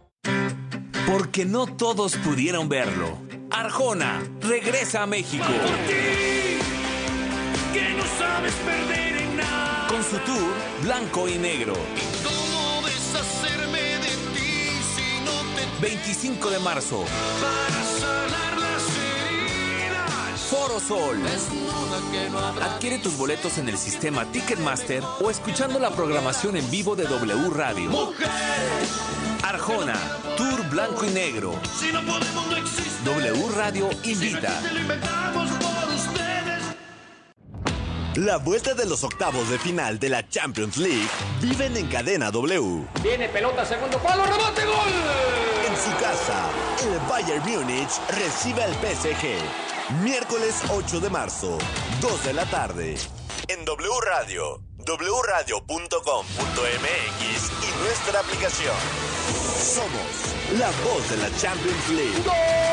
Porque 1.11 1.45
no 1.45 1.65
todos 1.65 2.15
pudieron 2.17 2.69
verlo. 2.69 3.17
Arjona 3.49 4.21
regresa 4.39 5.03
a 5.03 5.07
México. 5.07 5.43
que 7.73 7.89
no 7.95 8.03
sabes 8.17 8.53
perder 8.53 9.17
en 9.17 9.37
nada. 9.37 9.87
Con 9.89 10.03
su 10.03 10.17
tour 10.19 10.53
Blanco 10.83 11.27
y 11.27 11.37
Negro. 11.37 11.73
¿Cómo 12.23 12.87
deshacerme 12.87 13.81
de 13.81 14.09
ti 14.33 14.69
si 14.95 15.25
no 15.25 15.33
te 15.79 15.81
25 15.81 16.49
de 16.49 16.59
marzo. 16.59 17.03
para 17.41 17.83
sanar 17.99 18.57
las 18.57 18.83
heridas? 18.97 20.41
Foro 20.49 20.79
Sol. 20.79 21.21
Desnuda 21.23 22.11
que 22.11 22.29
no 22.29 22.39
habrá 22.39 22.65
Adquiere 22.75 22.99
tus 22.99 23.17
boletos 23.17 23.57
en 23.57 23.67
el 23.67 23.77
sistema 23.77 24.25
Ticketmaster 24.31 25.03
o 25.21 25.29
escuchando 25.29 25.77
la 25.79 25.89
programación 25.91 26.55
en 26.55 26.71
vivo 26.71 26.95
de 26.95 27.03
W 27.03 27.49
Radio. 27.49 27.89
mujer. 27.89 28.27
Arjona, 29.43 29.99
Tour 30.37 30.69
Blanco 30.69 31.05
y 31.05 31.09
Negro. 31.09 31.59
Si 31.77 31.91
no 31.91 32.01
podemos, 32.01 32.47
no 32.47 32.55
existe. 32.55 33.03
W 33.03 33.49
Radio 33.55 33.89
invita. 34.03 34.61
Si 34.61 34.73
lo 34.73 34.79
inventamos 34.79 35.49
por 35.51 35.89
ustedes. 35.93 36.63
La 38.15 38.37
vuelta 38.37 38.73
de 38.73 38.85
los 38.85 39.03
octavos 39.03 39.49
de 39.49 39.57
final 39.57 39.97
de 39.99 40.09
la 40.09 40.27
Champions 40.29 40.77
League 40.77 41.07
viven 41.41 41.75
en 41.75 41.87
cadena 41.87 42.29
W. 42.29 42.85
Viene 43.01 43.29
pelota, 43.29 43.65
segundo 43.65 43.97
palo, 43.99 44.25
rebote, 44.25 44.63
gol. 44.63 44.91
En 45.67 45.75
su 45.75 45.89
casa, 45.99 46.49
el 46.83 46.99
Bayern 47.09 47.43
Múnich 47.49 47.91
recibe 48.09 48.63
al 48.63 48.73
PSG. 48.75 50.03
Miércoles 50.03 50.61
8 50.69 50.99
de 50.99 51.09
marzo, 51.09 51.57
2 51.99 52.23
de 52.25 52.33
la 52.33 52.45
tarde. 52.45 52.95
En 53.47 53.65
W 53.65 53.91
Radio, 54.05 54.61
wradio.com.mx 54.85 55.91
y 57.61 57.83
nuestra 57.83 58.19
aplicación. 58.19 59.20
Somos 59.33 60.59
la 60.59 60.69
voz 60.83 61.09
de 61.09 61.17
la 61.17 61.29
Champions 61.37 61.89
League. 61.89 62.70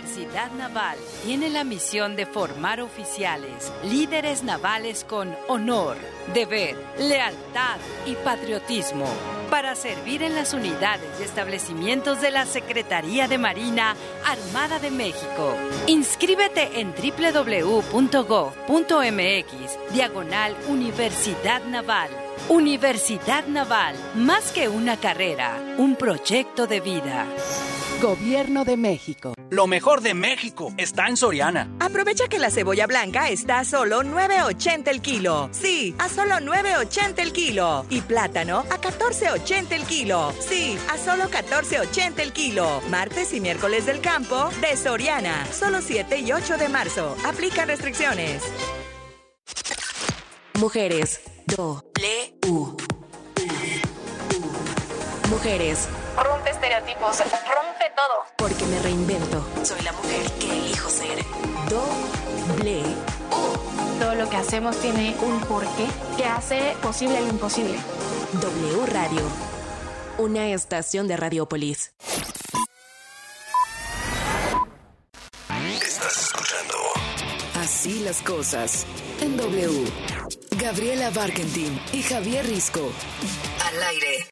Universidad 0.00 0.50
Naval 0.52 0.96
tiene 1.26 1.50
la 1.50 1.62
misión 1.62 2.16
de 2.16 2.24
formar 2.24 2.80
oficiales, 2.80 3.70
líderes 3.84 4.42
navales 4.42 5.04
con 5.04 5.36
honor, 5.46 5.98
deber, 6.32 6.74
lealtad 6.98 7.76
y 8.06 8.14
patriotismo 8.14 9.04
para 9.50 9.74
servir 9.74 10.22
en 10.22 10.34
las 10.34 10.54
unidades 10.54 11.20
y 11.20 11.24
establecimientos 11.24 12.22
de 12.22 12.30
la 12.30 12.46
Secretaría 12.46 13.28
de 13.28 13.36
Marina 13.36 13.94
Armada 14.24 14.78
de 14.78 14.90
México. 14.90 15.54
Inscríbete 15.86 16.80
en 16.80 16.94
www.gov.mx, 16.94 17.92
diagonal 19.92 20.56
Universidad 20.68 21.62
Naval. 21.64 22.08
Universidad 22.48 23.46
Naval, 23.48 23.96
más 24.14 24.50
que 24.50 24.66
una 24.70 24.96
carrera, 24.96 25.60
un 25.76 25.94
proyecto 25.94 26.66
de 26.66 26.80
vida. 26.80 27.26
Gobierno 28.00 28.64
de 28.64 28.78
México. 28.78 29.34
Lo 29.50 29.66
mejor 29.66 30.00
de 30.00 30.14
México 30.14 30.72
está 30.78 31.08
en 31.08 31.18
Soriana. 31.18 31.70
Aprovecha 31.80 32.28
que 32.28 32.38
la 32.38 32.50
cebolla 32.50 32.86
blanca 32.86 33.28
está 33.28 33.58
a 33.58 33.64
solo 33.64 34.02
9.80 34.02 34.88
el 34.88 35.02
kilo. 35.02 35.50
Sí, 35.52 35.94
a 35.98 36.08
solo 36.08 36.36
9.80 36.36 37.18
el 37.18 37.32
kilo. 37.32 37.84
Y 37.90 38.00
plátano 38.00 38.60
a 38.70 38.80
14.80 38.80 39.72
el 39.72 39.84
kilo. 39.84 40.32
Sí, 40.40 40.78
a 40.88 40.96
solo 40.96 41.24
14.80 41.24 42.20
el 42.20 42.32
kilo. 42.32 42.80
Martes 42.88 43.34
y 43.34 43.40
miércoles 43.40 43.84
del 43.84 44.00
campo 44.00 44.48
de 44.62 44.78
Soriana. 44.78 45.46
Solo 45.52 45.82
7 45.82 46.20
y 46.20 46.32
8 46.32 46.56
de 46.56 46.68
marzo. 46.70 47.14
Aplican 47.26 47.68
restricciones. 47.68 48.42
Mujeres. 50.58 51.20
Do. 51.54 51.84
Le. 52.00 52.48
U. 52.48 52.76
Mujeres. 55.28 55.86
Rompe 56.22 56.50
estereotipos, 56.50 57.18
rompe 57.18 57.92
todo. 57.96 58.24
Porque 58.36 58.66
me 58.66 58.78
reinvento. 58.80 59.42
Soy 59.62 59.80
la 59.80 59.92
mujer 59.92 60.30
que 60.32 60.50
elijo 60.50 60.90
ser. 60.90 61.24
Doble. 61.70 62.82
Todo 63.98 64.14
lo 64.14 64.28
que 64.28 64.36
hacemos 64.36 64.76
tiene 64.80 65.16
un 65.22 65.40
porqué 65.40 65.86
que 66.18 66.26
hace 66.26 66.76
posible 66.82 67.22
lo 67.22 67.28
imposible. 67.28 67.78
W 68.34 68.86
Radio. 68.86 69.22
Una 70.18 70.48
estación 70.48 71.08
de 71.08 71.16
Radiopolis. 71.16 71.94
Así 77.80 78.00
las 78.00 78.20
cosas. 78.20 78.84
En 79.22 79.38
W. 79.38 79.90
Gabriela 80.58 81.08
Barkentin 81.08 81.80
y 81.94 82.02
Javier 82.02 82.44
Risco. 82.44 82.92
Al 83.64 83.82
aire. 83.84 84.26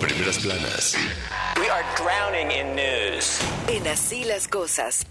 Primeras 0.00 0.38
planas. 0.38 0.96
We 1.58 1.68
are 1.68 1.84
drowning 1.98 2.50
in 2.50 2.74
news. 2.76 3.40
En 3.68 3.86
Así 3.86 4.24
las 4.24 4.48
cosas. 4.48 5.04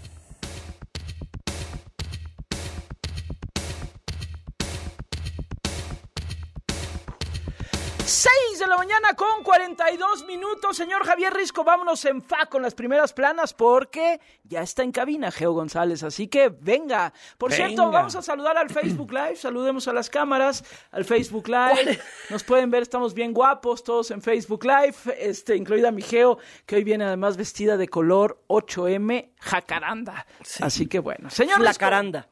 Mañana 8.84 9.14
con 9.14 9.42
42 9.42 10.26
minutos. 10.26 10.76
Señor 10.76 11.06
Javier 11.06 11.32
Risco, 11.32 11.64
vámonos 11.64 12.04
en 12.04 12.20
fa 12.20 12.44
con 12.44 12.60
las 12.60 12.74
primeras 12.74 13.14
planas 13.14 13.54
porque 13.54 14.20
ya 14.42 14.60
está 14.60 14.82
en 14.82 14.92
cabina 14.92 15.30
Geo 15.30 15.52
González. 15.52 16.02
Así 16.02 16.28
que 16.28 16.50
venga. 16.50 17.14
Por 17.38 17.50
Venga. 17.50 17.66
cierto, 17.66 17.90
vamos 17.90 18.14
a 18.14 18.20
saludar 18.20 18.58
al 18.58 18.68
Facebook 18.68 19.10
Live. 19.10 19.36
Saludemos 19.36 19.88
a 19.88 19.94
las 19.94 20.10
cámaras, 20.10 20.64
al 20.90 21.06
Facebook 21.06 21.48
Live. 21.48 21.98
Nos 22.28 22.44
pueden 22.44 22.70
ver, 22.70 22.82
estamos 22.82 23.14
bien 23.14 23.32
guapos 23.32 23.84
todos 23.84 24.10
en 24.10 24.20
Facebook 24.20 24.64
Live, 24.66 24.96
este, 25.18 25.56
incluida 25.56 25.90
mi 25.90 26.02
Geo, 26.02 26.36
que 26.66 26.76
hoy 26.76 26.84
viene 26.84 27.04
además 27.04 27.38
vestida 27.38 27.78
de 27.78 27.88
color 27.88 28.44
8M 28.48 29.30
jacaranda. 29.40 30.26
Así 30.60 30.88
que 30.88 30.98
bueno, 30.98 31.30
señor 31.30 31.62
La 31.62 31.70
Risco, 31.70 32.28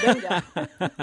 caranda. 0.00 0.44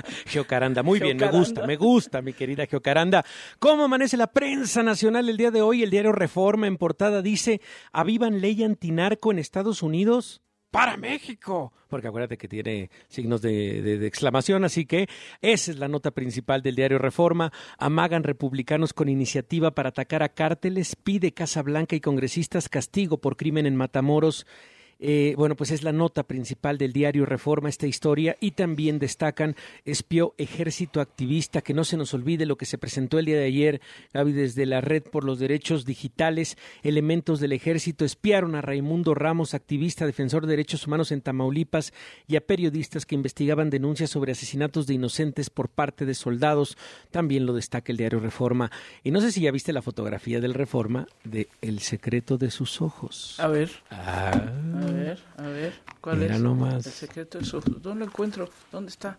Geocaranda, 0.26 0.84
muy 0.84 1.00
bien, 1.00 1.18
me 1.18 1.28
gusta, 1.30 1.66
me 1.66 1.76
gusta, 1.76 2.22
mi 2.22 2.34
querida 2.34 2.66
Geocaranda. 2.66 3.26
¿Cómo 3.60 3.86
amanece 3.86 4.18
la 4.18 4.28
prensa 4.28 4.84
nacional 4.84 5.30
el 5.30 5.38
día 5.38 5.52
de 5.52 5.62
hoy? 5.62 5.84
El 5.84 5.90
diario 5.92 6.12
Reforma 6.12 6.68
en 6.68 6.78
portada 6.78 7.22
dice, 7.22 7.62
avivan 7.92 8.42
ley 8.42 8.64
antinarco 8.64 9.32
en 9.32 9.40
Estados 9.40 9.82
Unidos 9.84 10.42
para 10.72 10.98
México. 10.98 11.72
Porque 11.88 12.08
acuérdate 12.10 12.38
que 12.38 12.50
tiene 12.50 12.90
signos 13.08 13.42
de, 13.42 13.82
de- 13.82 13.98
de 13.98 14.08
exclamación, 14.08 14.66
así 14.66 14.86
que 14.86 15.08
esa 15.42 15.72
es 15.72 15.78
la 15.78 15.88
nota 15.88 16.12
principal 16.12 16.62
del 16.62 16.76
diario 16.76 16.98
Reforma. 16.98 17.54
Amagan 17.78 18.24
republicanos 18.24 18.92
con 18.92 19.08
iniciativa 19.08 19.72
para 19.72 19.90
atacar 19.90 20.22
a 20.24 20.30
cárteles, 20.30 20.98
pide 20.98 21.32
Casa 21.34 21.62
Blanca 21.62 21.96
y 21.96 22.02
congresistas 22.02 22.68
castigo 22.68 23.20
por 23.22 23.38
crimen 23.38 23.66
en 23.66 23.78
Matamoros. 23.78 24.46
Eh, 25.00 25.34
bueno, 25.38 25.56
pues 25.56 25.72
es 25.72 25.84
la 25.84 25.92
nota 25.92 26.24
principal 26.24 26.78
del 26.78 26.94
diario 26.94 27.26
Reforma 27.26 27.70
esta 27.70 27.88
historia 27.88 28.38
y 28.40 28.52
también 28.52 28.98
destacan 29.00 29.56
espió 29.84 30.34
ejército 30.38 31.02
activista, 31.02 31.62
que 31.62 31.74
no 31.74 31.84
se 31.84 31.98
nos 31.98 32.14
olvide 32.14 32.46
lo 32.46 32.58
que 32.58 32.66
se 32.66 32.78
presentó 32.78 33.20
el 33.20 33.26
día 33.26 33.38
de 33.38 33.46
ayer, 33.46 33.82
Gaby, 34.14 34.32
desde 34.32 34.66
la 34.66 34.82
Red 34.82 35.04
por 35.04 35.24
los 35.26 35.40
Derechos 35.40 35.86
Digitales, 35.86 36.58
elementos 36.84 37.40
del 37.40 37.52
ejército 37.52 38.06
espiaron 38.06 38.56
a 38.56 38.62
Raimundo 38.62 39.14
Ramos, 39.14 39.54
activista, 39.54 40.06
defensor 40.06 40.46
de 40.46 40.52
derechos 40.52 40.88
humanos 40.88 41.12
en 41.12 41.22
Tamaulipas, 41.22 41.94
y 42.28 42.38
a 42.38 42.42
periodistas 42.42 43.06
que 43.06 43.16
investigaban 43.16 43.70
denuncias 43.70 44.10
sobre 44.10 44.32
asesinatos 44.32 44.88
de 44.88 44.94
inocentes 44.94 45.50
por 45.50 45.70
parte 45.70 46.06
de 46.06 46.14
soldados, 46.14 46.78
también 47.12 47.46
lo 47.46 47.54
destaca 47.54 47.92
el 47.92 47.98
diario 47.98 48.20
Reforma. 48.20 48.72
Y 49.04 49.12
no 49.12 49.22
sé 49.22 49.32
si 49.32 49.42
ya 49.42 49.52
viste 49.52 49.74
la 49.74 49.82
fotografía 49.82 50.40
del 50.40 50.54
Reforma 50.54 51.08
de 51.24 51.48
El 51.62 51.80
secreto 51.80 52.38
de 52.38 52.50
sus 52.52 52.82
ojos. 52.82 53.36
A 53.40 53.48
ver. 53.48 53.70
Ah. 53.92 54.85
A 54.86 54.92
ver, 54.92 55.20
a 55.38 55.48
ver, 55.48 55.74
¿cuál 56.02 56.20
Mira 56.20 56.36
es? 56.36 56.42
nomás. 56.42 56.86
El 56.86 56.94
secreto 56.94 57.40
de 57.40 57.46
su... 57.46 57.60
¿Dónde 57.60 58.06
lo 58.06 58.06
encuentro? 58.06 58.50
¿Dónde 58.72 58.92
está? 58.92 59.18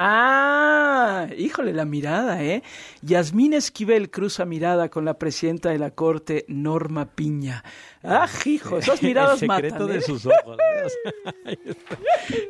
Ah, 0.00 1.26
híjole, 1.36 1.72
la 1.72 1.84
mirada, 1.84 2.40
¿eh? 2.44 2.62
Yasmín 3.02 3.52
Esquivel 3.52 4.10
cruza 4.10 4.44
mirada 4.44 4.90
con 4.90 5.04
la 5.04 5.18
presidenta 5.18 5.70
de 5.70 5.78
la 5.80 5.90
Corte, 5.90 6.44
Norma 6.46 7.06
Piña. 7.06 7.64
Ah, 8.04 8.28
hijo, 8.44 8.78
esas 8.78 9.02
miradas 9.02 9.42
El 9.42 9.50
secreto 9.50 9.74
matan, 9.74 9.88
de 9.88 10.00
sus 10.00 10.26
ojos. 10.26 10.56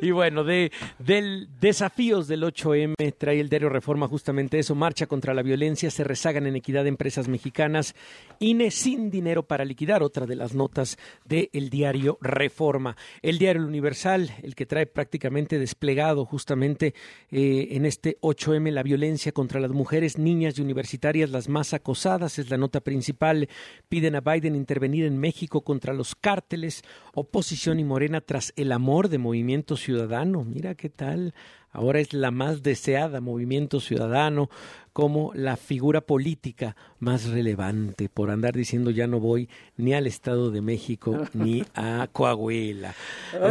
Y 0.01 0.11
bueno, 0.11 0.43
de 0.43 0.71
del 0.99 1.47
desafíos 1.59 2.27
del 2.27 2.43
8M 2.43 2.93
trae 3.17 3.39
el 3.39 3.49
diario 3.49 3.69
Reforma 3.69 4.07
justamente 4.07 4.59
eso, 4.59 4.75
marcha 4.75 5.07
contra 5.07 5.33
la 5.33 5.41
violencia, 5.41 5.89
se 5.89 6.03
rezagan 6.03 6.45
en 6.45 6.55
equidad 6.55 6.83
de 6.83 6.89
empresas 6.89 7.27
mexicanas, 7.27 7.95
INE 8.39 8.71
sin 8.71 9.09
dinero 9.09 9.43
para 9.43 9.65
liquidar, 9.65 10.03
otra 10.03 10.25
de 10.25 10.35
las 10.35 10.53
notas 10.53 10.97
del 11.25 11.69
diario 11.69 12.17
Reforma. 12.21 12.95
El 13.21 13.39
diario 13.39 13.65
Universal, 13.65 14.31
el 14.43 14.55
que 14.55 14.65
trae 14.65 14.85
prácticamente 14.85 15.57
desplegado 15.59 16.25
justamente 16.25 16.93
eh, 17.31 17.38
en 17.75 17.85
este 17.85 18.17
8M 18.21 18.71
la 18.71 18.83
violencia 18.83 19.31
contra 19.31 19.59
las 19.59 19.71
mujeres, 19.71 20.17
niñas 20.17 20.57
y 20.57 20.61
universitarias, 20.61 21.29
las 21.29 21.49
más 21.49 21.73
acosadas, 21.73 22.39
es 22.39 22.49
la 22.49 22.57
nota 22.57 22.81
principal. 22.81 23.47
Piden 23.87 24.15
a 24.15 24.21
Biden 24.21 24.55
intervenir 24.55 25.05
en 25.05 25.17
México 25.17 25.61
contra 25.61 25.93
los 25.93 26.15
cárteles, 26.15 26.83
oposición 27.13 27.79
y 27.79 27.83
Morena 27.83 28.21
tras 28.21 28.53
el 28.55 28.71
amor 28.71 29.09
de 29.09 29.17
Movimiento 29.17 29.77
Ciudadano. 29.77 30.43
Mira 30.43 30.75
qué 30.75 30.89
tal. 30.89 31.33
Ahora 31.71 31.99
es 31.99 32.13
la 32.13 32.31
más 32.31 32.63
deseada 32.63 33.21
Movimiento 33.21 33.79
Ciudadano 33.79 34.49
como 34.91 35.31
la 35.35 35.55
figura 35.55 36.01
política 36.01 36.75
más 36.97 37.25
relevante 37.29 38.09
por 38.09 38.31
andar 38.31 38.55
diciendo 38.55 38.89
ya 38.89 39.05
no 39.05 39.19
voy 39.19 39.49
ni 39.77 39.93
al 39.93 40.07
Estado 40.07 40.49
de 40.49 40.61
México 40.61 41.15
ni 41.33 41.63
a 41.75 42.07
Coahuila. 42.11 42.95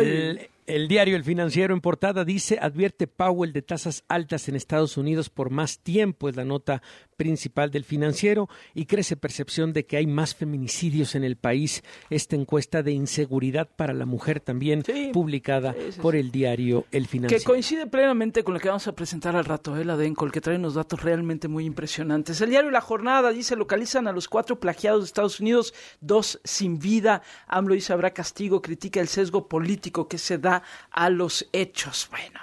El- 0.02 0.48
el 0.68 0.86
diario 0.86 1.16
El 1.16 1.24
Financiero 1.24 1.72
en 1.72 1.80
portada 1.80 2.24
dice, 2.24 2.58
advierte 2.60 3.06
Powell 3.06 3.54
de 3.54 3.62
tasas 3.62 4.04
altas 4.06 4.48
en 4.48 4.54
Estados 4.54 4.98
Unidos 4.98 5.30
por 5.30 5.48
más 5.50 5.78
tiempo, 5.78 6.28
es 6.28 6.36
la 6.36 6.44
nota 6.44 6.82
principal 7.16 7.70
del 7.70 7.84
financiero, 7.84 8.48
y 8.74 8.84
crece 8.84 9.16
percepción 9.16 9.72
de 9.72 9.86
que 9.86 9.96
hay 9.96 10.06
más 10.06 10.34
feminicidios 10.34 11.14
en 11.14 11.24
el 11.24 11.36
país. 11.36 11.82
Esta 12.10 12.36
encuesta 12.36 12.82
de 12.82 12.92
inseguridad 12.92 13.68
para 13.76 13.92
la 13.92 14.06
mujer 14.06 14.40
también 14.40 14.84
publicada 15.12 15.74
por 16.00 16.14
el 16.14 16.30
diario 16.30 16.84
El 16.92 17.04
Que 17.04 17.08
Financiero. 17.08 17.44
coincide 17.44 17.86
plenamente 17.86 18.44
con 18.44 18.54
lo 18.54 18.60
que 18.60 18.68
vamos 18.68 18.86
a 18.86 18.92
presentar 18.92 19.34
al 19.36 19.46
rato, 19.46 19.76
¿eh? 19.76 19.84
la 19.84 19.96
DENCOL, 19.96 20.30
que 20.30 20.40
trae 20.40 20.56
unos 20.56 20.74
datos 20.74 21.02
realmente 21.02 21.48
muy 21.48 21.64
impresionantes. 21.64 22.40
El 22.42 22.50
diario 22.50 22.70
La 22.70 22.82
Jornada 22.82 23.32
dice, 23.32 23.56
localizan 23.56 24.06
a 24.06 24.12
los 24.12 24.28
cuatro 24.28 24.60
plagiados 24.60 25.00
de 25.00 25.06
Estados 25.06 25.40
Unidos, 25.40 25.74
dos 26.00 26.40
sin 26.44 26.78
vida. 26.78 27.22
AMLO 27.46 27.74
dice, 27.74 27.94
habrá 27.94 28.12
castigo, 28.12 28.60
critica 28.60 29.00
el 29.00 29.08
sesgo 29.08 29.48
político 29.48 30.08
que 30.08 30.18
se 30.18 30.36
da 30.36 30.57
a 30.90 31.10
los 31.10 31.46
hechos. 31.52 32.08
Bueno, 32.10 32.40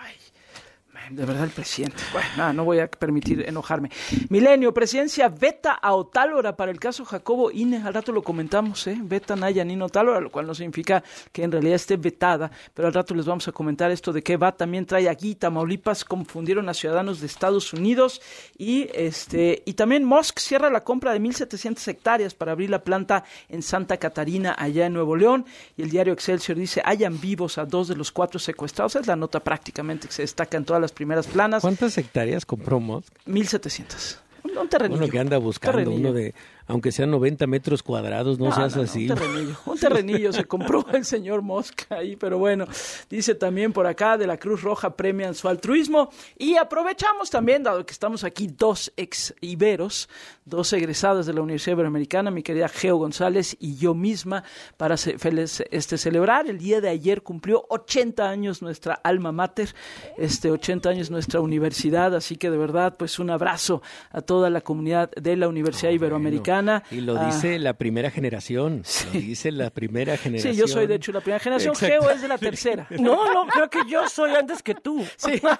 de 1.09 1.25
verdad 1.25 1.43
el 1.43 1.51
presidente. 1.51 2.01
Bueno, 2.11 2.27
nada, 2.37 2.53
no 2.53 2.63
voy 2.63 2.79
a 2.79 2.87
permitir 2.87 3.43
enojarme. 3.47 3.89
Milenio, 4.29 4.73
presidencia 4.73 5.29
veta 5.29 5.73
a 5.73 5.93
Otálora 5.93 6.55
para 6.55 6.71
el 6.71 6.79
caso 6.79 7.05
Jacobo 7.05 7.51
Ine. 7.51 7.81
Al 7.83 7.93
rato 7.93 8.11
lo 8.11 8.23
comentamos, 8.23 8.87
¿eh? 8.87 8.97
Vetan 9.01 9.43
a 9.43 9.49
Yanino 9.49 9.85
Otálora, 9.85 10.19
lo 10.19 10.31
cual 10.31 10.47
no 10.47 10.55
significa 10.55 11.03
que 11.31 11.43
en 11.43 11.51
realidad 11.51 11.75
esté 11.75 11.97
vetada, 11.97 12.51
pero 12.73 12.87
al 12.87 12.93
rato 12.93 13.13
les 13.13 13.25
vamos 13.25 13.47
a 13.47 13.51
comentar 13.51 13.91
esto 13.91 14.11
de 14.13 14.23
qué 14.23 14.37
va. 14.37 14.51
También 14.51 14.85
trae 14.85 15.09
aquí 15.09 15.35
Tamaulipas, 15.35 16.05
confundieron 16.05 16.69
a 16.69 16.73
ciudadanos 16.73 17.19
de 17.19 17.27
Estados 17.27 17.73
Unidos 17.73 18.21
y 18.57 18.89
este 18.93 19.63
y 19.65 19.73
también 19.73 20.03
Musk 20.03 20.39
cierra 20.39 20.69
la 20.69 20.83
compra 20.83 21.13
de 21.13 21.19
1.700 21.19 21.87
hectáreas 21.87 22.33
para 22.33 22.53
abrir 22.53 22.69
la 22.69 22.83
planta 22.83 23.23
en 23.49 23.61
Santa 23.61 23.97
Catarina, 23.97 24.55
allá 24.57 24.85
en 24.85 24.93
Nuevo 24.93 25.15
León. 25.15 25.45
Y 25.77 25.83
el 25.83 25.89
diario 25.89 26.13
Excelsior 26.13 26.57
dice, 26.57 26.81
hayan 26.85 27.19
vivos 27.19 27.57
a 27.57 27.65
dos 27.65 27.87
de 27.87 27.95
los 27.95 28.11
cuatro 28.11 28.39
secuestrados. 28.39 28.95
Es 28.95 29.07
la 29.07 29.15
nota 29.15 29.39
prácticamente 29.39 30.07
que 30.07 30.13
se 30.13 30.21
destaca 30.23 30.57
en 30.57 30.65
todas 30.65 30.81
las 30.81 30.91
primeras 30.95 31.27
planas. 31.27 31.61
¿Cuántas 31.61 31.97
hectáreas 31.97 32.45
compró 32.45 32.79
Musk? 32.79 33.13
1.700. 33.27 34.17
Un, 34.59 34.69
terrenillo. 34.69 35.03
Uno 35.03 35.11
que 35.11 35.19
anda 35.19 35.37
buscando, 35.37 35.77
terrenillo. 35.77 36.09
uno 36.09 36.13
de, 36.13 36.33
aunque 36.67 36.91
sean 36.91 37.11
90 37.11 37.45
metros 37.47 37.83
cuadrados, 37.83 38.39
no, 38.39 38.51
seas 38.51 38.75
no, 38.75 38.81
no, 38.81 38.89
así. 38.89 39.09
Un 39.09 39.15
terrenillo, 39.15 39.55
un 39.65 39.77
terrenillo 39.77 40.33
se 40.33 40.45
compró 40.45 40.85
el 40.93 41.05
señor 41.05 41.41
Mosca 41.41 41.95
ahí, 41.95 42.15
pero 42.15 42.39
bueno, 42.39 42.65
dice 43.09 43.35
también 43.35 43.71
por 43.71 43.85
acá 43.85 44.17
de 44.17 44.25
la 44.25 44.37
Cruz 44.37 44.63
Roja 44.63 44.95
premian 44.95 45.35
su 45.35 45.47
altruismo 45.47 46.09
y 46.37 46.55
aprovechamos 46.55 47.29
también, 47.29 47.63
dado 47.63 47.85
que 47.85 47.93
estamos 47.93 48.23
aquí 48.23 48.47
dos 48.47 48.91
ex 48.97 49.35
iberos, 49.41 50.09
dos 50.43 50.73
egresadas 50.73 51.25
de 51.25 51.33
la 51.33 51.41
Universidad 51.41 51.73
Iberoamericana, 51.73 52.31
mi 52.31 52.41
querida 52.41 52.67
Geo 52.67 52.97
González 52.97 53.55
y 53.59 53.75
yo 53.75 53.93
misma, 53.93 54.43
para 54.77 54.95
este, 54.95 55.97
celebrar. 55.97 56.47
El 56.47 56.57
día 56.57 56.81
de 56.81 56.89
ayer 56.89 57.21
cumplió 57.21 57.65
80 57.69 58.27
años 58.27 58.61
nuestra 58.61 58.95
alma 59.03 59.31
mater, 59.31 59.73
este 60.17 60.49
80 60.49 60.89
años 60.89 61.11
nuestra 61.11 61.41
universidad, 61.41 62.15
así 62.15 62.37
que 62.37 62.49
de 62.49 62.57
verdad, 62.57 62.95
pues 62.97 63.19
un 63.19 63.29
abrazo 63.29 63.81
a 64.11 64.21
toda 64.21 64.49
la 64.49 64.61
comunidad 64.61 65.11
de 65.11 65.35
la 65.35 65.47
Universidad 65.47 65.91
Iberoamericana. 65.91 66.54
Y 66.91 67.01
lo 67.01 67.17
Ah, 67.19 67.25
dice 67.27 67.59
la 67.59 67.73
primera 67.73 68.11
generación. 68.11 68.83
Lo 69.13 69.19
dice 69.19 69.51
la 69.51 69.69
primera 69.69 70.17
generación. 70.17 70.53
Sí, 70.53 70.59
yo 70.59 70.67
soy 70.67 70.87
de 70.87 70.95
hecho 70.95 71.11
la 71.11 71.21
primera 71.21 71.39
generación. 71.39 71.73
Exacto. 71.73 72.01
Geo 72.01 72.11
es 72.11 72.21
de 72.21 72.27
la 72.27 72.37
tercera. 72.37 72.87
No, 72.99 73.33
no, 73.33 73.47
creo 73.47 73.69
que 73.69 73.79
yo 73.89 74.07
soy 74.09 74.31
antes 74.31 74.61
que 74.63 74.75
tú. 74.75 75.05
Sí. 75.17 75.41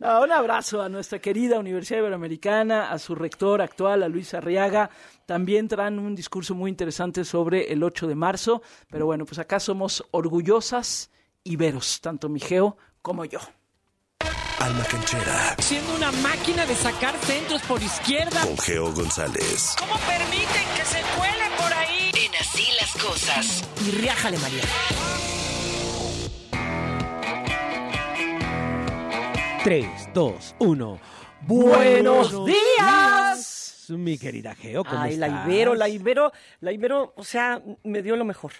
Ah, 0.00 0.20
un 0.22 0.32
abrazo 0.32 0.82
a 0.82 0.88
nuestra 0.88 1.18
querida 1.20 1.58
Universidad 1.58 2.00
Iberoamericana, 2.00 2.90
a 2.90 2.98
su 2.98 3.14
rector 3.14 3.62
actual, 3.62 4.02
a 4.02 4.08
Luis 4.08 4.34
Arriaga. 4.34 4.90
También 5.26 5.68
traen 5.68 5.98
un 5.98 6.14
discurso 6.14 6.54
muy 6.54 6.68
interesante 6.70 7.24
sobre 7.24 7.72
el 7.72 7.82
8 7.82 8.08
de 8.08 8.14
marzo. 8.14 8.62
Pero 8.90 9.06
bueno, 9.06 9.24
pues 9.24 9.38
acá 9.38 9.60
somos 9.60 10.04
orgullosas 10.10 11.10
iberos, 11.44 12.00
tanto 12.00 12.28
mi 12.28 12.40
Geo 12.40 12.76
como 13.00 13.24
yo. 13.24 13.38
Alma 14.62 14.84
Canchera 14.84 15.56
Siendo 15.58 15.94
una 15.96 16.12
máquina 16.12 16.64
de 16.66 16.74
sacar 16.76 17.16
centros 17.18 17.62
por 17.62 17.82
izquierda. 17.82 18.42
con 18.42 18.56
Geo 18.58 18.92
González. 18.92 19.74
¿Cómo 19.78 19.94
permiten 20.06 20.66
que 20.76 20.84
se 20.84 21.00
cuele 21.16 21.44
por 21.58 21.72
ahí? 21.72 22.10
En 22.26 22.34
así 22.36 22.64
las 22.80 22.92
cosas. 23.02 23.64
Y 23.84 23.90
riájale, 23.90 24.38
María. 24.38 24.62
3, 29.64 29.86
2, 30.14 30.54
1. 30.58 31.00
¡Buenos 31.42 32.46
días! 32.46 33.84
Mi 33.88 34.16
querida 34.16 34.54
Geo, 34.54 34.84
¿cómo 34.84 35.02
Ay, 35.02 35.14
estás? 35.14 35.28
la 35.30 35.44
Ibero, 35.44 35.74
la 35.74 35.88
Ibero, 35.88 36.32
la 36.60 36.72
Ibero, 36.72 37.12
o 37.16 37.24
sea, 37.24 37.60
me 37.82 38.00
dio 38.00 38.14
lo 38.16 38.24
mejor. 38.24 38.52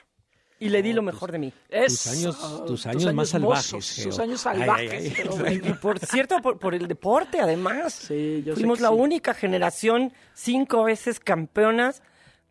Y 0.62 0.68
le 0.68 0.80
di 0.80 0.92
lo 0.92 1.02
mejor 1.02 1.32
de 1.32 1.40
mí. 1.40 1.52
Tus 1.68 2.06
años, 2.06 2.64
tus 2.66 2.86
años 2.86 3.12
más 3.12 3.30
salvajes. 3.30 3.84
Sus 3.84 4.16
años 4.20 4.42
salvajes. 4.42 5.12
Y 5.52 5.72
por 5.72 5.98
cierto, 5.98 6.40
por, 6.40 6.60
por 6.60 6.76
el 6.76 6.86
deporte, 6.86 7.40
además. 7.40 7.92
Sí, 7.92 8.44
yo 8.46 8.54
sé 8.54 8.60
Fuimos 8.60 8.78
que 8.78 8.84
la 8.84 8.90
sí. 8.90 8.94
única 8.94 9.34
generación 9.34 10.12
cinco 10.34 10.84
veces 10.84 11.18
campeonas 11.18 12.00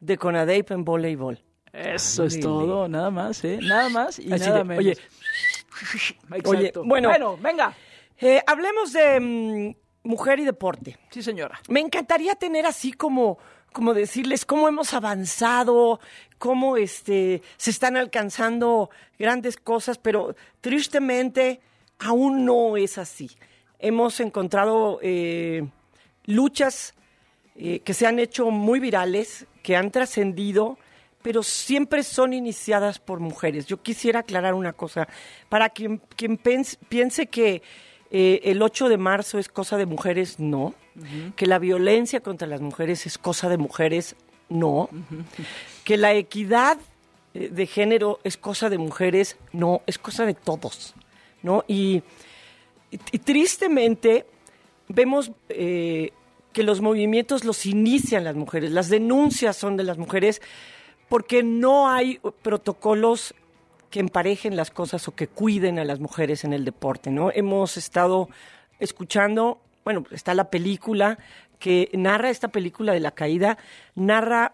de 0.01 0.17
Conadeip 0.17 0.71
en 0.71 0.83
voleibol. 0.83 1.41
Eso 1.71 2.25
es 2.25 2.37
todo, 2.41 2.89
nada 2.89 3.11
más, 3.11 3.45
¿eh? 3.45 3.59
Nada 3.61 3.87
más 3.87 4.19
y 4.19 4.33
Así 4.33 4.43
nada 4.45 4.57
de, 4.57 4.63
menos. 4.65 4.83
oye, 4.83 4.97
oye, 6.43 6.73
bueno. 6.83 7.07
bueno, 7.07 7.37
venga. 7.37 7.73
Eh, 8.19 8.41
hablemos 8.45 8.91
de 8.91 9.19
mm, 9.21 10.09
mujer 10.09 10.39
y 10.41 10.43
deporte. 10.43 10.97
Sí, 11.11 11.23
señora. 11.23 11.61
Me 11.69 11.79
encantaría 11.79 12.35
tener 12.35 12.65
así 12.65 12.91
como, 12.91 13.37
como 13.71 13.93
decirles 13.93 14.45
cómo 14.45 14.67
hemos 14.67 14.93
avanzado, 14.93 15.99
cómo 16.37 16.77
este, 16.77 17.41
se 17.57 17.69
están 17.69 17.97
alcanzando 17.97 18.89
grandes 19.17 19.57
cosas, 19.57 19.97
pero 19.97 20.35
tristemente 20.59 21.61
aún 21.99 22.45
no 22.45 22.77
es 22.77 22.97
así. 22.97 23.29
Hemos 23.79 24.19
encontrado 24.19 24.99
eh, 25.01 25.67
luchas 26.25 26.93
eh, 27.55 27.79
que 27.79 27.93
se 27.93 28.07
han 28.07 28.19
hecho 28.19 28.49
muy 28.51 28.79
virales, 28.79 29.45
que 29.63 29.75
han 29.75 29.91
trascendido, 29.91 30.77
pero 31.21 31.43
siempre 31.43 32.03
son 32.03 32.33
iniciadas 32.33 32.99
por 32.99 33.19
mujeres. 33.19 33.67
Yo 33.67 33.81
quisiera 33.81 34.21
aclarar 34.21 34.53
una 34.53 34.73
cosa, 34.73 35.07
para 35.49 35.69
quien, 35.69 36.01
quien 36.15 36.37
piense 36.37 37.27
que 37.27 37.61
eh, 38.09 38.41
el 38.43 38.61
8 38.61 38.89
de 38.89 38.97
marzo 38.97 39.39
es 39.39 39.47
cosa 39.47 39.77
de 39.77 39.85
mujeres, 39.85 40.39
no. 40.39 40.73
Que 41.35 41.45
la 41.47 41.57
violencia 41.59 42.19
contra 42.19 42.47
las 42.47 42.61
mujeres 42.61 43.05
es 43.05 43.17
cosa 43.17 43.47
de 43.49 43.57
mujeres, 43.57 44.15
no. 44.49 44.89
Que 45.85 45.97
la 45.97 46.13
equidad 46.13 46.77
eh, 47.33 47.49
de 47.49 47.65
género 47.65 48.19
es 48.23 48.35
cosa 48.37 48.69
de 48.69 48.77
mujeres, 48.77 49.37
no, 49.53 49.81
es 49.87 49.97
cosa 49.97 50.25
de 50.25 50.33
todos, 50.33 50.93
¿no? 51.43 51.63
Y, 51.67 52.03
y- 52.91 52.99
y 53.13 53.19
tristemente 53.19 54.25
vemos 54.89 55.31
eh, 55.49 56.11
que 56.51 56.63
los 56.63 56.81
movimientos 56.81 57.45
los 57.45 57.65
inician 57.65 58.25
las 58.25 58.35
mujeres, 58.35 58.71
las 58.71 58.89
denuncias 58.89 59.55
son 59.55 59.77
de 59.77 59.85
las 59.85 59.97
mujeres, 59.97 60.41
porque 61.07 61.41
no 61.43 61.89
hay 61.89 62.19
protocolos 62.41 63.33
que 63.89 64.01
emparejen 64.01 64.55
las 64.57 64.71
cosas 64.71 65.07
o 65.07 65.15
que 65.15 65.27
cuiden 65.27 65.79
a 65.79 65.85
las 65.85 65.99
mujeres 66.01 66.43
en 66.43 66.51
el 66.53 66.65
deporte, 66.65 67.11
¿no? 67.11 67.31
Hemos 67.31 67.77
estado 67.77 68.27
escuchando, 68.79 69.59
bueno, 69.83 70.03
está 70.11 70.33
la 70.33 70.49
película 70.49 71.17
que 71.59 71.89
narra 71.93 72.29
esta 72.29 72.47
película 72.49 72.93
de 72.93 72.99
la 72.99 73.11
caída, 73.11 73.57
narra 73.95 74.53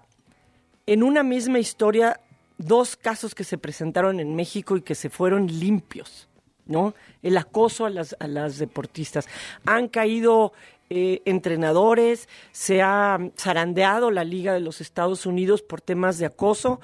en 0.85 1.03
una 1.03 1.23
misma 1.23 1.59
historia 1.59 2.19
dos 2.57 2.95
casos 2.95 3.35
que 3.35 3.43
se 3.43 3.57
presentaron 3.57 4.19
en 4.19 4.35
México 4.35 4.77
y 4.77 4.81
que 4.81 4.95
se 4.95 5.09
fueron 5.09 5.47
limpios, 5.47 6.27
¿no? 6.65 6.95
El 7.21 7.37
acoso 7.37 7.85
a 7.85 7.89
las, 7.89 8.15
a 8.19 8.27
las 8.27 8.57
deportistas. 8.57 9.27
Han 9.65 9.87
caído 9.87 10.53
eh, 10.89 11.21
entrenadores, 11.25 12.29
se 12.51 12.81
ha 12.81 13.19
zarandeado 13.37 14.09
la 14.09 14.23
Liga 14.23 14.53
de 14.53 14.61
los 14.61 14.81
Estados 14.81 15.25
Unidos 15.25 15.61
por 15.61 15.81
temas 15.81 16.17
de 16.17 16.25
acoso 16.25 16.79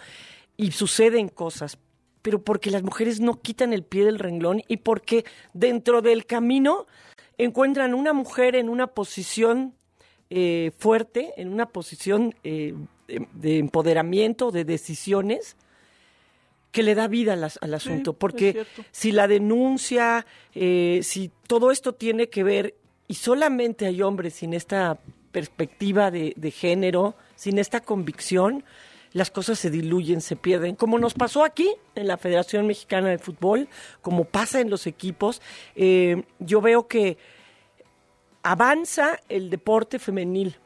y 0.58 0.72
suceden 0.72 1.30
cosas, 1.30 1.78
pero 2.22 2.42
porque 2.42 2.70
las 2.70 2.84
mujeres 2.84 3.20
no 3.20 3.40
quitan 3.40 3.72
el 3.72 3.84
pie 3.84 4.06
del 4.06 4.20
renglón 4.20 4.62
y 4.68 4.78
porque 4.78 5.26
dentro 5.54 6.02
del 6.02 6.26
camino 6.26 6.86
encuentran 7.38 7.94
una 7.94 8.14
mujer 8.14 8.56
en 8.56 8.70
una 8.70 8.88
posición 8.88 9.74
eh, 10.30 10.72
fuerte, 10.78 11.34
en 11.38 11.52
una 11.52 11.68
posición 11.68 12.36
eh, 12.44 12.74
de, 13.08 13.28
de 13.34 13.58
empoderamiento, 13.60 14.52
de 14.52 14.66
decisiones, 14.66 15.56
que 16.74 16.84
le 16.84 16.96
da 16.96 17.08
vida 17.08 17.34
al 17.34 17.74
asunto. 17.74 18.14
porque 18.14 18.66
si 18.92 19.12
la 19.12 19.28
denuncia, 19.28 20.26
eh, 20.56 21.02
si 21.04 21.32
todo 21.48 21.72
esto 21.72 21.94
tiene 21.94 22.30
que 22.30 22.44
ver, 22.44 22.76
y 23.08 23.14
solamente 23.14 23.86
hay 23.86 24.02
hombres 24.02 24.34
sin 24.34 24.56
esta 24.56 24.98
perspectiva 25.32 26.10
de, 26.10 26.34
de 26.36 26.50
género, 26.50 27.16
sin 27.36 27.60
esta 27.60 27.82
convicción, 27.82 28.64
las 29.14 29.30
cosas 29.30 29.60
se 29.60 29.70
diluyen, 29.70 30.22
se 30.22 30.36
pierden. 30.36 30.76
Como 30.76 30.98
nos 31.00 31.14
pasó 31.14 31.44
aquí 31.44 31.70
en 31.96 32.08
la 32.08 32.18
Federación 32.18 32.68
Mexicana 32.68 33.10
de 33.10 33.20
Fútbol, 33.20 33.70
como 34.02 34.26
pasa 34.26 34.60
en 34.60 34.70
los 34.70 34.88
equipos, 34.88 35.42
eh, 35.76 36.24
yo 36.40 36.62
veo 36.62 36.88
que 36.88 37.18
avanza 38.42 39.20
el 39.30 39.50
deporte 39.50 40.00
femenil, 40.00 40.58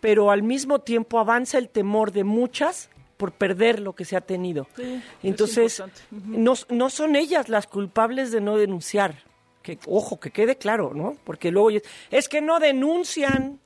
pero 0.00 0.30
al 0.30 0.42
mismo 0.42 0.80
tiempo 0.80 1.18
avanza 1.18 1.58
el 1.58 1.68
temor 1.68 2.12
de 2.12 2.24
muchas 2.24 2.90
por 3.16 3.32
perder 3.32 3.78
lo 3.78 3.94
que 3.94 4.04
se 4.04 4.16
ha 4.16 4.20
tenido. 4.22 4.66
Sí, 4.76 5.02
Entonces, 5.22 5.82
no, 6.10 6.54
no 6.68 6.90
son 6.90 7.14
ellas 7.14 7.48
las 7.48 7.66
culpables 7.66 8.32
de 8.32 8.40
no 8.40 8.56
denunciar. 8.56 9.22
Que, 9.62 9.78
ojo, 9.86 10.20
que 10.20 10.30
quede 10.30 10.56
claro, 10.56 10.92
¿no? 10.94 11.16
Porque 11.24 11.50
luego 11.50 11.70
es 12.10 12.28
que 12.28 12.40
no 12.42 12.58
denuncian. 12.58 13.60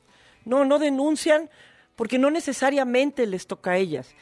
No, 0.45 0.65
no 0.65 0.79
denuncian 0.79 1.51
porque 1.99 2.17
no 2.17 2.31
necesariamente 2.31 3.27
les 3.27 3.49
toca 3.49 3.73
a 3.73 3.77
ellas. 3.77 4.15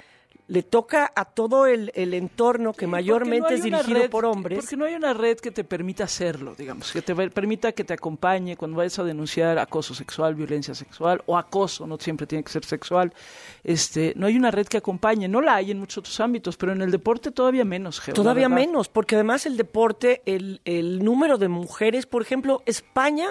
Le 0.49 0.63
toca 0.63 1.13
a 1.17 1.25
todo 1.25 1.67
el, 1.67 1.91
el 1.97 2.15
entorno 2.15 2.73
que 2.73 2.87
mayormente 2.87 3.49
no 3.51 3.55
es 3.57 3.63
dirigido 3.65 4.03
red- 4.03 4.11
por 4.11 4.25
hombres. 4.25 4.61
Porque 4.61 4.77
no 4.77 4.85
hay 4.85 4.95
una 4.95 5.13
red 5.13 5.39
que 5.39 5.51
te 5.51 5.65
permita 5.65 6.05
hacerlo, 6.05 6.55
digamos, 6.57 6.93
que 6.93 7.03
te 7.03 7.15
permita 7.31 7.73
que 7.73 7.83
te 7.83 7.93
acompañe 7.95 8.57
cuando 8.57 8.77
vayas 8.77 8.97
a 9.01 9.05
denunciar 9.05 9.59
acoso 9.59 9.93
sexual, 9.93 10.37
violencia 10.37 10.73
sexual 10.75 11.21
o 11.27 11.37
acoso, 11.37 11.85
no 11.87 11.99
siempre 11.99 12.29
tiene 12.29 12.45
que 12.45 12.53
ser 12.53 12.65
sexual. 12.65 13.13
Este, 13.65 14.13
no 14.17 14.29
hay 14.29 14.37
una 14.37 14.53
red 14.53 14.69
que 14.69 14.77
acompañe, 14.77 15.27
no 15.27 15.41
la 15.41 15.57
hay 15.57 15.73
en 15.73 15.81
muchos 15.81 15.99
otros 15.99 16.21
ámbitos, 16.21 16.57
pero 16.57 16.71
en 16.73 16.81
el 16.81 16.93
deporte 16.93 17.33
todavía 17.33 17.65
menos, 17.65 17.99
Geo, 18.01 18.15
Todavía 18.15 18.49
menos, 18.49 18.89
porque 18.89 19.17
además 19.17 19.47
el 19.47 19.57
deporte, 19.57 20.23
el, 20.27 20.61
el 20.65 21.05
número 21.05 21.39
de 21.39 21.49
mujeres, 21.49 22.07
por 22.07 22.23
ejemplo, 22.23 22.63
España 22.67 23.27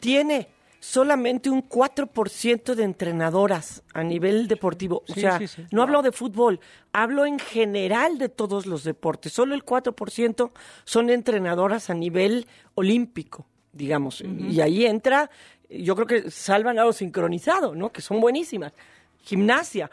tiene 0.00 0.48
solamente 0.84 1.48
un 1.48 1.66
4% 1.66 2.74
de 2.74 2.84
entrenadoras 2.84 3.82
a 3.94 4.02
nivel 4.02 4.48
deportivo. 4.48 5.02
O 5.08 5.14
sea, 5.14 5.38
sí, 5.38 5.48
sí. 5.48 5.64
no 5.70 5.82
hablo 5.82 6.02
de 6.02 6.12
fútbol, 6.12 6.60
hablo 6.92 7.24
en 7.24 7.38
general 7.38 8.18
de 8.18 8.28
todos 8.28 8.66
los 8.66 8.84
deportes. 8.84 9.32
Solo 9.32 9.54
el 9.54 9.64
4% 9.64 10.50
son 10.84 11.08
entrenadoras 11.08 11.88
a 11.88 11.94
nivel 11.94 12.46
olímpico, 12.74 13.46
digamos. 13.72 14.20
Y 14.20 14.60
ahí 14.60 14.84
entra, 14.84 15.30
yo 15.70 15.96
creo 15.96 16.06
que 16.06 16.30
salvan 16.30 16.78
a 16.78 16.84
lo 16.84 16.92
sincronizado, 16.92 17.74
¿no? 17.74 17.90
Que 17.90 18.02
son 18.02 18.20
buenísimas. 18.20 18.74
Gimnasia. 19.22 19.90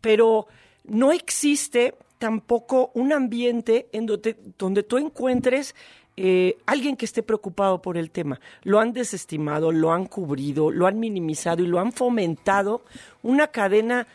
Pero 0.00 0.46
no 0.84 1.12
existe 1.12 1.94
tampoco 2.18 2.92
un 2.94 3.12
ambiente 3.12 3.90
en 3.92 4.06
donde, 4.06 4.38
donde 4.56 4.84
tú 4.84 4.96
encuentres 4.96 5.74
eh, 6.16 6.58
alguien 6.66 6.96
que 6.96 7.04
esté 7.04 7.22
preocupado 7.22 7.80
por 7.80 7.96
el 7.96 8.10
tema. 8.10 8.40
Lo 8.62 8.80
han 8.80 8.92
desestimado, 8.92 9.72
lo 9.72 9.92
han 9.92 10.06
cubrido, 10.06 10.70
lo 10.70 10.86
han 10.86 10.98
minimizado 11.00 11.62
y 11.62 11.66
lo 11.66 11.80
han 11.80 11.92
fomentado 11.92 12.82
una 13.22 13.48
cadena 13.48 14.06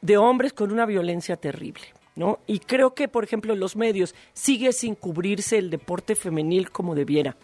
de 0.00 0.16
hombres 0.16 0.52
con 0.52 0.72
una 0.72 0.86
violencia 0.86 1.36
terrible. 1.36 1.84
¿no? 2.16 2.40
Y 2.46 2.58
creo 2.60 2.94
que, 2.94 3.08
por 3.08 3.24
ejemplo, 3.24 3.54
los 3.54 3.76
medios 3.76 4.14
sigue 4.32 4.72
sin 4.72 4.94
cubrirse 4.94 5.58
el 5.58 5.70
deporte 5.70 6.16
femenil 6.16 6.70
como 6.70 6.94
debiera. 6.94 7.36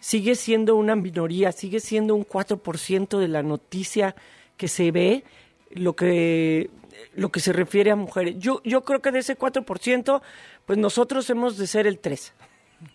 Sigue 0.00 0.34
siendo 0.34 0.74
una 0.74 0.96
minoría, 0.96 1.52
sigue 1.52 1.78
siendo 1.78 2.14
un 2.16 2.26
4% 2.26 3.18
de 3.18 3.28
la 3.28 3.42
noticia 3.42 4.16
que 4.56 4.68
se 4.68 4.90
ve 4.90 5.24
lo 5.70 5.94
que 5.96 6.70
lo 7.14 7.30
que 7.30 7.40
se 7.40 7.52
refiere 7.52 7.90
a 7.90 7.96
mujeres. 7.96 8.36
Yo 8.38 8.60
yo 8.64 8.82
creo 8.82 9.00
que 9.00 9.12
de 9.12 9.20
ese 9.20 9.38
4%, 9.38 10.22
pues 10.66 10.78
nosotros 10.78 11.30
hemos 11.30 11.56
de 11.56 11.66
ser 11.66 11.86
el 11.86 11.98
3. 11.98 12.32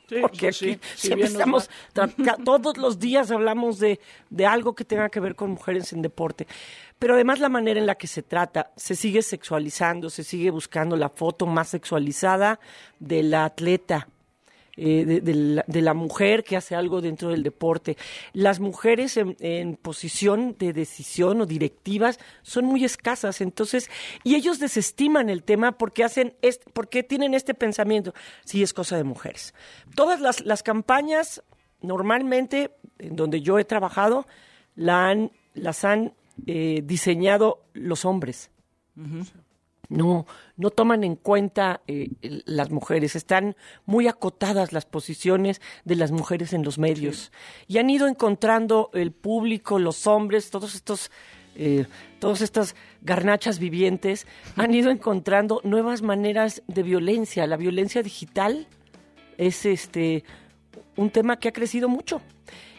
Sí, 0.08 0.16
Porque 0.22 0.50
eso 0.50 0.66
sí, 0.66 0.72
aquí 0.72 0.88
si 0.96 1.08
siempre 1.08 1.28
estamos, 1.28 1.70
todos 2.44 2.78
los 2.78 3.00
días 3.00 3.32
hablamos 3.32 3.80
de, 3.80 4.00
de 4.30 4.46
algo 4.46 4.74
que 4.74 4.86
tenga 4.86 5.10
que 5.10 5.20
ver 5.20 5.36
con 5.36 5.52
mujeres 5.52 5.92
en 5.94 6.02
deporte. 6.02 6.48
Pero 7.00 7.14
además 7.14 7.40
la 7.40 7.50
manera 7.50 7.80
en 7.80 7.86
la 7.86 7.96
que 7.96 8.08
se 8.08 8.24
trata, 8.24 8.72
se 8.76 8.96
sigue 8.96 9.22
sexualizando, 9.22 10.10
se 10.10 10.24
sigue 10.24 10.50
buscando 10.50 10.96
la 10.96 11.10
foto 11.10 11.46
más 11.46 11.70
sexualizada 11.70 12.60
de 13.00 13.24
la 13.24 13.46
atleta, 13.46 14.08
eh, 14.78 15.22
de, 15.24 15.34
la, 15.34 15.66
de 15.68 15.82
la 15.82 15.96
mujer 15.96 16.44
que 16.44 16.56
hace 16.56 16.76
algo 16.76 17.02
dentro 17.02 17.30
del 17.30 17.42
deporte. 17.42 17.98
Las 18.34 18.60
mujeres 18.60 19.18
en, 19.18 19.36
en 19.40 19.76
posición 19.76 20.56
de 20.60 20.72
decisión 20.72 21.42
o 21.42 21.46
directivas 21.48 22.20
son 22.44 22.66
muy 22.66 22.86
escasas, 22.86 23.42
entonces, 23.42 23.90
y 24.24 24.36
ellos 24.36 24.60
desestiman 24.60 25.30
el 25.30 25.44
tema 25.44 25.78
porque 25.80 26.04
hacen, 26.04 26.36
este, 26.44 26.70
porque 26.72 27.02
tienen 27.02 27.34
este 27.34 27.56
pensamiento, 27.56 28.14
sí 28.46 28.62
es 28.62 28.74
cosa 28.74 28.98
de 28.98 29.04
mujeres. 29.04 29.56
Todas 29.96 30.22
las, 30.22 30.46
las 30.46 30.62
campañas, 30.62 31.44
normalmente, 31.82 32.72
en 33.00 33.16
donde 33.16 33.42
yo 33.42 33.58
he 33.58 33.66
trabajado, 33.66 34.28
la 34.76 35.10
han, 35.10 35.32
las 35.56 35.84
han 35.86 36.14
eh, 36.46 36.82
diseñado 36.84 37.64
los 37.74 38.06
hombres 38.06 38.52
no, 39.90 40.26
no 40.56 40.70
toman 40.70 41.04
en 41.04 41.16
cuenta 41.16 41.82
eh, 41.88 42.10
las 42.46 42.70
mujeres, 42.72 43.16
están 43.16 43.56
muy 43.86 44.08
acotadas 44.08 44.74
las 44.74 44.86
posiciones 44.86 45.62
de 45.86 45.96
las 45.96 46.12
mujeres 46.12 46.54
en 46.54 46.64
los 46.64 46.78
medios 46.78 47.32
y 47.68 47.78
han 47.78 47.90
ido 47.90 48.08
encontrando 48.08 48.90
el 48.94 49.12
público, 49.12 49.80
los 49.80 50.08
hombres, 50.08 50.50
todos 50.50 50.76
estos 50.76 51.12
eh, 51.60 51.88
todas 52.20 52.42
estas 52.42 52.76
garnachas 53.02 53.58
vivientes 53.58 54.28
han 54.58 54.76
ido 54.76 54.92
encontrando 54.92 55.60
nuevas 55.64 56.04
maneras 56.04 56.62
de 56.68 56.84
violencia. 56.84 57.48
La 57.48 57.58
violencia 57.58 58.04
digital 58.04 58.68
es 59.40 59.66
este 59.66 60.24
un 60.98 61.10
tema 61.10 61.40
que 61.40 61.48
ha 61.48 61.54
crecido 61.54 61.90
mucho. 61.90 62.22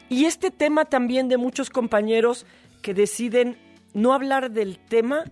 Y 0.09 0.27
este 0.27 0.53
tema 0.53 0.85
también 0.85 1.29
de 1.29 1.39
muchos 1.39 1.71
compañeros 1.71 2.47
que 2.81 2.95
deciden 2.95 3.59
no 3.95 4.13
hablar 4.13 4.53
del 4.53 4.79
tema 4.79 5.25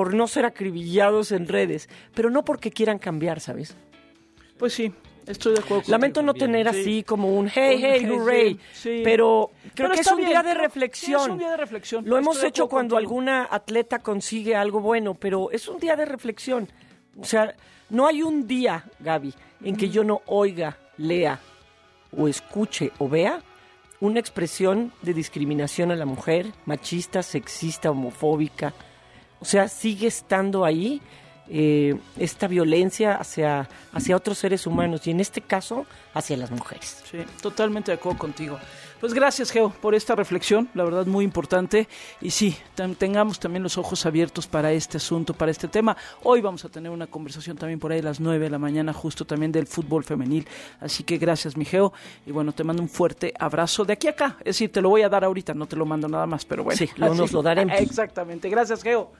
por 0.00 0.14
no 0.14 0.26
ser 0.26 0.46
acribillados 0.46 1.30
en 1.30 1.46
redes, 1.46 1.86
pero 2.14 2.30
no 2.30 2.42
porque 2.42 2.70
quieran 2.70 2.98
cambiar, 2.98 3.38
¿sabes? 3.38 3.76
Pues 4.56 4.72
sí, 4.72 4.90
estoy 5.26 5.52
de 5.52 5.60
acuerdo. 5.60 5.84
Lamento 5.88 6.22
no 6.22 6.32
tener 6.32 6.72
sí. 6.72 6.80
así 6.80 7.02
como 7.02 7.36
un 7.36 7.50
hey, 7.54 7.74
Un 7.76 7.82
hey, 7.84 8.06
hooray, 8.08 8.54
sí, 8.54 8.60
sí. 8.72 9.00
pero 9.04 9.50
creo 9.74 9.90
Pero 9.90 9.90
que 9.90 10.00
es 10.00 10.06
un 10.10 10.16
bien, 10.16 10.30
día 10.30 10.42
de 10.42 10.54
reflexión. 10.54 11.20
es 11.20 11.28
un 11.28 11.36
día 11.36 11.50
de 11.50 11.56
reflexión. 11.58 12.08
Lo 12.08 12.16
hemos 12.16 12.42
hecho 12.42 12.66
cuando 12.66 12.94
contigo. 12.94 13.10
alguna 13.10 13.46
atleta 13.50 13.98
consigue 13.98 14.56
algo 14.56 14.80
bueno, 14.80 15.12
pero 15.12 15.50
es 15.50 15.68
un 15.68 15.78
día 15.78 15.96
de 15.96 16.06
reflexión. 16.06 16.66
O 17.20 17.24
sea, 17.24 17.54
no 17.90 18.06
hay 18.06 18.22
un 18.22 18.46
día, 18.46 18.86
Gaby, 19.00 19.34
en 19.64 19.76
que 19.76 19.90
yo 19.90 20.02
no 20.02 20.22
oiga, 20.24 20.78
lea 20.96 21.38
o 22.16 22.26
escuche 22.26 22.90
o 22.96 23.06
vea 23.06 23.42
una 24.00 24.18
expresión 24.18 24.92
de 25.02 25.12
discriminación 25.12 25.90
a 25.90 25.94
la 25.96 26.06
mujer, 26.06 26.46
machista, 26.64 27.22
sexista, 27.22 27.90
homofóbica. 27.90 28.72
O 29.40 29.44
sea, 29.44 29.68
sigue 29.68 30.06
estando 30.06 30.64
ahí 30.64 31.00
eh, 31.48 31.98
esta 32.16 32.46
violencia 32.46 33.16
hacia, 33.16 33.68
hacia 33.92 34.16
otros 34.16 34.38
seres 34.38 34.66
humanos 34.66 35.06
y 35.06 35.10
en 35.10 35.18
este 35.18 35.40
caso 35.40 35.84
hacia 36.14 36.36
las 36.36 36.50
mujeres. 36.50 37.02
Sí, 37.10 37.18
totalmente 37.42 37.90
de 37.90 37.96
acuerdo 37.96 38.18
contigo. 38.18 38.58
Pues 39.00 39.14
gracias, 39.14 39.50
Geo, 39.50 39.70
por 39.70 39.94
esta 39.94 40.14
reflexión, 40.14 40.68
la 40.74 40.84
verdad 40.84 41.06
muy 41.06 41.24
importante. 41.24 41.88
Y 42.20 42.30
sí, 42.32 42.54
ten- 42.74 42.94
tengamos 42.94 43.40
también 43.40 43.62
los 43.62 43.78
ojos 43.78 44.04
abiertos 44.04 44.46
para 44.46 44.72
este 44.72 44.98
asunto, 44.98 45.32
para 45.32 45.50
este 45.50 45.68
tema. 45.68 45.96
Hoy 46.22 46.42
vamos 46.42 46.66
a 46.66 46.68
tener 46.68 46.92
una 46.92 47.06
conversación 47.06 47.56
también 47.56 47.78
por 47.80 47.92
ahí 47.92 48.00
a 48.00 48.02
las 48.02 48.20
9 48.20 48.44
de 48.44 48.50
la 48.50 48.58
mañana, 48.58 48.92
justo 48.92 49.24
también 49.24 49.52
del 49.52 49.66
fútbol 49.66 50.04
femenil. 50.04 50.46
Así 50.80 51.02
que 51.02 51.16
gracias, 51.16 51.56
mi 51.56 51.64
Geo. 51.64 51.94
Y 52.26 52.30
bueno, 52.32 52.52
te 52.52 52.62
mando 52.62 52.82
un 52.82 52.90
fuerte 52.90 53.32
abrazo 53.38 53.86
de 53.86 53.94
aquí 53.94 54.06
a 54.06 54.10
acá. 54.10 54.36
Es 54.40 54.56
decir, 54.56 54.70
te 54.70 54.82
lo 54.82 54.90
voy 54.90 55.00
a 55.00 55.08
dar 55.08 55.24
ahorita, 55.24 55.54
no 55.54 55.66
te 55.66 55.76
lo 55.76 55.86
mando 55.86 56.06
nada 56.06 56.26
más, 56.26 56.44
pero 56.44 56.62
bueno. 56.62 56.76
Sí, 56.76 56.90
lo- 56.96 57.14
nos 57.14 57.32
lo 57.32 57.40
daremos. 57.42 57.74
Exactamente. 57.80 58.50
Gracias, 58.50 58.82
Geo. 58.82 59.12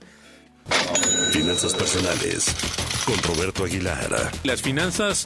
Finanzas 1.31 1.73
personales 1.75 2.55
con 3.07 3.17
Roberto 3.35 3.65
Aguilar. 3.65 4.31
Las 4.45 4.61
finanzas 4.61 5.25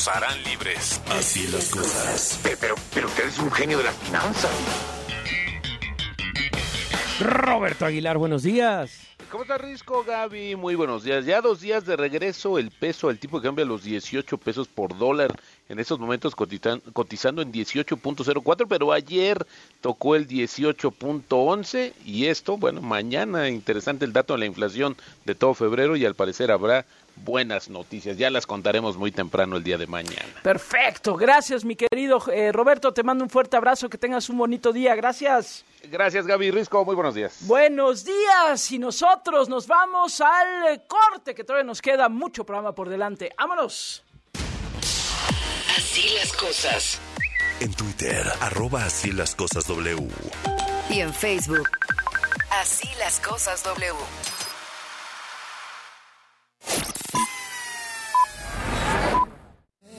nos 0.00 0.08
harán 0.08 0.42
libres. 0.44 0.98
Así 1.10 1.46
las 1.48 1.68
cosas. 1.68 2.40
Pero, 2.58 2.74
pero 2.94 3.06
usted 3.06 3.26
es 3.26 3.38
un 3.38 3.50
genio 3.50 3.76
de 3.76 3.84
las 3.84 3.94
finanzas. 3.96 4.50
Roberto 7.20 7.84
Aguilar, 7.84 8.16
buenos 8.16 8.42
días. 8.42 8.98
¿Cómo 9.30 9.42
está 9.42 9.58
Risco, 9.58 10.02
Gaby? 10.02 10.56
Muy 10.56 10.74
buenos 10.74 11.04
días. 11.04 11.26
Ya 11.26 11.42
dos 11.42 11.60
días 11.60 11.84
de 11.84 11.96
regreso, 11.96 12.58
el 12.58 12.70
peso, 12.70 13.10
el 13.10 13.18
tipo 13.18 13.40
de 13.40 13.48
cambio 13.48 13.66
a 13.66 13.68
los 13.68 13.84
18 13.84 14.38
pesos 14.38 14.68
por 14.68 14.96
dólar. 14.96 15.38
En 15.70 15.78
estos 15.78 15.98
momentos 16.00 16.34
cotizan- 16.36 16.82
cotizando 16.92 17.42
en 17.42 17.52
18.04, 17.52 18.66
pero 18.68 18.92
ayer 18.92 19.46
tocó 19.80 20.16
el 20.16 20.26
18.11 20.26 21.92
y 22.04 22.26
esto, 22.26 22.56
bueno, 22.56 22.80
mañana 22.82 23.48
interesante 23.48 24.04
el 24.04 24.12
dato 24.12 24.34
de 24.34 24.40
la 24.40 24.46
inflación 24.46 24.96
de 25.24 25.34
todo 25.34 25.54
febrero 25.54 25.94
y 25.94 26.04
al 26.04 26.14
parecer 26.16 26.50
habrá 26.50 26.84
buenas 27.24 27.68
noticias. 27.68 28.16
Ya 28.18 28.30
las 28.30 28.46
contaremos 28.46 28.96
muy 28.96 29.12
temprano 29.12 29.56
el 29.58 29.62
día 29.62 29.78
de 29.78 29.86
mañana. 29.86 30.26
Perfecto. 30.42 31.14
Gracias, 31.16 31.64
mi 31.64 31.76
querido 31.76 32.20
eh, 32.32 32.50
Roberto. 32.50 32.92
Te 32.92 33.02
mando 33.04 33.22
un 33.22 33.30
fuerte 33.30 33.56
abrazo. 33.56 33.88
Que 33.88 33.98
tengas 33.98 34.28
un 34.28 34.38
bonito 34.38 34.72
día. 34.72 34.94
Gracias. 34.96 35.64
Gracias, 35.84 36.26
Gaby 36.26 36.50
Risco. 36.50 36.84
Muy 36.84 36.94
buenos 36.96 37.14
días. 37.14 37.36
Buenos 37.46 38.04
días 38.04 38.72
y 38.72 38.78
nosotros 38.80 39.48
nos 39.48 39.66
vamos 39.68 40.20
al 40.20 40.82
corte 40.88 41.34
que 41.34 41.44
todavía 41.44 41.64
nos 41.64 41.80
queda 41.80 42.08
mucho 42.08 42.44
programa 42.44 42.72
por 42.74 42.88
delante. 42.88 43.32
¡Vámonos! 43.38 44.02
Así 46.00 46.14
las 46.14 46.32
cosas. 46.32 46.98
En 47.60 47.74
Twitter, 47.74 48.26
arroba 48.40 48.86
así 48.86 49.12
las 49.12 49.34
cosas 49.34 49.66
W. 49.66 50.08
Y 50.88 51.00
en 51.00 51.12
Facebook. 51.12 51.68
Así 52.58 52.88
las 52.98 53.20
cosas 53.20 53.62
W. 53.64 53.92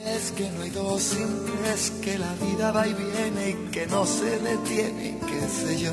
Es 0.04 0.32
que 0.32 0.50
no 0.50 0.62
hay 0.62 0.70
dos 0.70 1.02
sin 1.04 1.46
tres, 1.46 1.92
que 2.02 2.18
la 2.18 2.34
vida 2.34 2.72
va 2.72 2.84
y 2.88 2.94
viene 2.94 3.50
y 3.50 3.70
que 3.70 3.86
no 3.86 4.04
se 4.04 4.40
detiene, 4.40 5.20
qué 5.20 5.48
sé 5.48 5.78
yo. 5.78 5.92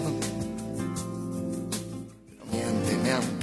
Regreso 3.10 3.39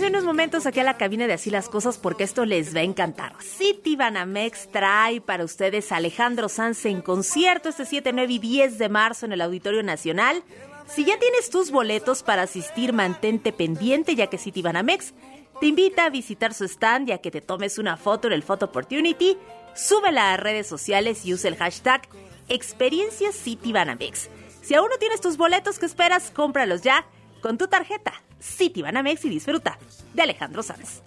en 0.00 0.06
unos 0.06 0.24
momentos 0.24 0.64
aquí 0.66 0.78
a 0.78 0.84
la 0.84 0.96
cabina 0.96 1.26
de 1.26 1.32
Así 1.32 1.50
las 1.50 1.68
Cosas 1.68 1.98
porque 1.98 2.22
esto 2.22 2.44
les 2.44 2.74
va 2.74 2.80
a 2.80 2.84
encantar. 2.84 3.34
City 3.42 3.96
Banamex 3.96 4.70
trae 4.70 5.20
para 5.20 5.44
ustedes 5.44 5.90
a 5.90 5.96
Alejandro 5.96 6.48
Sanz 6.48 6.86
en 6.86 7.02
concierto 7.02 7.68
este 7.68 7.84
7, 7.84 8.12
9 8.12 8.32
y 8.32 8.38
10 8.38 8.78
de 8.78 8.88
marzo 8.88 9.26
en 9.26 9.32
el 9.32 9.40
Auditorio 9.40 9.82
Nacional. 9.82 10.42
Si 10.86 11.04
ya 11.04 11.18
tienes 11.18 11.50
tus 11.50 11.70
boletos 11.70 12.22
para 12.22 12.42
asistir, 12.42 12.92
mantente 12.92 13.52
pendiente 13.52 14.14
ya 14.14 14.28
que 14.28 14.38
City 14.38 14.62
Banamex 14.62 15.14
te 15.60 15.66
invita 15.66 16.04
a 16.04 16.10
visitar 16.10 16.54
su 16.54 16.64
stand 16.64 17.08
ya 17.08 17.18
que 17.18 17.30
te 17.30 17.40
tomes 17.40 17.78
una 17.78 17.96
foto 17.96 18.28
en 18.28 18.34
el 18.34 18.42
Photo 18.42 18.66
Opportunity, 18.66 19.36
súbela 19.74 20.32
a 20.32 20.36
redes 20.36 20.68
sociales 20.68 21.26
y 21.26 21.34
usa 21.34 21.50
el 21.50 21.56
hashtag 21.56 22.02
Experiencia 22.48 23.30
Banamex. 23.64 24.30
Si 24.62 24.74
aún 24.74 24.88
no 24.88 24.96
tienes 24.98 25.20
tus 25.20 25.36
boletos, 25.36 25.78
¿qué 25.78 25.86
esperas? 25.86 26.30
Cómpralos 26.30 26.82
ya 26.82 27.04
con 27.42 27.58
tu 27.58 27.66
tarjeta 27.66 28.12
City 28.40 28.82
Banamex 28.82 29.24
y 29.24 29.28
disfruta 29.28 29.78
de 30.14 30.22
Alejandro 30.22 30.62
Sanz. 30.62 31.02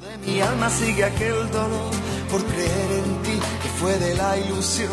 De 0.00 0.18
mi 0.18 0.40
alma 0.40 0.70
sigue 0.70 1.04
aquel 1.04 1.50
dolor 1.50 1.90
por 2.30 2.44
creer 2.44 2.92
en 3.04 3.22
ti, 3.22 3.40
que 3.62 3.68
fue 3.80 3.98
de 3.98 4.14
la 4.14 4.36
ilusión 4.36 4.92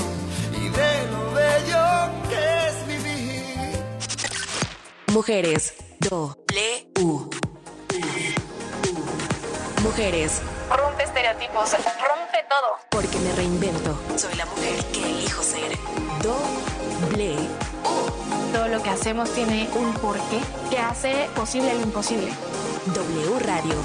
y 0.52 0.70
de 0.70 1.08
lo 1.12 1.32
bello 1.32 2.12
que 2.30 2.68
es 2.68 2.88
vivir. 2.88 3.84
Mujeres. 5.14 5.74
W. 6.10 6.88
Mujeres. 9.84 10.42
Rompe 10.70 11.04
estereotipos, 11.04 11.72
rompe 11.72 12.46
todo. 12.50 12.78
Porque 12.90 13.18
me 13.20 13.32
reinvento. 13.34 13.98
Soy 14.18 14.36
la 14.36 14.46
mujer 14.46 14.84
que 14.92 15.04
elijo 15.04 15.44
ser. 15.44 15.78
Doble. 16.24 17.36
Todo 18.56 18.70
lo 18.70 18.82
que 18.82 18.90
hacemos 18.90 19.34
tiene 19.34 19.68
un 19.76 19.94
porqué 19.96 20.40
que 20.70 20.78
hace 20.78 21.28
posible 21.36 21.74
lo 21.76 21.82
imposible. 21.82 22.32
W 22.86 23.40
Radio. 23.40 23.76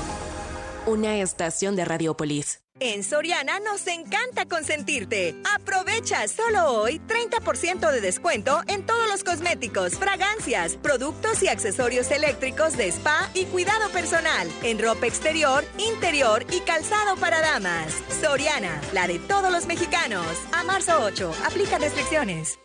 Una 0.86 1.16
estación 1.16 1.74
de 1.74 1.84
Radiopolis. 1.84 2.60
En 2.78 3.02
Soriana 3.02 3.58
nos 3.58 3.84
encanta 3.88 4.46
consentirte. 4.46 5.34
Aprovecha 5.56 6.28
solo 6.28 6.66
hoy 6.66 7.00
30% 7.00 7.90
de 7.90 8.00
descuento 8.00 8.60
en 8.68 8.86
todos 8.86 9.08
los 9.08 9.24
cosméticos, 9.24 9.94
fragancias, 9.98 10.76
productos 10.76 11.42
y 11.42 11.48
accesorios 11.48 12.08
eléctricos 12.12 12.76
de 12.76 12.86
spa 12.92 13.28
y 13.34 13.46
cuidado 13.46 13.90
personal, 13.90 14.48
en 14.62 14.78
ropa 14.78 15.08
exterior, 15.08 15.64
interior 15.78 16.46
y 16.52 16.60
calzado 16.60 17.16
para 17.16 17.40
damas. 17.40 17.92
Soriana, 18.20 18.80
la 18.92 19.08
de 19.08 19.18
todos 19.18 19.50
los 19.50 19.66
mexicanos. 19.66 20.24
A 20.52 20.62
marzo 20.62 20.92
8, 21.02 21.32
aplica 21.44 21.76
restricciones. 21.78 22.60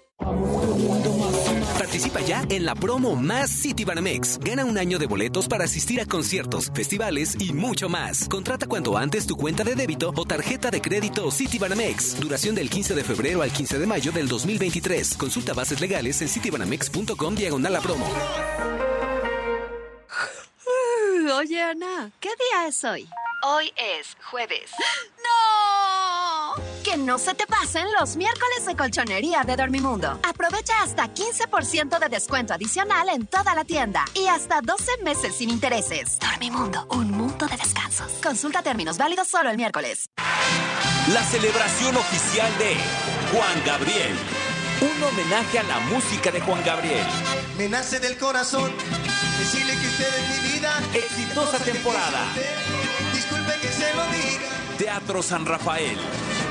Participa 1.86 2.20
ya 2.22 2.44
en 2.50 2.66
la 2.66 2.74
promo 2.74 3.16
Más 3.16 3.52
City 3.52 3.86
Banamex. 3.86 4.40
Gana 4.40 4.66
un 4.66 4.80
año 4.80 4.98
de 4.98 5.06
boletos 5.06 5.48
para 5.48 5.66
asistir 5.66 6.02
a 6.02 6.08
conciertos, 6.08 6.72
festivales 6.74 7.38
y 7.40 7.54
mucho 7.54 7.90
más. 7.90 8.28
Contrata 8.28 8.66
cuanto 8.66 8.98
antes 8.98 9.28
tu 9.28 9.36
cuenta 9.36 9.64
de 9.64 9.76
débito 9.76 10.12
o 10.16 10.26
tarjeta 10.26 10.72
de 10.72 10.82
crédito 10.82 11.30
City 11.30 11.60
Banamex. 11.60 12.20
Duración 12.20 12.56
del 12.56 12.72
15 12.72 12.96
de 12.96 13.04
febrero 13.04 13.44
al 13.44 13.52
15 13.52 13.78
de 13.78 13.86
mayo 13.86 14.12
del 14.12 14.28
2023. 14.28 15.14
Consulta 15.16 15.54
bases 15.54 15.80
legales 15.80 16.20
en 16.24 16.28
citybanamex.com 16.28 17.36
diagonal 17.36 17.74
la 17.74 17.82
promo. 17.82 18.08
Oye, 21.38 21.62
Ana, 21.62 22.12
¿qué 22.20 22.30
día 22.30 22.68
es 22.68 22.84
hoy? 22.84 23.08
Hoy 23.44 23.72
es 23.78 24.18
jueves. 24.32 24.72
¡No! 25.18 25.65
Que 26.96 27.02
no 27.02 27.18
se 27.18 27.34
te 27.34 27.46
pasen 27.46 27.86
los 28.00 28.16
miércoles 28.16 28.66
de 28.66 28.74
colchonería 28.74 29.44
de 29.44 29.58
Dormimundo. 29.58 30.18
Aprovecha 30.24 30.74
hasta 30.82 31.14
15% 31.14 32.00
de 32.00 32.08
descuento 32.08 32.54
adicional 32.54 33.10
en 33.10 33.28
toda 33.28 33.54
la 33.54 33.66
tienda 33.66 34.06
y 34.14 34.28
hasta 34.28 34.62
12 34.62 35.04
meses 35.04 35.36
sin 35.36 35.50
intereses. 35.50 36.18
Dormimundo, 36.20 36.88
un 36.92 37.12
mundo 37.12 37.48
de 37.48 37.58
descansos. 37.58 38.10
Consulta 38.24 38.62
términos 38.62 38.98
válidos 38.98 39.28
solo 39.28 39.50
el 39.50 39.58
miércoles. 39.58 40.10
La 41.12 41.22
celebración 41.24 41.98
oficial 41.98 42.50
de 42.60 42.76
Juan 43.34 43.66
Gabriel. 43.66 44.16
Un 44.80 45.04
homenaje 45.04 45.60
a 45.60 45.64
la 45.64 45.80
música 45.92 46.32
de 46.32 46.40
Juan 46.40 46.64
Gabriel. 46.64 47.06
Me 47.58 47.68
nace 47.68 48.00
del 48.00 48.18
corazón 48.18 48.72
decirle 49.40 49.74
que 49.74 49.88
usted 49.88 50.08
es 50.08 50.30
mi 50.30 50.54
vida. 50.54 50.72
Exitosa 50.94 51.60
temporada. 51.60 52.22
Disculpe 53.14 53.52
que 53.62 53.68
se 53.68 53.94
lo 53.96 54.06
diga. 54.06 54.78
Teatro 54.78 55.22
San 55.22 55.46
Rafael. 55.46 55.98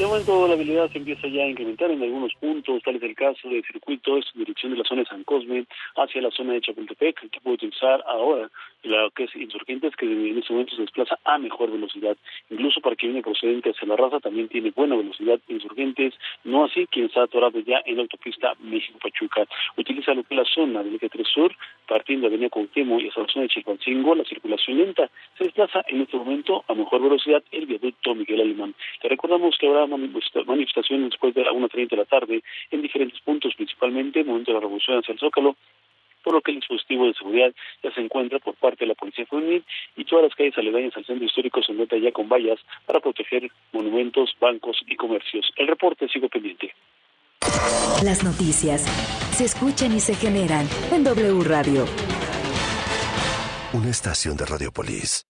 De 0.00 0.06
momento 0.06 0.48
la 0.48 0.54
habilidad 0.54 0.90
se 0.90 0.96
empieza 0.96 1.28
ya 1.28 1.42
a 1.42 1.48
incrementar 1.48 1.90
en 1.90 2.02
algunos 2.02 2.32
puntos, 2.40 2.82
tal 2.82 2.96
es 2.96 3.02
el 3.02 3.14
caso 3.14 3.50
del 3.50 3.62
circuito 3.62 4.16
en 4.16 4.22
dirección 4.32 4.72
de 4.72 4.78
la 4.78 4.84
zona 4.84 5.02
de 5.02 5.08
San 5.08 5.24
Cosme 5.24 5.66
hacia 5.94 6.22
la 6.22 6.30
zona 6.30 6.54
de 6.54 6.62
Chapultepec, 6.62 7.28
que 7.28 7.40
puede 7.42 7.56
utilizar 7.56 8.02
ahora 8.06 8.50
la 8.82 9.10
que 9.14 9.24
es 9.24 9.36
Insurgentes, 9.36 9.94
que 9.96 10.06
en 10.06 10.38
este 10.38 10.52
momento 10.52 10.74
se 10.74 10.82
desplaza 10.82 11.18
a 11.24 11.38
mejor 11.38 11.70
velocidad. 11.70 12.16
Incluso 12.50 12.80
para 12.80 12.96
quien 12.96 13.12
viene 13.12 13.22
procedente 13.22 13.70
hacia 13.70 13.88
la 13.88 13.96
raza 13.96 14.20
también 14.20 14.48
tiene 14.48 14.70
buena 14.70 14.96
velocidad 14.96 15.40
Insurgentes, 15.48 16.14
no 16.44 16.64
así 16.64 16.86
quien 16.86 17.06
está 17.06 17.22
atorado 17.22 17.58
ya 17.60 17.82
en 17.84 17.96
la 17.96 18.02
autopista 18.02 18.54
México-Pachuca. 18.60 19.46
Utiliza 19.76 20.14
lo 20.14 20.22
que 20.22 20.34
es 20.34 20.38
la 20.38 20.44
zona 20.44 20.82
del 20.82 20.94
eje 20.94 21.08
3 21.08 21.26
Sur, 21.28 21.54
partiendo 21.86 22.28
de 22.28 22.34
Avenida 22.34 22.50
Cuauhtémoc 22.50 23.00
y 23.00 23.08
hasta 23.08 23.22
la 23.22 23.28
zona 23.28 23.42
de 23.42 23.48
Chilpancingo, 23.48 24.14
la 24.14 24.24
circulación 24.24 24.78
lenta. 24.78 25.10
Se 25.38 25.44
desplaza 25.44 25.82
en 25.88 26.02
este 26.02 26.16
momento 26.16 26.64
a 26.68 26.74
mejor 26.74 27.02
velocidad 27.02 27.42
el 27.50 27.66
viaducto 27.66 28.14
Miguel 28.14 28.40
Alemán. 28.40 28.74
Te 29.00 29.08
recordamos 29.08 29.56
que 29.58 29.66
habrá 29.66 29.86
manifestaciones 29.86 31.10
después 31.10 31.34
de 31.34 31.44
la 31.44 31.52
1.30 31.52 31.90
de 31.90 31.96
la 31.96 32.04
tarde 32.04 32.42
en 32.70 32.82
diferentes 32.82 33.20
puntos, 33.20 33.54
principalmente 33.54 34.20
en 34.20 34.26
el 34.26 34.30
momento 34.30 34.52
de 34.52 34.54
la 34.54 34.60
revolución 34.60 34.98
hacia 34.98 35.12
el 35.12 35.18
Zócalo, 35.18 35.56
por 36.22 36.34
lo 36.34 36.40
que 36.40 36.52
el 36.52 36.60
dispositivo 36.60 37.06
de 37.06 37.14
seguridad 37.14 37.52
ya 37.82 37.92
se 37.92 38.00
encuentra 38.00 38.38
por 38.38 38.54
parte 38.54 38.84
de 38.84 38.88
la 38.88 38.94
Policía 38.94 39.26
Juvenil 39.28 39.64
y 39.96 40.04
todas 40.04 40.24
las 40.24 40.34
calles 40.34 40.56
aledañas 40.58 40.96
al 40.96 41.04
centro 41.04 41.24
histórico 41.24 41.62
se 41.62 41.72
encuentran 41.72 42.02
ya 42.02 42.12
con 42.12 42.28
vallas 42.28 42.58
para 42.86 43.00
proteger 43.00 43.50
monumentos, 43.72 44.34
bancos 44.40 44.80
y 44.86 44.96
comercios. 44.96 45.50
El 45.56 45.68
reporte 45.68 46.08
sigue 46.08 46.28
pendiente. 46.28 46.74
Las 48.04 48.24
noticias 48.24 48.82
se 49.32 49.44
escuchan 49.44 49.94
y 49.94 50.00
se 50.00 50.14
generan 50.14 50.66
en 50.92 51.04
W 51.04 51.44
Radio. 51.44 51.86
Una 53.72 53.90
estación 53.90 54.36
de 54.36 54.46
Radiopolis. 54.46 55.29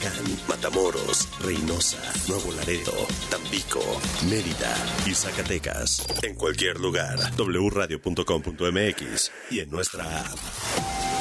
Matamoros, 0.47 1.27
Reynosa, 1.39 2.01
Nuevo 2.27 2.51
Laredo, 2.53 2.93
Tampico, 3.29 3.81
Mérida 4.29 4.75
y 5.05 5.13
Zacatecas. 5.13 6.05
En 6.23 6.35
cualquier 6.35 6.79
lugar, 6.79 7.19
wradio.com.mx 7.37 9.31
y 9.51 9.59
en 9.59 9.69
nuestra 9.69 10.21
app. 10.21 11.20